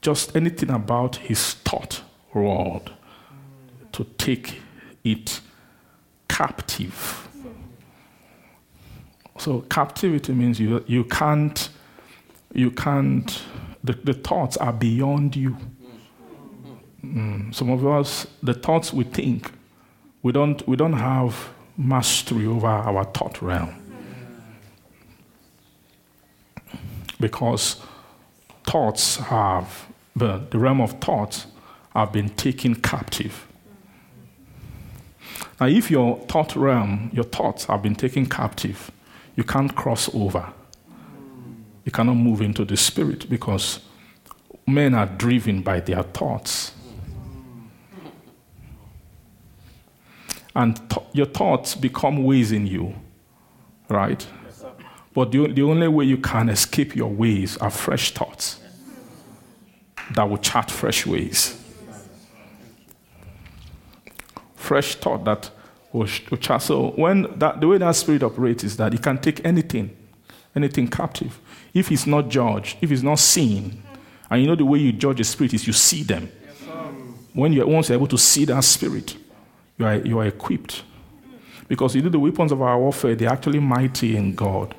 [0.00, 2.02] just anything about his thought
[2.34, 2.92] world
[3.92, 4.60] to take
[5.04, 5.40] it
[6.28, 7.28] captive.
[9.42, 11.68] So captivity means you, you can't,
[12.54, 13.42] you can't,
[13.82, 15.56] the, the thoughts are beyond you.
[17.04, 17.52] Mm.
[17.52, 19.50] Some of us, the thoughts we think,
[20.22, 23.74] we don't, we don't have mastery over our thought realm.
[27.18, 27.82] Because
[28.62, 31.48] thoughts have, the, the realm of thoughts
[31.96, 33.48] have been taken captive.
[35.60, 38.92] Now, if your thought realm, your thoughts have been taken captive,
[39.36, 40.52] you can't cross over.
[41.84, 43.80] You cannot move into the spirit because
[44.66, 46.72] men are driven by their thoughts.
[50.54, 52.94] And th- your thoughts become ways in you,
[53.88, 54.26] right?
[54.44, 54.64] Yes,
[55.14, 58.60] but the, the only way you can escape your ways are fresh thoughts
[60.14, 61.62] that will chart fresh ways
[64.62, 65.50] fresh thought that
[65.92, 69.94] So when that, the way that spirit operates is that it can take anything,
[70.56, 71.38] anything captive.
[71.74, 73.82] If it's not judged, if it's not seen,
[74.30, 76.30] and you know the way you judge a spirit is you see them.
[77.34, 79.16] when you're once you're able to see that spirit,
[79.78, 80.84] you are, you are equipped.
[81.68, 84.74] Because you know the weapons of our warfare, they're actually mighty in God.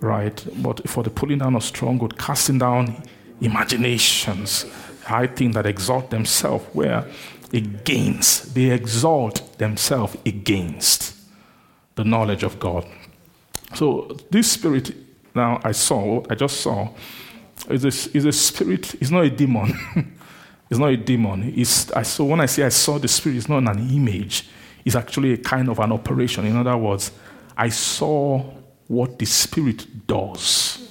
[0.00, 0.44] Right?
[0.62, 3.02] But for the pulling down of stronghold, casting down
[3.40, 4.64] imaginations,
[5.04, 7.04] high things that exalt themselves, where
[7.52, 11.16] against, they exalt themselves against
[11.94, 12.86] the knowledge of God.
[13.74, 14.94] So this spirit
[15.38, 16.88] now I saw, I just saw,
[17.70, 19.72] is a, is a spirit, it's not a demon.
[20.70, 21.52] it's not a demon.
[21.56, 24.48] It's, I saw, when I say I saw the spirit, it's not an image.
[24.84, 26.44] It's actually a kind of an operation.
[26.44, 27.12] In other words,
[27.56, 28.42] I saw
[28.88, 30.88] what the spirit does.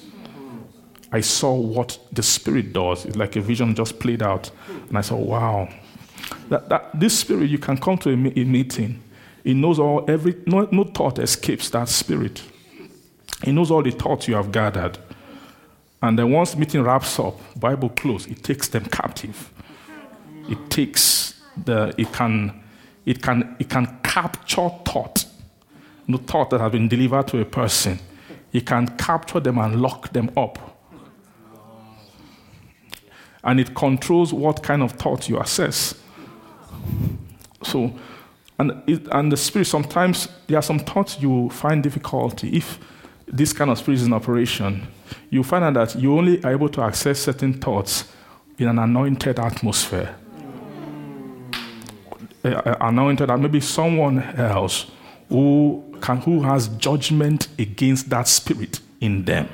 [1.11, 3.05] I saw what the spirit does.
[3.05, 4.51] It's like a vision just played out.
[4.87, 5.69] And I saw, wow.
[6.49, 9.01] That, that, this spirit, you can come to a, a meeting.
[9.43, 12.41] It knows all, every, no, no thought escapes that spirit.
[13.43, 14.97] He knows all the thoughts you have gathered.
[16.01, 19.51] And then once meeting wraps up, Bible close, it takes them captive.
[20.49, 22.63] It takes the, it can,
[23.05, 25.25] it can, it can capture thought.
[26.07, 27.99] No thought that has been delivered to a person.
[28.53, 30.59] It can capture them and lock them up.
[33.43, 35.95] And it controls what kind of thought you assess.
[37.63, 37.93] So,
[38.59, 42.55] and, it, and the spirit, sometimes there are some thoughts you find difficulty.
[42.57, 42.79] If
[43.27, 44.87] this kind of spirit is in operation,
[45.29, 48.11] you find out that you only are able to access certain thoughts
[48.57, 50.15] in an anointed atmosphere.
[52.43, 54.89] Anointed, and maybe someone else
[55.29, 59.49] who, can, who has judgment against that spirit in them,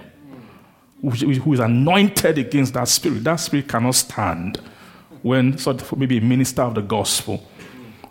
[1.01, 3.23] who is anointed against that spirit.
[3.23, 4.59] That spirit cannot stand
[5.23, 7.43] when sort of maybe a minister of the gospel,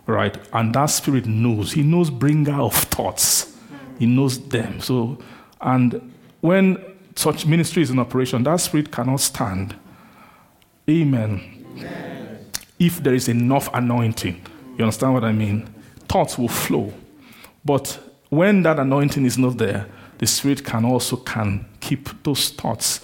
[0.05, 0.37] right?
[0.51, 1.71] And that spirit knows.
[1.71, 3.57] He knows bringer of thoughts.
[3.97, 4.81] He knows them.
[4.81, 5.17] So
[5.61, 6.11] and
[6.41, 6.83] when
[7.15, 9.75] such ministry is in operation, that spirit cannot stand.
[10.89, 11.65] Amen.
[11.77, 12.45] Amen.
[12.79, 14.41] If there is enough anointing,
[14.77, 15.73] you understand what I mean?
[16.09, 16.93] Thoughts will flow.
[17.63, 17.97] But
[18.29, 19.87] when that anointing is not there,
[20.17, 22.99] the spirit can also can keep those thoughts.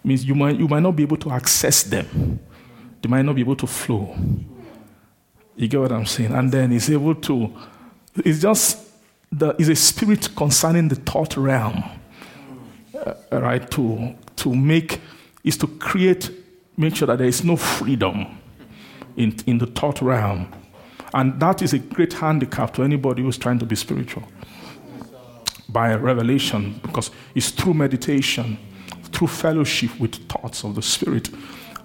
[0.00, 2.40] It means you might, you might not be able to access them.
[3.02, 4.16] They might not be able to flow.
[5.56, 6.32] You get what I'm saying?
[6.32, 7.52] And then he's able to,
[8.16, 8.78] it's just,
[9.30, 11.84] the, it's a spirit concerning the thought realm
[12.94, 15.00] uh, right, to, to make,
[15.44, 16.30] is to create,
[16.76, 18.26] make sure that there is no freedom
[19.16, 20.52] in, in the thought realm.
[21.12, 24.22] And that is a great handicap to anybody who's trying to be spiritual.
[25.68, 28.58] By revelation, because it's through meditation,
[29.12, 31.30] through fellowship with thoughts of the Spirit,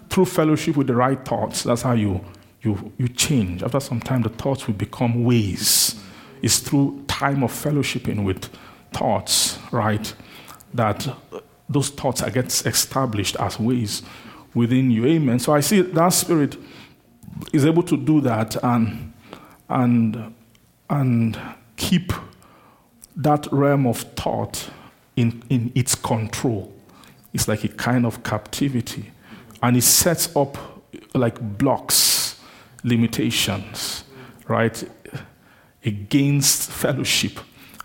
[0.10, 1.64] through fellowship with the right thoughts.
[1.64, 2.24] That's how you,
[2.62, 3.64] you, you change.
[3.64, 5.96] After some time, the thoughts will become ways.
[6.42, 8.50] It's through time of fellowshipping with
[8.92, 10.14] thoughts, right?
[10.76, 11.08] that
[11.70, 14.04] those thoughts are get established as ways
[14.54, 15.06] within you.
[15.06, 15.40] Amen.
[15.40, 16.58] So I see that spirit
[17.52, 19.14] is able to do that and
[19.70, 20.34] and
[20.90, 21.40] and
[21.78, 22.14] keep
[23.16, 24.70] that realm of thought
[25.16, 26.74] in, in its control.
[27.34, 29.12] It's like a kind of captivity.
[29.62, 30.58] And it sets up
[31.14, 32.40] like blocks,
[32.84, 34.04] limitations,
[34.48, 34.84] right?
[35.84, 37.40] Against fellowship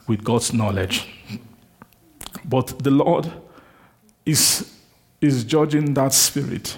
[0.07, 1.07] with God's knowledge.
[2.45, 3.31] But the Lord
[4.27, 4.73] is,
[5.21, 6.77] is judging that spirit.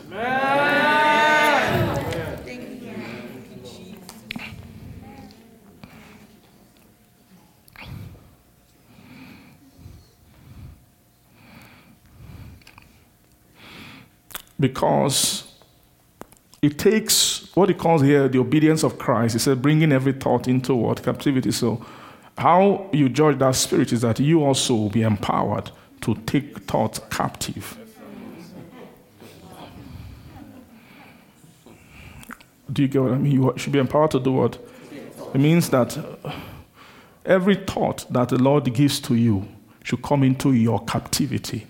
[14.63, 15.43] Because
[16.63, 19.33] it takes what he calls here the obedience of Christ.
[19.33, 21.03] He said, bringing every thought into what?
[21.03, 21.51] Captivity.
[21.51, 21.85] So
[22.39, 25.73] how you judge that spirit is that you also will be empowered
[26.03, 27.77] to take thoughts captive.
[32.73, 33.33] Do you get what I mean?
[33.33, 34.59] You should be empowered to do what?
[35.35, 35.99] It means that
[37.27, 39.49] every thought that the Lord gives to you
[39.83, 41.67] should come into your captivity.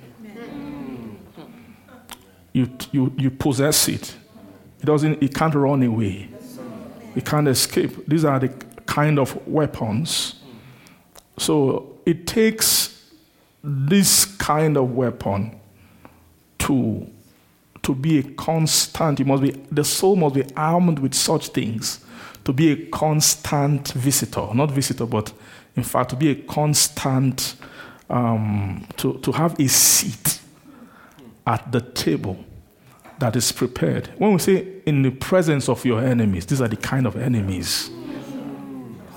[2.53, 4.15] You, you, you possess it.
[4.81, 6.29] It doesn't it can't run away.
[7.15, 8.07] It can't escape.
[8.07, 8.49] These are the
[8.87, 10.43] kind of weapons
[11.39, 13.11] so it takes
[13.63, 15.59] this kind of weapon
[16.59, 17.07] to,
[17.83, 22.05] to be a constant, it must be, the soul must be armed with such things
[22.45, 25.33] to be a constant visitor, not visitor, but
[25.77, 27.57] in fact, to be a constant,
[28.11, 30.41] um, to, to have a seat
[31.47, 32.45] at the table
[33.19, 34.09] that is prepared.
[34.19, 37.91] When we say in the presence of your enemies, these are the kind of enemies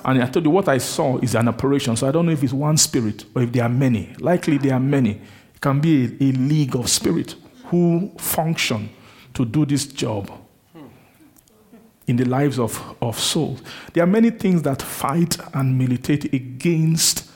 [0.05, 1.95] And I told you what I saw is an operation.
[1.95, 4.13] So I don't know if it's one spirit or if there are many.
[4.19, 5.19] Likely there are many.
[5.55, 7.33] It can be a, a league of spirit
[7.65, 8.89] who function
[9.33, 10.29] to do this job
[12.05, 13.63] in the lives of, of souls.
[13.93, 17.31] There are many things that fight and militate against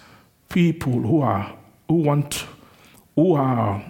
[0.48, 1.58] people who are
[1.88, 2.46] who want
[3.16, 3.84] who are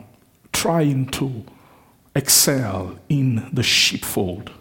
[0.60, 1.46] trying to
[2.14, 4.52] excel in the sheepfold.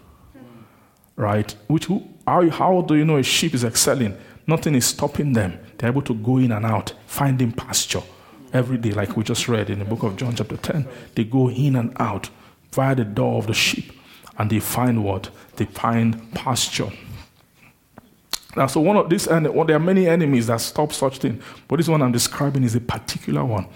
[1.17, 1.53] Right?
[1.67, 1.89] Which
[2.27, 4.17] how, how do you know a sheep is excelling?
[4.47, 5.59] Nothing is stopping them.
[5.77, 8.03] They're able to go in and out, finding pasture
[8.53, 10.87] every day, like we just read in the book of John, chapter 10.
[11.17, 12.31] They go in and out
[12.71, 13.93] via the door of the sheep
[14.39, 15.31] and they find what?
[15.57, 16.93] They find pasture.
[18.57, 21.77] Now, so one of these, and there are many enemies that stop such thing, but
[21.77, 23.67] this one I'm describing is a particular one.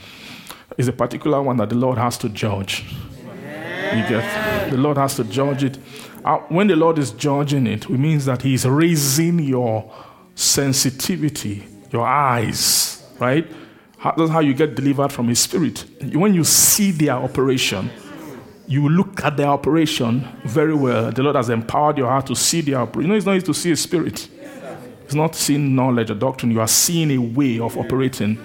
[0.79, 2.85] Is a particular one that the Lord has to judge.
[3.95, 5.79] You get the Lord has to judge it.
[6.25, 9.93] Uh, when the Lord is judging it, it means that He is raising your
[10.35, 13.47] sensitivity, your eyes, right?
[14.17, 15.85] That's how you get delivered from His Spirit.
[16.15, 17.91] When you see their operation,
[18.67, 21.13] you look at their operation very well.
[21.13, 23.03] The Lord has empowered your heart to see their operation.
[23.03, 24.29] You know, it's not easy to see a spirit.
[25.05, 26.53] It's not seeing knowledge or doctrine.
[26.53, 28.39] You are seeing a way of operating.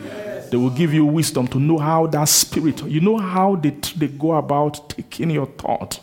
[0.49, 4.07] They will give you wisdom to know how that spirit, you know how they, they
[4.07, 5.99] go about taking your thought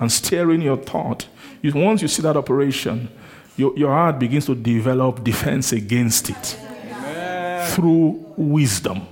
[0.00, 1.26] and steering your thought.
[1.62, 3.08] You, once you see that operation,
[3.56, 6.56] your, your heart begins to develop defense against it
[7.70, 9.06] through wisdom.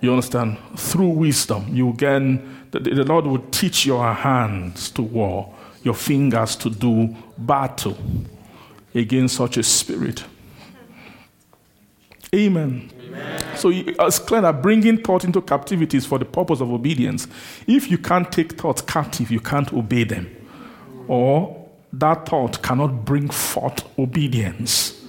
[0.00, 0.58] You understand?
[0.76, 6.56] Through wisdom, you can, the, the Lord will teach your hands to war, your fingers
[6.56, 7.96] to do battle
[8.94, 10.24] against such a spirit.
[12.34, 12.90] Amen.
[13.00, 13.56] Amen.
[13.56, 17.26] So it's clear that bringing thought into captivity is for the purpose of obedience.
[17.66, 20.30] If you can't take thoughts captive, you can't obey them.
[21.08, 25.04] Or that thought cannot bring forth obedience.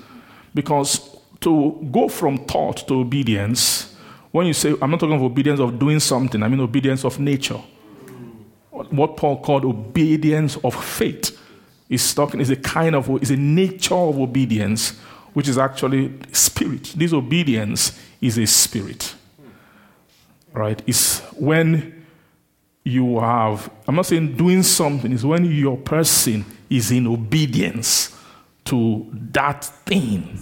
[0.54, 3.96] Because to go from thought to obedience
[4.32, 7.20] when you say, I'm not talking of obedience of doing something, I mean obedience of
[7.20, 7.62] nature.
[8.72, 11.38] What Paul called obedience of faith
[11.90, 15.00] is talking is a kind of is a nature of obedience,
[15.38, 16.96] which is actually spirit.
[16.98, 19.14] This obedience is a spirit.
[20.52, 20.82] Right?
[20.88, 22.08] It's when
[22.84, 28.18] you have, I'm not saying doing something, it's when your person is in obedience
[28.66, 30.40] to that thing,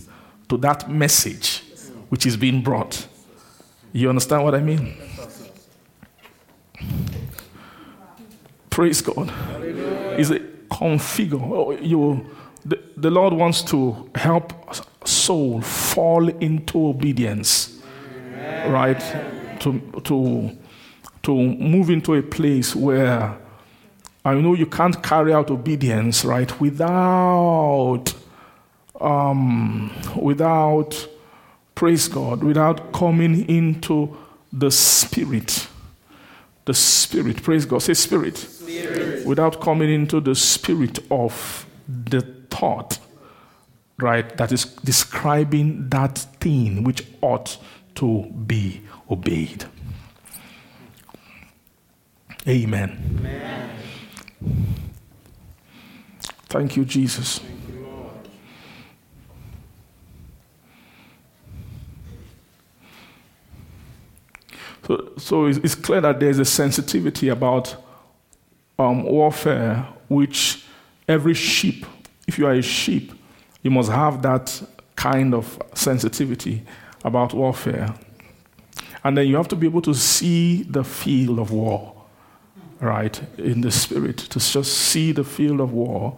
[0.48, 1.62] to that message
[2.08, 3.06] which is being brought.
[3.92, 4.96] You understand what I mean?
[8.70, 9.30] Praise God.
[10.18, 11.42] Is it configure?
[11.42, 12.34] Oh, you,
[12.66, 14.52] the, the Lord wants to help
[15.08, 17.80] soul fall into obedience,
[18.34, 18.72] Amen.
[18.72, 19.60] right?
[19.62, 20.58] To to
[21.24, 23.38] to move into a place where
[24.24, 28.14] I know you can't carry out obedience, right, without
[29.00, 31.08] um, without
[31.76, 34.18] praise God, without coming into
[34.52, 35.68] the Spirit.
[36.66, 38.38] The Spirit, praise God, say Spirit.
[38.38, 39.26] spirit.
[39.26, 43.00] Without coming into the Spirit of the thought,
[43.98, 47.58] right, that is describing that thing which ought
[47.96, 49.66] to be obeyed.
[52.48, 53.20] Amen.
[53.20, 53.70] Amen.
[56.48, 57.42] Thank you, Jesus.
[64.86, 67.76] So, so it's, clear that there's a sensitivity about
[68.78, 70.64] um, warfare, which
[71.08, 71.86] every sheep,
[72.28, 73.12] if you are a sheep,
[73.62, 74.62] you must have that
[74.96, 76.64] kind of sensitivity
[77.04, 77.94] about warfare.
[79.04, 81.94] And then you have to be able to see the field of war,
[82.80, 86.16] right, in the spirit, to just see the field of war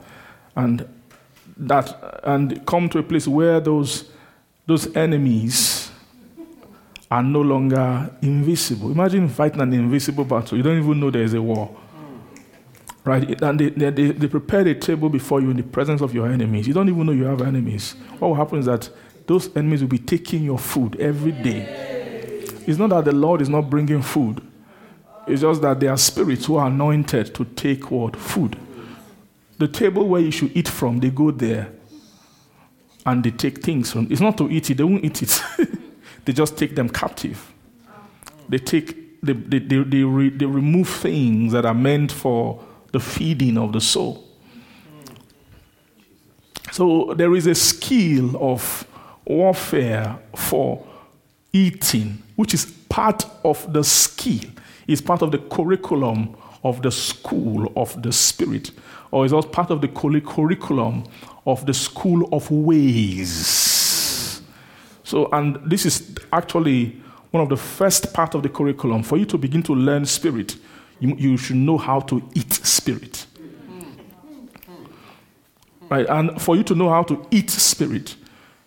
[0.55, 0.87] and
[1.57, 4.09] that and come to a place where those
[4.65, 5.91] those enemies
[7.09, 8.91] are no longer invisible.
[8.91, 10.57] Imagine fighting an invisible battle.
[10.57, 11.73] You don't even know there is a war.
[13.07, 13.41] Right?
[13.41, 16.67] And they, they, they prepare a table before you in the presence of your enemies.
[16.67, 17.93] You don't even know you have enemies.
[18.19, 18.89] What will happen is that
[19.25, 22.43] those enemies will be taking your food every day.
[22.67, 24.41] It's not that the Lord is not bringing food,
[25.25, 28.17] it's just that there are spirits who are anointed to take what?
[28.17, 28.57] Food.
[29.57, 31.71] The table where you should eat from, they go there
[33.05, 34.07] and they take things from.
[34.11, 35.41] It's not to eat it, they won't eat it.
[36.25, 37.53] they just take them captive.
[38.49, 42.66] They take, they, they, they, they, re, they remove things that are meant for
[42.97, 44.23] the feeding of the soul.
[46.71, 48.87] So there is a skill of
[49.23, 50.83] warfare for
[51.53, 54.49] eating, which is part of the skill,
[54.87, 58.71] is part of the curriculum of the school of the Spirit,
[59.11, 61.03] or is also part of the curriculum
[61.45, 64.41] of the school of ways.
[65.03, 66.99] So, and this is actually
[67.29, 69.03] one of the first part of the curriculum.
[69.03, 70.57] For you to begin to learn spirit,
[70.99, 73.25] you, you should know how to eat spirit.
[75.89, 76.05] Right?
[76.09, 78.15] And for you to know how to eat spirit,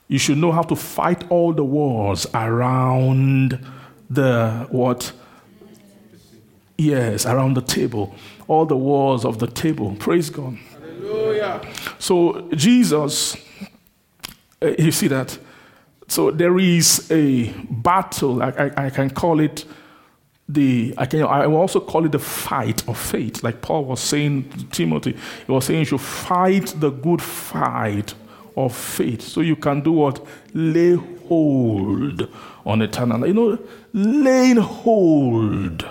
[0.09, 3.65] you should know how to fight all the wars around
[4.09, 5.13] the what?
[6.77, 8.15] Yes, around the table.
[8.49, 9.95] All the wars of the table.
[9.99, 10.57] Praise God.
[10.73, 11.61] Hallelujah.
[11.99, 13.37] So Jesus,
[14.63, 15.39] uh, you see that?
[16.09, 18.43] So there is a battle.
[18.43, 19.65] I, I, I can call it
[20.53, 23.43] the I can I will also call it the fight of faith.
[23.43, 25.17] Like Paul was saying to Timothy,
[25.47, 28.15] he was saying you should fight the good fight
[28.57, 29.23] of faith.
[29.23, 30.25] So you can do what?
[30.55, 32.29] Lay hold
[32.67, 33.29] on eternal life.
[33.29, 33.59] You know,
[33.93, 35.87] laying hold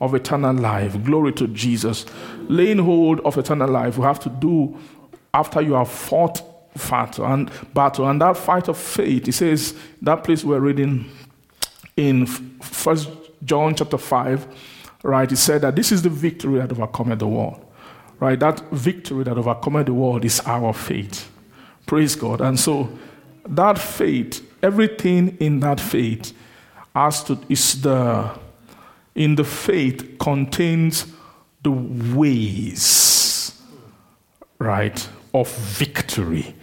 [0.00, 1.02] of eternal life.
[1.04, 2.04] Glory to Jesus.
[2.48, 4.76] Laying hold of eternal life, you have to do
[5.32, 6.42] after you have fought
[6.90, 8.08] battle and battle.
[8.08, 11.08] And that fight of faith, he says, that place we're reading
[11.96, 13.08] in First
[13.44, 14.46] John chapter 5,
[15.02, 15.28] right?
[15.28, 17.64] He said that this is the victory that overcometh the world.
[18.20, 18.38] Right?
[18.38, 21.28] That victory that overcometh the world is our faith.
[21.86, 22.40] Praise God.
[22.40, 22.88] And so
[23.48, 26.32] that faith, everything in that faith
[26.94, 28.30] has to is the
[29.14, 31.06] in the faith contains
[31.62, 33.60] the ways
[34.58, 36.54] right of victory.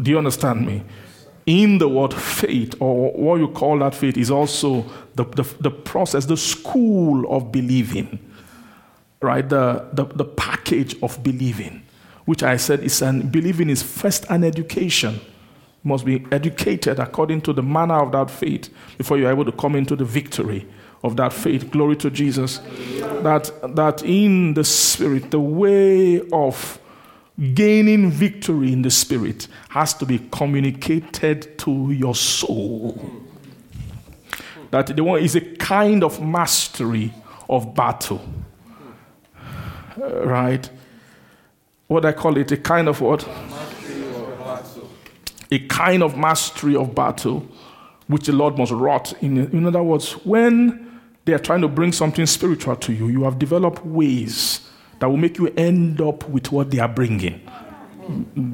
[0.00, 0.82] Do you understand me?
[1.44, 4.84] In the word faith, or what you call that faith, is also
[5.16, 8.18] the, the, the process, the school of believing,
[9.20, 9.48] right?
[9.48, 11.82] The, the, the package of believing
[12.24, 15.14] which I said is an believing is first an education.
[15.14, 19.52] You must be educated according to the manner of that faith before you're able to
[19.52, 20.66] come into the victory
[21.02, 21.70] of that faith.
[21.70, 22.58] Glory to Jesus.
[23.22, 26.78] That that in the spirit, the way of
[27.54, 33.22] gaining victory in the spirit has to be communicated to your soul.
[34.70, 37.12] That the one is a kind of mastery
[37.48, 38.20] of battle.
[40.00, 40.70] Uh, right?
[41.92, 43.28] what I call it, a kind of what?
[45.50, 47.46] A kind of mastery of battle,
[48.06, 49.12] which the Lord must wrought.
[49.22, 53.24] In, in other words, when they are trying to bring something spiritual to you, you
[53.24, 54.70] have developed ways
[55.02, 57.40] that will make you end up with what they are bringing.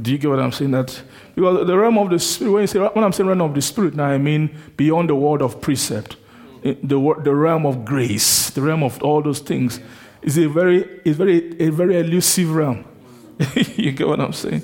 [0.00, 0.70] Do you get what I'm saying?
[0.70, 1.02] That
[1.34, 3.94] because the realm of the spirit, when, say, when I'm saying realm of the spirit,
[3.94, 6.16] now I mean beyond the world of precept,
[6.64, 9.78] eh, the, the realm of grace, the realm of all those things,
[10.22, 12.82] is a very, is very, a very elusive realm.
[13.76, 14.62] you get what I'm saying?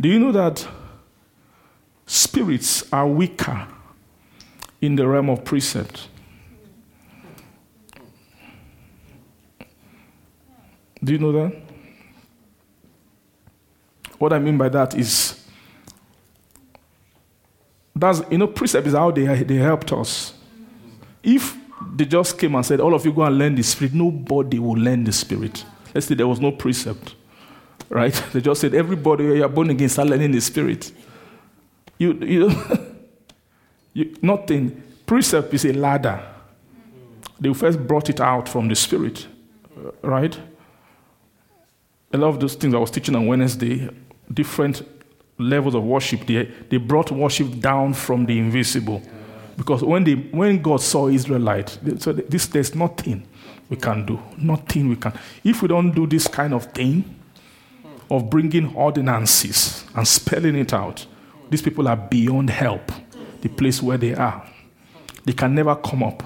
[0.00, 0.66] Do you know that
[2.06, 3.68] spirits are weaker
[4.80, 6.08] in the realm of precept?
[11.02, 11.56] Do you know that?
[14.18, 15.44] What I mean by that is
[17.94, 20.34] that's you know precept is how they they helped us.
[21.22, 21.56] If
[21.94, 23.94] they just came and said, All of you go and learn the Spirit.
[23.94, 25.64] Nobody will learn the Spirit.
[25.94, 27.14] Let's say there was no precept.
[27.88, 28.14] Right?
[28.32, 30.92] They just said, Everybody, you're born again, start learning the Spirit.
[31.98, 32.52] You, you,
[33.94, 34.82] you, nothing.
[35.06, 36.22] Precept is a ladder.
[37.40, 39.26] They first brought it out from the Spirit.
[40.02, 40.38] Right?
[42.12, 43.88] A lot of those things I was teaching on Wednesday,
[44.32, 44.82] different
[45.38, 49.02] levels of worship, they, they brought worship down from the invisible.
[49.56, 53.26] Because when, they, when God saw Israelite, so this, there's nothing
[53.68, 54.20] we can do.
[54.36, 55.12] Nothing we can.
[55.42, 57.16] If we don't do this kind of thing,
[58.10, 61.06] of bringing ordinances and spelling it out,
[61.50, 62.92] these people are beyond help,
[63.40, 64.46] the place where they are.
[65.24, 66.22] They can never come up.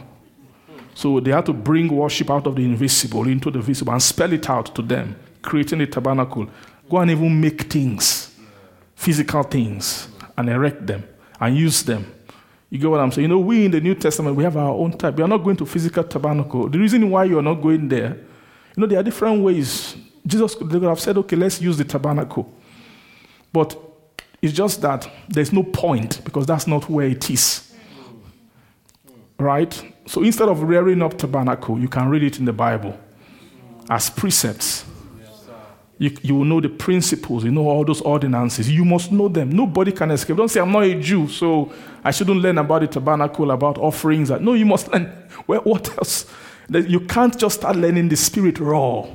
[0.94, 4.32] So they have to bring worship out of the invisible into the visible and spell
[4.32, 6.48] it out to them, creating a tabernacle.
[6.88, 8.34] Go and even make things,
[8.94, 11.04] physical things, and erect them
[11.40, 12.06] and use them
[12.70, 13.24] you get what I'm saying?
[13.24, 15.16] You know, we in the New Testament, we have our own type.
[15.16, 16.68] We are not going to physical tabernacle.
[16.68, 19.96] The reason why you're not going there, you know, there are different ways.
[20.24, 22.52] Jesus could have said, okay, let's use the tabernacle.
[23.52, 23.76] But
[24.40, 27.74] it's just that there's no point because that's not where it is.
[29.36, 29.92] Right?
[30.06, 32.96] So instead of rearing up tabernacle, you can read it in the Bible
[33.88, 34.84] as precepts.
[36.00, 38.68] You, you will know the principles, you know all those ordinances.
[38.70, 39.50] You must know them.
[39.50, 40.36] Nobody can escape.
[40.36, 41.70] Don't say, I'm not a Jew, so
[42.02, 44.30] I shouldn't learn about the tabernacle, about offerings.
[44.30, 45.12] No, you must learn.
[45.46, 46.26] Well, what else?
[46.68, 49.06] You can't just start learning the spirit raw.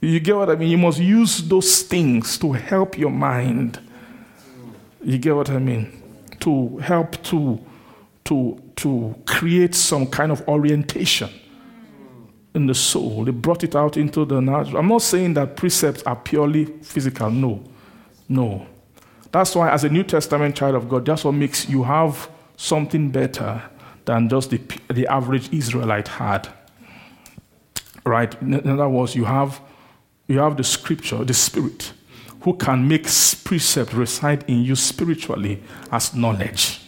[0.00, 0.70] You get what I mean?
[0.70, 3.78] You must use those things to help your mind.
[5.02, 6.02] You get what I mean?
[6.42, 7.60] to help to,
[8.24, 11.30] to, to create some kind of orientation
[12.54, 13.24] in the soul.
[13.24, 14.78] They brought it out into the natural.
[14.78, 17.30] I'm not saying that precepts are purely physical.
[17.30, 17.62] No.
[18.28, 18.66] No.
[19.30, 23.10] That's why, as a New Testament child of God, that's what makes you have something
[23.10, 23.62] better
[24.04, 26.48] than just the, the average Israelite had.
[28.04, 28.34] Right?
[28.42, 29.60] In other words, you have,
[30.26, 31.92] you have the scripture, the spirit,
[32.42, 33.04] who can make
[33.44, 36.81] precept reside in you spiritually as knowledge.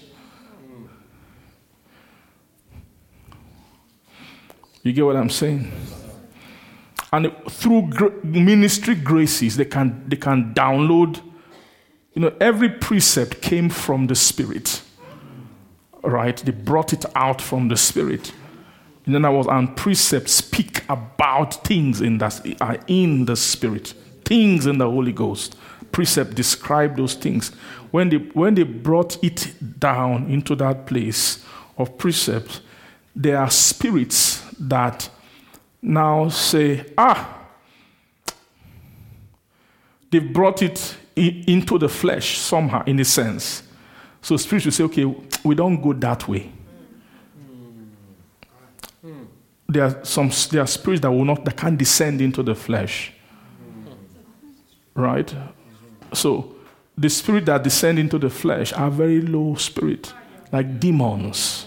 [4.84, 5.72] You get what I'm saying?
[7.10, 7.90] And through
[8.22, 11.22] ministry graces, they can, they can download.
[12.12, 14.82] You know, every precept came from the Spirit,
[16.02, 16.36] right?
[16.36, 18.32] They brought it out from the Spirit.
[19.06, 23.94] And then I was on precepts speak about things in that are in the Spirit,
[24.24, 25.56] things in the Holy Ghost.
[25.92, 27.50] Precept describe those things.
[27.90, 31.44] When they when they brought it down into that place
[31.78, 32.60] of precept,
[33.14, 35.08] there are spirits that
[35.82, 37.46] now say, ah,
[40.10, 43.62] they've brought it into the flesh somehow, in a sense.
[44.22, 45.04] So spirits will say, okay,
[45.44, 46.50] we don't go that way.
[49.68, 53.12] There are some there are spirits that will not that can't descend into the flesh.
[54.94, 55.34] Right?
[56.12, 56.54] So
[56.96, 60.12] the spirit that descend into the flesh are very low spirit,
[60.52, 61.66] like demons.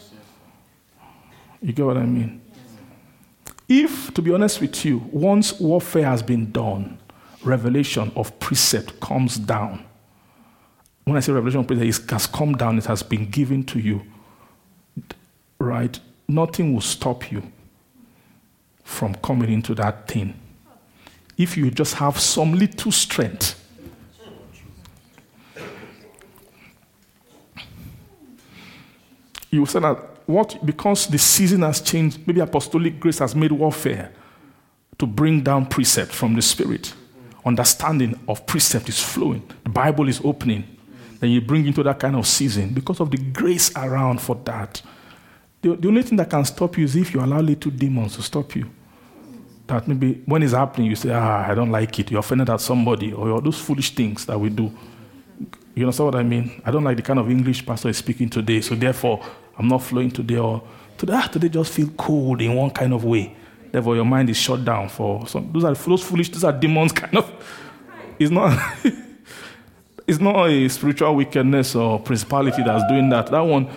[1.61, 2.41] You get what I mean?
[3.69, 6.97] If, to be honest with you, once warfare has been done,
[7.43, 9.83] revelation of precept comes down.
[11.03, 13.79] When I say revelation of precept, it has come down, it has been given to
[13.79, 14.03] you.
[15.59, 15.99] Right?
[16.27, 17.43] Nothing will stop you
[18.83, 20.33] from coming into that thing.
[21.37, 23.63] If you just have some little strength.
[29.51, 34.11] You say that what because the season has changed, maybe apostolic grace has made warfare
[34.99, 36.93] to bring down precept from the spirit.
[37.45, 39.41] Understanding of precept is flowing.
[39.63, 40.65] The Bible is opening.
[41.19, 44.81] Then you bring into that kind of season because of the grace around for that.
[45.61, 48.21] The, the only thing that can stop you is if you allow little demons to
[48.21, 48.69] stop you.
[49.65, 52.11] That maybe when it's happening, you say, Ah, I don't like it.
[52.11, 54.71] You're offended at somebody, or those foolish things that we do.
[55.73, 56.61] You understand what I mean?
[56.65, 59.23] I don't like the kind of English pastor is speaking today, so therefore
[59.57, 60.63] I'm not flowing today, or
[60.97, 63.35] today, ah, today just feel cold in one kind of way.
[63.71, 65.51] Therefore, your mind is shut down for some.
[65.51, 66.29] Those are those foolish.
[66.29, 67.31] Those are demons, kind of.
[68.19, 68.57] It's not.
[70.07, 73.27] it's not a spiritual wickedness or principality that's doing that.
[73.27, 73.69] That one,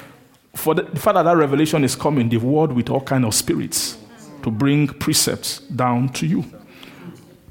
[0.54, 3.34] for the, the fact that that revelation is coming, the word with all kind of
[3.34, 3.98] spirits
[4.42, 6.44] to bring precepts down to you.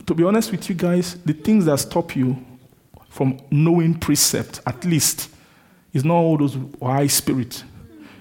[0.07, 2.43] To be honest with you guys, the things that stop you
[3.09, 5.29] from knowing precept, at least,
[5.93, 7.63] is not all those high spirit.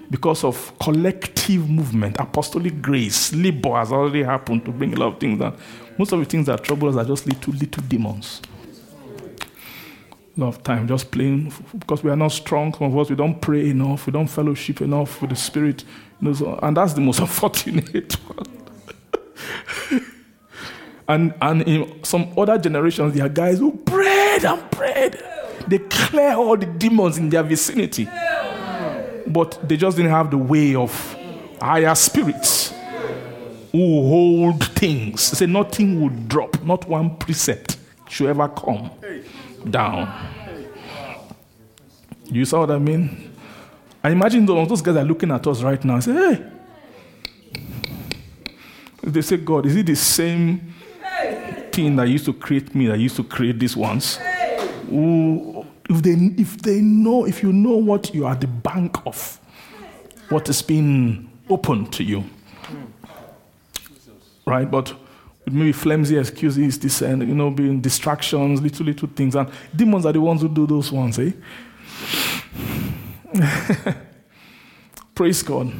[0.09, 5.19] Because of collective movement, apostolic grace, labor has already happened to bring a lot of
[5.19, 5.55] things down.
[5.99, 8.41] Most of the things that trouble us are just little, little demons.
[10.35, 12.73] A lot of time just playing because we are not strong.
[12.73, 15.83] Some of us we don't pray enough, we don't fellowship enough with the Spirit,
[16.21, 20.01] you know, so, and that's the most unfortunate one.
[21.07, 25.21] and and in some other generations, there are guys who prayed and prayed.
[25.67, 28.07] They clear all the demons in their vicinity.
[29.29, 31.15] But they just didn't have the way of
[31.61, 32.73] higher spirits
[33.71, 35.29] who hold things.
[35.31, 37.77] They say nothing would drop, not one precept
[38.09, 38.89] should ever come
[39.69, 40.11] down.
[42.25, 43.31] You saw what I mean?
[44.03, 46.45] I imagine those, guys are looking at us right now and say, hey.
[49.03, 50.73] They say, God, is it the same
[51.71, 54.19] thing that used to create me that used to create these ones?
[55.89, 59.39] If they, if they know, if you know what you are the bank of,
[60.29, 62.23] what is being opened to you.
[64.45, 64.69] Right?
[64.69, 64.93] But
[65.45, 69.35] with maybe flimsy excuses, this and you know, being distractions, little little things.
[69.35, 71.31] And demons are the ones who do those ones, eh?
[75.15, 75.73] Praise God.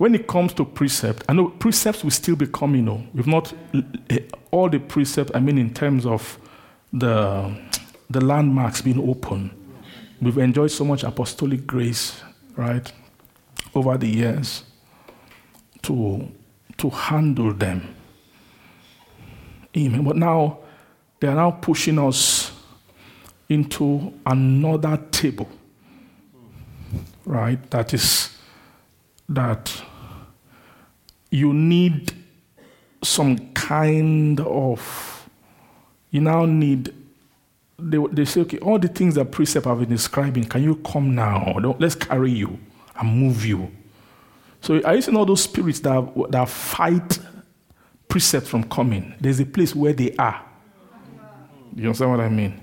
[0.00, 2.76] When it comes to precept, I know precepts will still be coming.
[2.76, 3.52] You know, we've not
[4.08, 4.20] eh,
[4.50, 5.30] all the precepts.
[5.34, 6.38] I mean, in terms of
[6.90, 7.54] the
[8.08, 9.50] the landmarks being open.
[10.22, 12.22] We've enjoyed so much apostolic grace,
[12.56, 12.90] right,
[13.74, 14.64] over the years
[15.82, 16.26] to
[16.78, 17.94] to handle them.
[19.76, 20.02] Amen.
[20.02, 20.60] But now
[21.20, 22.52] they are now pushing us
[23.50, 25.50] into another table,
[27.26, 27.70] right?
[27.70, 28.34] That is
[29.28, 29.70] that
[31.30, 32.12] you need
[33.02, 35.28] some kind of
[36.10, 36.92] You now need,
[37.78, 41.14] they, they say, okay, all the things that precept have been describing, can you come
[41.14, 41.56] now?
[41.78, 42.58] Let's carry you
[42.98, 43.70] and move you.
[44.60, 47.18] So are you seeing all those spirits that, that fight
[48.08, 49.14] precept from coming?
[49.20, 50.44] There's a place where they are.
[51.74, 52.60] You understand what I mean?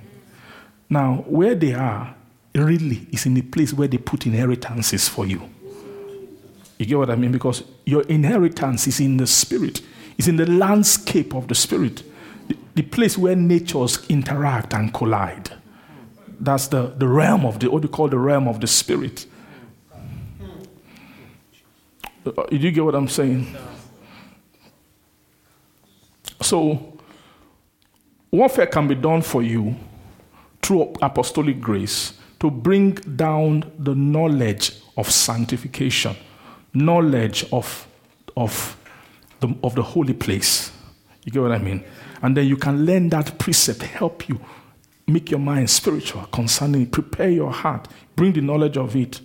[0.89, 2.13] Now, where they are
[2.53, 5.49] really is in the place where they put inheritances for you.
[6.77, 7.31] You get what I mean?
[7.31, 9.81] Because your inheritance is in the spirit,
[10.17, 12.03] it's in the landscape of the spirit,
[12.47, 15.51] the, the place where natures interact and collide.
[16.39, 19.25] That's the, the realm of the, what you call the realm of the spirit.
[22.25, 23.55] Uh, do you get what I'm saying?
[26.41, 26.99] So,
[28.31, 29.75] warfare can be done for you
[30.61, 36.15] through apostolic grace to bring down the knowledge of sanctification,
[36.77, 37.87] knowledge of,
[38.35, 38.77] of,
[39.39, 40.71] the, of the holy place.
[41.23, 41.83] You get what I mean?
[42.21, 44.39] And then you can learn that precept, help you
[45.07, 49.21] make your mind spiritual concerning it, prepare your heart, bring the knowledge of it.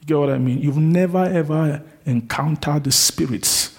[0.00, 0.60] You get what I mean?
[0.60, 3.76] You've never ever encountered the spirits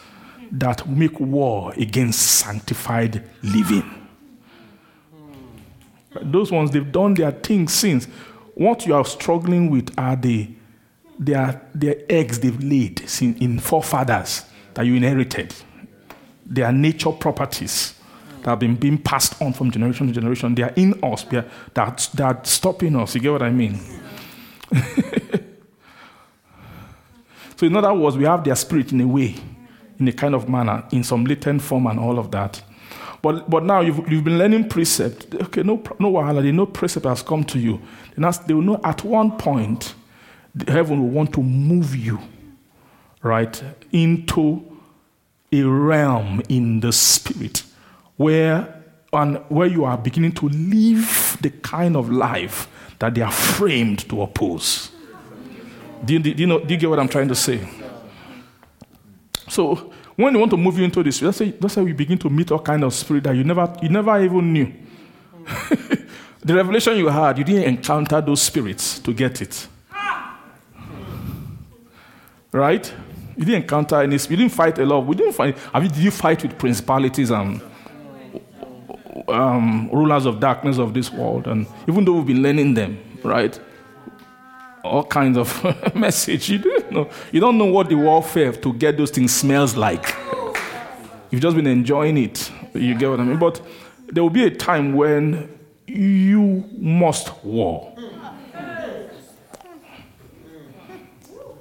[0.52, 4.08] that make war against sanctified living.
[6.22, 8.06] Those ones, they've done their thing since.
[8.54, 10.50] What you are struggling with are the
[11.18, 15.54] their, their eggs they've laid in forefathers that you inherited.
[16.46, 17.96] They are nature properties
[18.44, 20.54] that have been being passed on from generation to generation.
[20.54, 21.24] They are in us.
[21.24, 23.16] They are, that, they are stopping us.
[23.16, 23.80] You get what I mean?
[27.56, 29.36] so, in other words, we have their spirit in a way,
[30.00, 32.62] in a kind of manner, in some latent form and all of that.
[33.24, 35.34] But, but now you've, you've been learning precept.
[35.34, 37.82] Okay, no, no wahala, no precept has come to you.
[38.16, 39.96] Then they will know at one point,
[40.68, 42.20] heaven will want to move you,
[43.22, 43.62] right,
[43.92, 44.64] into
[45.52, 47.64] a realm in the spirit
[48.18, 48.84] where,
[49.14, 52.68] and where you are beginning to live the kind of life
[53.00, 54.92] that they are framed to oppose.
[56.04, 57.68] Do you, do you, know, do you get what I'm trying to say?
[59.48, 62.18] So, when they want to move you into this, that's how, that's how you begin
[62.20, 64.74] to meet all kind of spirit that you never, you never even knew.
[66.44, 69.68] the revelation you had, you didn't encounter those spirits to get it.
[72.56, 72.94] Right?
[73.36, 74.16] You didn't encounter any.
[74.16, 75.06] You didn't fight a lot.
[75.06, 75.58] We didn't fight.
[75.74, 77.62] I mean, did you fight with principalities and
[79.28, 81.48] um, rulers of darkness of this world?
[81.48, 83.60] And even though we've been learning them, right?
[84.86, 86.50] all kinds of message.
[86.50, 87.10] You don't know.
[87.32, 90.16] You don't know what the warfare to get those things smells like.
[91.32, 92.52] You've just been enjoying it.
[92.74, 93.40] You get what I mean?
[93.40, 93.62] But
[94.08, 95.50] there will be a time when
[95.88, 97.95] you must war.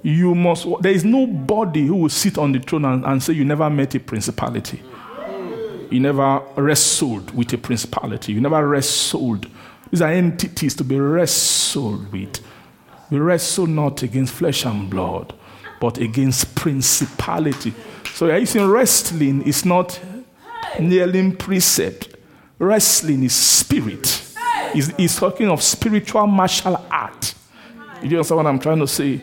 [0.04, 0.66] You must.
[0.82, 3.94] There is nobody who will sit on the throne and, and say you never met
[3.94, 4.82] a principality.
[5.90, 8.34] You never wrestled with a principality.
[8.34, 9.46] You never wrestled.
[9.90, 12.38] These are entities to be wrestled with.
[13.10, 15.32] We wrestle not against flesh and blood,
[15.80, 17.72] but against principality.
[18.12, 19.98] So you're wrestling is not
[20.78, 22.14] kneeling precept.
[22.58, 24.22] Wrestling is spirit.
[24.74, 27.34] He's, he's talking of spiritual martial art.
[28.02, 29.22] You understand what I'm trying to say?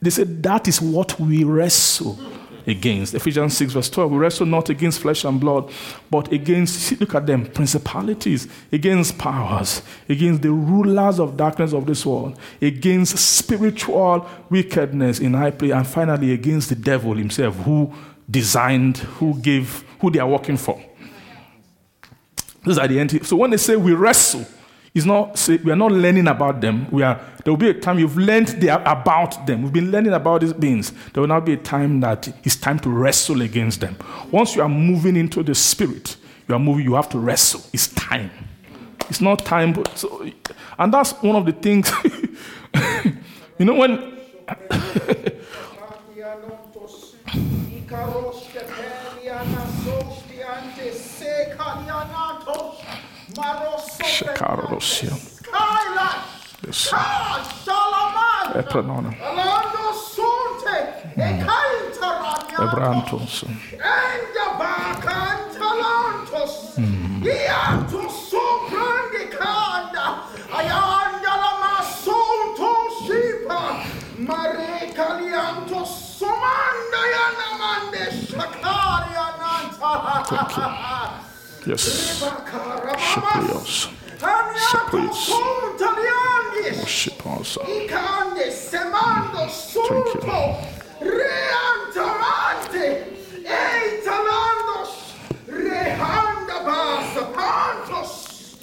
[0.00, 2.18] They said that is what we wrestle
[2.66, 3.14] against.
[3.14, 4.10] Ephesians 6, verse 12.
[4.12, 5.72] We wrestle not against flesh and blood,
[6.10, 12.04] but against, look at them, principalities, against powers, against the rulers of darkness of this
[12.04, 17.92] world, against spiritual wickedness in high place, and finally against the devil himself who
[18.30, 20.80] designed, who gave, who they are working for.
[22.64, 23.28] These are the entities.
[23.28, 24.44] So when they say we wrestle,
[24.94, 26.86] it's not say, we are not learning about them.
[26.90, 29.62] We are there will be a time you've learned about them.
[29.62, 30.92] We've been learning about these beings.
[31.12, 33.96] There will now be a time that it's time to wrestle against them.
[34.30, 36.16] Once you are moving into the spirit,
[36.48, 36.84] you are moving.
[36.84, 37.62] You have to wrestle.
[37.72, 38.30] It's time.
[39.08, 40.30] It's not time, but so,
[40.78, 41.90] and that's one of the things.
[43.58, 44.18] you know when.
[54.04, 55.14] Shekarosia.
[56.66, 56.92] Yes.
[58.54, 59.10] Epranona.
[62.58, 63.44] Ebrantos.
[66.76, 67.22] Mm.
[74.18, 79.90] Mare Kalianto Somanda Yanamande Shakaria Nanta.
[81.66, 81.84] Yes
[85.08, 86.78] praise.
[86.80, 87.60] Worship also.
[87.64, 87.90] Thank
[90.20, 90.28] you.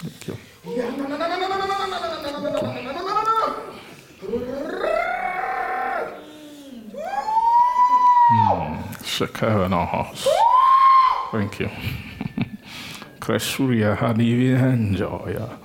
[0.01, 0.37] Thank you.
[8.27, 8.75] Hmm.
[11.31, 11.69] Thank you.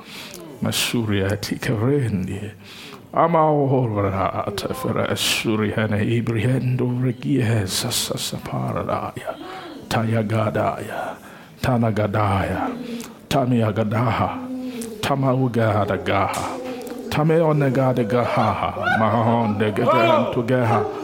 [0.70, 2.40] masuria tika rendi.
[3.12, 9.34] Amaora atafera suriana ibriendo regiesa sasaparadaya.
[9.88, 11.16] Tayagadaya.
[11.60, 12.70] Tanagadaya.
[13.28, 14.38] Tamiagadaha.
[15.02, 16.46] Tamaugada gaha.
[17.10, 18.70] Tameonegada gaha.
[19.00, 20.99] Mahon de gaha.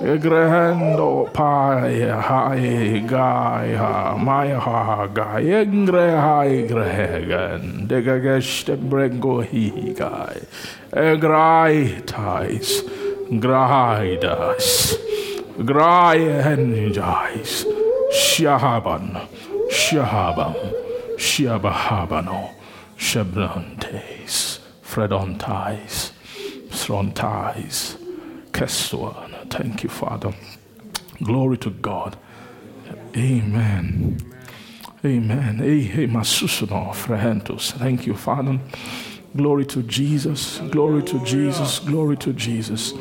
[0.00, 5.44] Egrehendo pai hai gai ha mai ha gai.
[5.62, 10.38] Engre hai grehen degageste brengo hi gai.
[10.92, 12.82] Egrai tais
[13.28, 14.94] graidas
[15.64, 16.18] grai
[16.52, 17.66] enjais
[18.12, 19.26] shahaban
[19.68, 20.54] shahabam
[21.18, 22.50] shabahabano
[22.96, 26.12] shebrantes fredontais
[26.70, 27.96] srontais
[28.52, 29.37] kestuan.
[29.50, 30.32] Thank you, Father.
[31.22, 32.16] Glory to God.
[33.16, 34.18] Amen.
[35.04, 35.60] Amen.
[37.70, 38.60] Thank you, Father.
[39.36, 40.58] Glory to Jesus.
[40.70, 41.78] Glory to Jesus.
[41.80, 42.94] Glory to Jesus.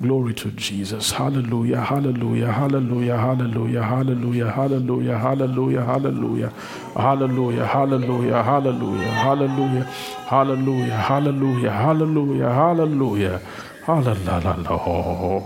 [0.00, 1.12] Glory to Jesus.
[1.12, 1.80] Hallelujah.
[1.80, 2.50] Hallelujah.
[2.50, 3.16] Hallelujah.
[3.16, 3.82] Hallelujah.
[3.82, 4.50] Hallelujah.
[4.50, 5.18] Hallelujah.
[5.18, 5.80] Hallelujah.
[5.80, 6.50] Hallelujah.
[6.96, 7.62] Hallelujah.
[7.62, 8.42] Hallelujah.
[8.42, 8.42] Hallelujah.
[8.42, 9.84] Hallelujah.
[10.26, 10.96] Hallelujah.
[10.96, 11.70] Hallelujah.
[11.70, 12.50] Hallelujah.
[12.50, 13.40] Hallelujah.
[13.86, 14.70] Ah, la, la, la, la.
[14.70, 15.42] Oh,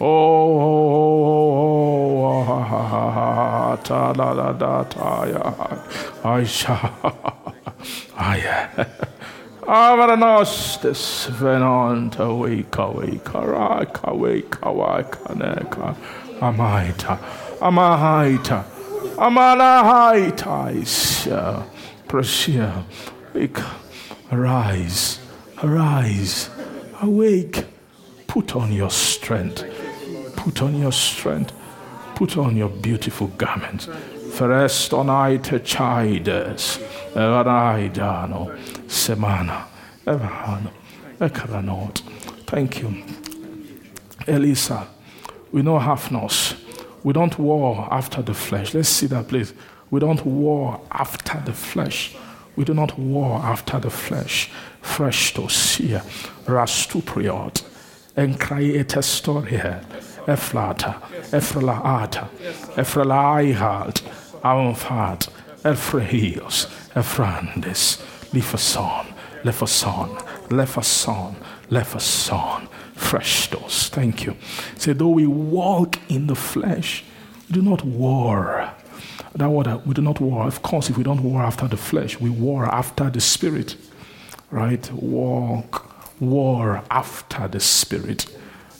[0.00, 0.58] oh,
[2.22, 5.42] oh, ah, ha, ha, ha, ta, la, la, da, ta, ya,
[6.24, 6.76] aisha,
[8.16, 8.58] aya.
[9.66, 15.94] Avaranostis venanta wika wika raka wika wika neka
[16.40, 17.18] amaita
[17.60, 18.62] amaita
[19.18, 21.42] amanahaita isha.
[22.08, 22.84] Prashia,
[23.34, 23.58] wake,
[24.32, 25.20] arise,
[25.62, 26.48] arise,
[27.02, 27.66] awake,
[28.26, 29.62] put on your strength,
[30.34, 31.52] put on your strength,
[32.14, 33.88] put on your beautiful garment.
[34.32, 36.78] First on ite chides,
[37.14, 38.56] eraidano,
[38.86, 39.64] semana,
[40.06, 40.70] evano,
[41.20, 42.00] ekaranot.
[42.46, 43.04] Thank you.
[44.26, 44.88] Elisa,
[45.52, 46.54] we know Hafnos.
[47.04, 48.72] We don't war after the flesh.
[48.72, 49.52] Let's see that, please.
[49.90, 52.14] We don't war after the flesh.
[52.56, 54.50] We do not war after the flesh.
[54.82, 55.98] Fresh to see,
[56.46, 57.62] rastupriot,
[58.16, 59.80] encraiete storia,
[60.26, 61.00] eflata,
[61.30, 62.28] efrelaata,
[62.76, 64.02] efrelaihalt,
[64.42, 65.28] aumfat,
[65.62, 67.98] efrehios, efrandis,
[68.32, 69.06] lifason,
[69.44, 71.34] lefason, lefason,
[71.70, 73.88] lefason, fresh dose.
[73.88, 74.36] Thank you.
[74.76, 77.04] Say, though we walk in the flesh,
[77.48, 78.70] we do not war
[79.38, 80.46] that word, we do not war.
[80.46, 83.76] Of course, if we don't war after the flesh, we war after the spirit.
[84.50, 84.90] Right?
[84.92, 88.26] Walk, war after the spirit.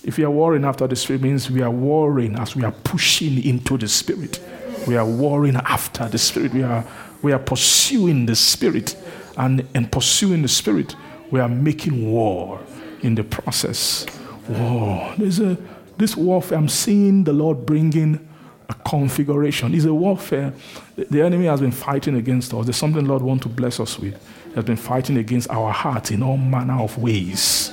[0.04, 3.42] If we are warring after the spirit, means we are warring as we are pushing
[3.44, 4.40] into the spirit.
[4.86, 6.52] We are warring after the spirit.
[6.54, 6.84] We are,
[7.22, 8.96] we are pursuing the spirit.
[9.36, 10.96] And in pursuing the spirit,
[11.30, 12.60] we are making war
[13.02, 14.06] in the process.
[14.48, 15.14] War.
[15.18, 15.58] There's a,
[15.98, 18.26] this warfare, I'm seeing the Lord bringing
[18.68, 19.74] a configuration.
[19.74, 20.52] It's a warfare.
[20.96, 22.66] The enemy has been fighting against us.
[22.66, 24.14] There's something Lord wants to bless us with.
[24.48, 27.70] He has been fighting against our hearts in all manner of ways,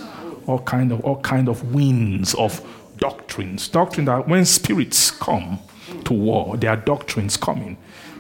[0.47, 2.65] all kind of all kind of winds of
[2.97, 3.67] doctrines.
[3.67, 5.59] Doctrine that when spirits come
[6.05, 7.77] to war, there are doctrines coming.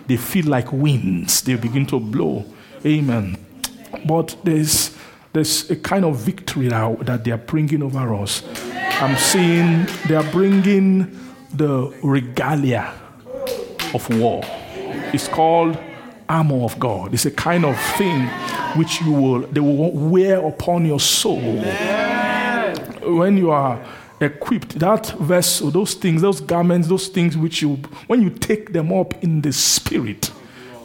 [0.07, 1.41] They feel like winds.
[1.41, 2.45] They begin to blow.
[2.85, 3.37] Amen.
[4.05, 4.95] But there's
[5.33, 8.43] there's a kind of victory now that they are bringing over us.
[9.01, 12.93] I'm seeing they are bringing the regalia
[13.93, 14.41] of war.
[15.13, 15.77] It's called
[16.27, 17.13] armor of God.
[17.13, 18.27] It's a kind of thing
[18.75, 21.39] which you will they will wear upon your soul.
[23.03, 23.83] When you are
[24.19, 27.75] equipped, that vessel, those things, those garments, those things which you
[28.07, 30.25] when you take them up in the spirit,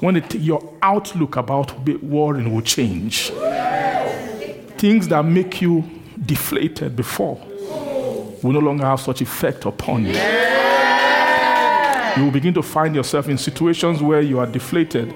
[0.01, 3.31] when it, your outlook about warring will change.
[4.79, 5.85] Things that make you
[6.25, 7.41] deflated before
[8.43, 10.15] will no longer have such effect upon you
[12.17, 15.15] you will begin to find yourself in situations where you are deflated.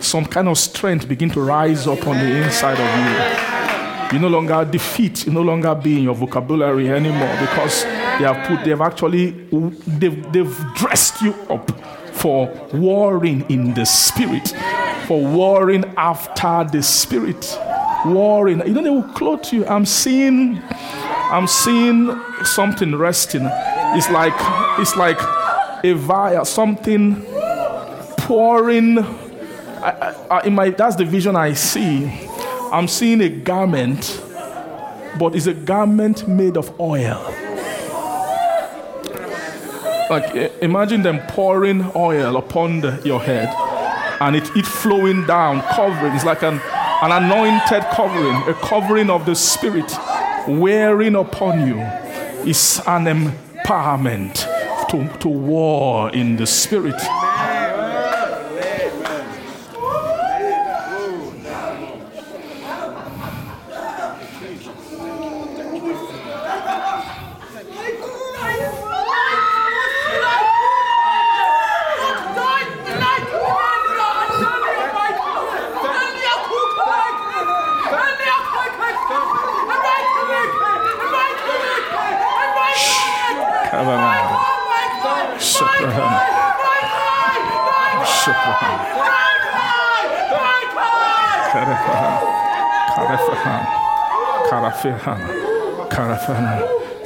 [0.00, 4.16] Some kind of strength begin to rise up on the inside of you.
[4.16, 8.46] You no longer defeat, you no longer be in your vocabulary anymore because they have
[8.46, 11.70] put, they've actually, they've, they've dressed you up
[12.12, 14.54] for warring in the spirit,
[15.06, 17.58] for warring after the spirit,
[18.06, 18.64] warring.
[18.66, 19.66] You know, they will clothe you.
[19.66, 20.62] I'm seeing,
[21.34, 23.42] I'm seeing something resting.
[23.44, 24.34] It's like,
[24.78, 25.18] it's like
[25.84, 27.22] a vial, something
[28.18, 28.98] pouring.
[28.98, 32.10] I, I, in my, that's the vision I see.
[32.72, 34.20] I'm seeing a garment
[35.18, 37.22] but it's a garment made of oil.
[40.10, 43.48] Like imagine them pouring oil upon the, your head
[44.20, 46.14] and it, it flowing down, covering.
[46.14, 46.60] It's like an,
[47.02, 49.90] an anointed covering, a covering of the Spirit
[50.48, 51.80] wearing upon you.
[52.48, 54.34] Is an empowerment
[54.90, 57.00] to, to war in the Spirit.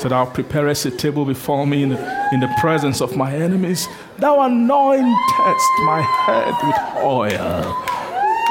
[0.09, 3.87] So thou preparest a table before me in the, in the presence of my enemies.
[4.17, 7.77] Thou anointest my head with oil.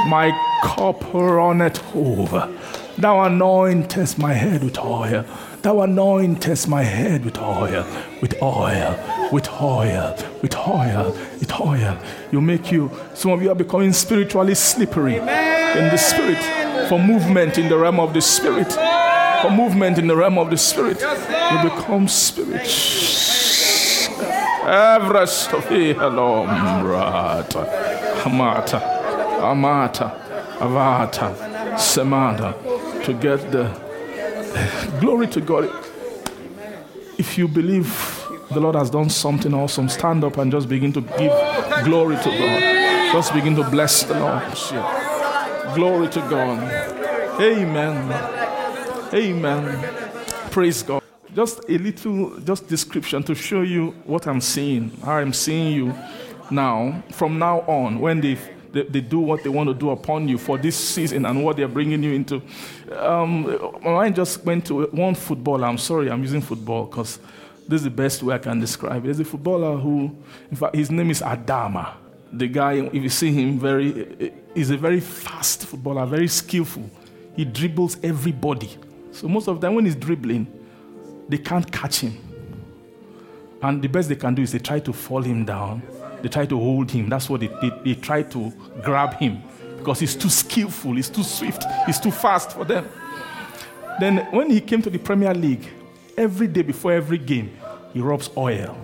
[0.07, 0.29] My
[0.61, 2.55] cup runneth over.
[2.99, 5.25] Thou anointest my head with oil.
[5.63, 7.87] Thou anointest my head with oil,
[8.21, 11.97] with oil, with oil, with oil, with oil.
[12.31, 15.77] You make you, some of you are becoming spiritually slippery Amen.
[15.79, 18.71] in the spirit for movement in the realm of the spirit.
[19.41, 21.01] For movement in the realm of the spirit.
[21.51, 22.61] You become spirit.
[24.67, 26.43] Everest of hello,
[28.25, 28.81] Amata,
[29.41, 30.11] Amata,
[30.59, 31.33] Avata,
[31.75, 32.53] Semada,
[33.05, 33.71] to get the
[34.99, 35.69] glory to God.
[37.17, 37.87] If you believe
[38.51, 41.31] the Lord has done something awesome, stand up and just begin to give
[41.85, 43.13] glory to God.
[43.13, 44.43] Just begin to bless the Lord.
[45.75, 46.59] Glory to God.
[47.41, 48.11] Amen.
[49.13, 49.93] Amen.
[50.51, 51.06] Praise God.
[51.35, 55.93] Just a little just description to show you what I'm seeing, how I'm seeing you
[56.49, 58.37] now, from now on, when they
[58.71, 61.57] they, they, do what they want to do upon you for this season and what
[61.57, 62.41] they're bringing you into.
[62.91, 63.43] Um,
[63.81, 65.65] my mind just went to one footballer.
[65.65, 67.19] I'm sorry, I'm using football because
[67.67, 69.05] this is the best way I can describe it.
[69.05, 70.15] There's a footballer who,
[70.51, 71.93] in fact, his name is Adama.
[72.31, 76.89] The guy, if you see him, very, he's a very fast footballer, very skillful.
[77.35, 78.69] He dribbles everybody.
[79.11, 80.47] So most of the time when he's dribbling,
[81.29, 82.17] they can't catch him.
[83.61, 85.81] And the best they can do is they try to fall him down
[86.21, 87.09] they try to hold him.
[87.09, 88.51] That's what they, they, they try to
[88.83, 89.41] grab him
[89.77, 92.87] because he's too skillful, he's too swift, he's too fast for them.
[93.99, 95.67] Then, when he came to the Premier League,
[96.17, 97.57] every day before every game,
[97.93, 98.77] he rubs oil.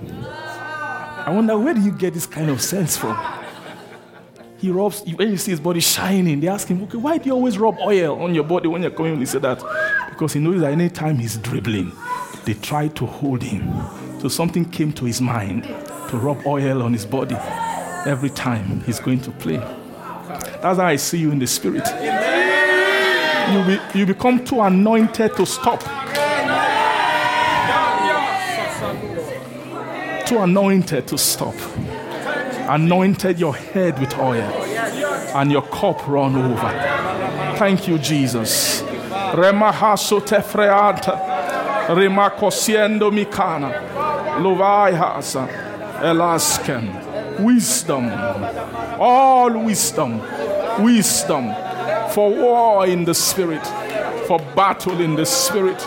[1.26, 3.18] I wonder where do you get this kind of sense from?
[4.57, 7.34] He rubs, when you see his body shining, they ask him, okay, why do you
[7.34, 9.20] always rub oil on your body when you're coming?
[9.20, 9.61] He said that
[10.10, 11.91] because he knows that anytime he's dribbling,
[12.45, 13.72] they tried to hold him.
[14.20, 17.36] So something came to his mind to rub oil on his body
[18.06, 19.57] every time he's going to play.
[19.57, 21.88] That's how I see you in the spirit.
[23.52, 25.82] You, be, you become too anointed to stop.
[30.26, 31.56] Too anointed to stop.
[32.70, 34.41] Anointed your head with oil,
[35.36, 37.57] and your cup run over.
[37.57, 38.82] Thank you, Jesus.
[41.89, 43.72] Remakosiendo mikana,
[44.41, 45.47] lovai hasa.
[46.03, 46.89] Elaskan.
[47.39, 48.11] Wisdom.
[48.99, 50.22] All wisdom.
[50.84, 51.53] Wisdom.
[52.11, 53.65] For war in the spirit.
[54.27, 55.81] For battle in the spirit.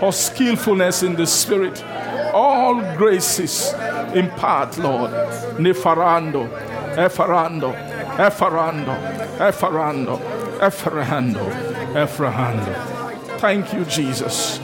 [0.00, 1.84] For skillfulness in the spirit.
[2.32, 3.72] All graces
[4.14, 5.10] impart, Lord.
[5.58, 6.48] Nefarando.
[6.94, 7.74] Efarando.
[8.16, 8.94] Efarando.
[9.38, 10.20] Efarando.
[10.60, 11.50] Efarando.
[11.94, 13.38] Efarando.
[13.40, 14.60] Thank you, Jesus.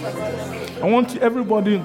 [0.82, 1.80] I want everybody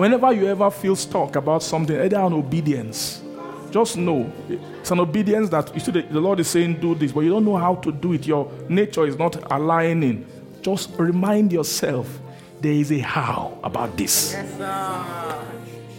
[0.00, 3.22] Whenever you ever feel stuck about something, either an obedience,
[3.70, 7.12] just know it's an obedience that you see the, the, Lord is saying, do this,
[7.12, 8.26] but you don't know how to do it.
[8.26, 10.26] Your nature is not aligning.
[10.62, 12.18] Just remind yourself
[12.62, 14.32] there is a how about this.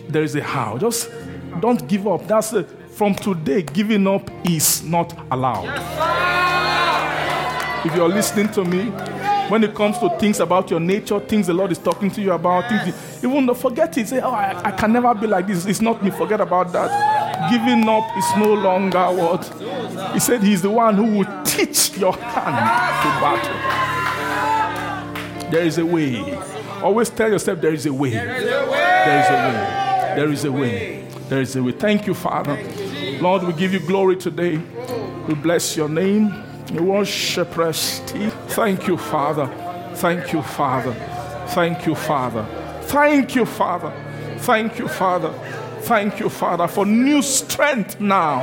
[0.10, 0.80] There is a how.
[0.80, 1.12] Just
[1.60, 2.26] don't give up.
[2.28, 5.68] That's a, from today, giving up is not allowed.
[7.86, 8.92] If you're listening to me,
[9.50, 12.32] when it comes to things about your nature, things the Lord is talking to you
[12.32, 14.08] about, things you won't forget it.
[14.08, 15.66] Say, oh, I, I can never be like this.
[15.66, 16.12] It's not me.
[16.12, 17.50] Forget about that.
[17.52, 19.46] Giving up is no longer what
[20.14, 20.44] He said.
[20.44, 22.56] He's the one who will teach your hand
[23.02, 23.92] to battle.
[25.52, 26.38] There is a way.
[26.82, 28.12] Always tell yourself there is a way.
[28.12, 30.16] There is a way.
[30.16, 31.08] There is a way.
[31.30, 31.72] There is a way.
[31.74, 32.58] Thank you, Father.
[33.20, 34.62] Lord, we give you glory today.
[35.28, 36.51] We bless your name.
[36.80, 38.16] Worship, rest.
[38.50, 39.48] Thank you, Father.
[39.96, 40.94] Thank you, Father.
[41.50, 42.46] Thank you, Father.
[42.84, 43.94] Thank you, Father.
[44.38, 45.34] Thank you, Father.
[45.82, 48.40] Thank you, Father, for new strength now.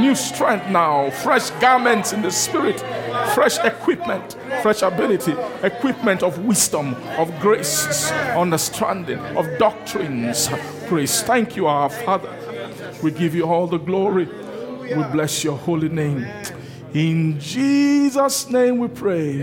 [0.00, 1.10] New strength now.
[1.10, 2.80] Fresh garments in the spirit.
[3.34, 4.36] Fresh equipment.
[4.62, 5.34] Fresh ability.
[5.62, 10.48] Equipment of wisdom, of grace, understanding, of doctrines.
[10.88, 11.22] Grace.
[11.22, 12.32] Thank you, our Father.
[13.02, 14.28] We give you all the glory.
[14.80, 16.26] We bless your holy name.
[16.94, 19.40] In Jesus' name we pray.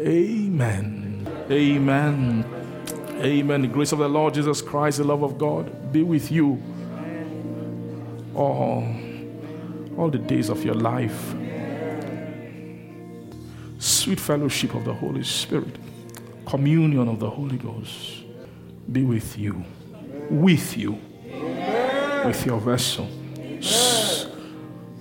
[0.00, 1.26] Amen.
[1.48, 2.44] Amen.
[3.20, 3.62] Amen.
[3.62, 6.60] The grace of the Lord Jesus Christ, the love of God, be with you
[8.34, 8.84] all,
[9.96, 11.34] all the days of your life.
[13.78, 15.76] Sweet fellowship of the Holy Spirit,
[16.46, 18.24] communion of the Holy Ghost,
[18.90, 19.64] be with you,
[20.30, 20.98] with you,
[22.24, 23.08] with your vessel.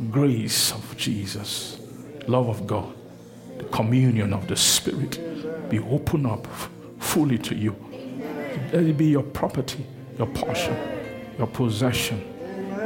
[0.07, 1.77] Grace of Jesus,
[2.25, 2.95] love of God,
[3.57, 5.19] the communion of the Spirit
[5.69, 6.47] be open up
[6.99, 7.75] fully to you.
[8.71, 9.85] Let it be your property,
[10.17, 10.75] your portion,
[11.37, 12.21] your possession.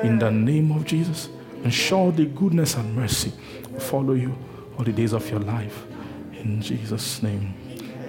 [0.02, 1.30] In the name of Jesus.
[1.64, 3.32] And surely goodness and mercy
[3.80, 4.36] follow you
[4.78, 5.86] all the days of your life.
[6.34, 7.54] In Jesus' name.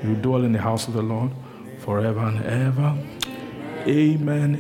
[0.03, 1.31] You dwell in the house of the Lord
[1.79, 2.99] forever and ever.
[3.87, 4.53] Amen.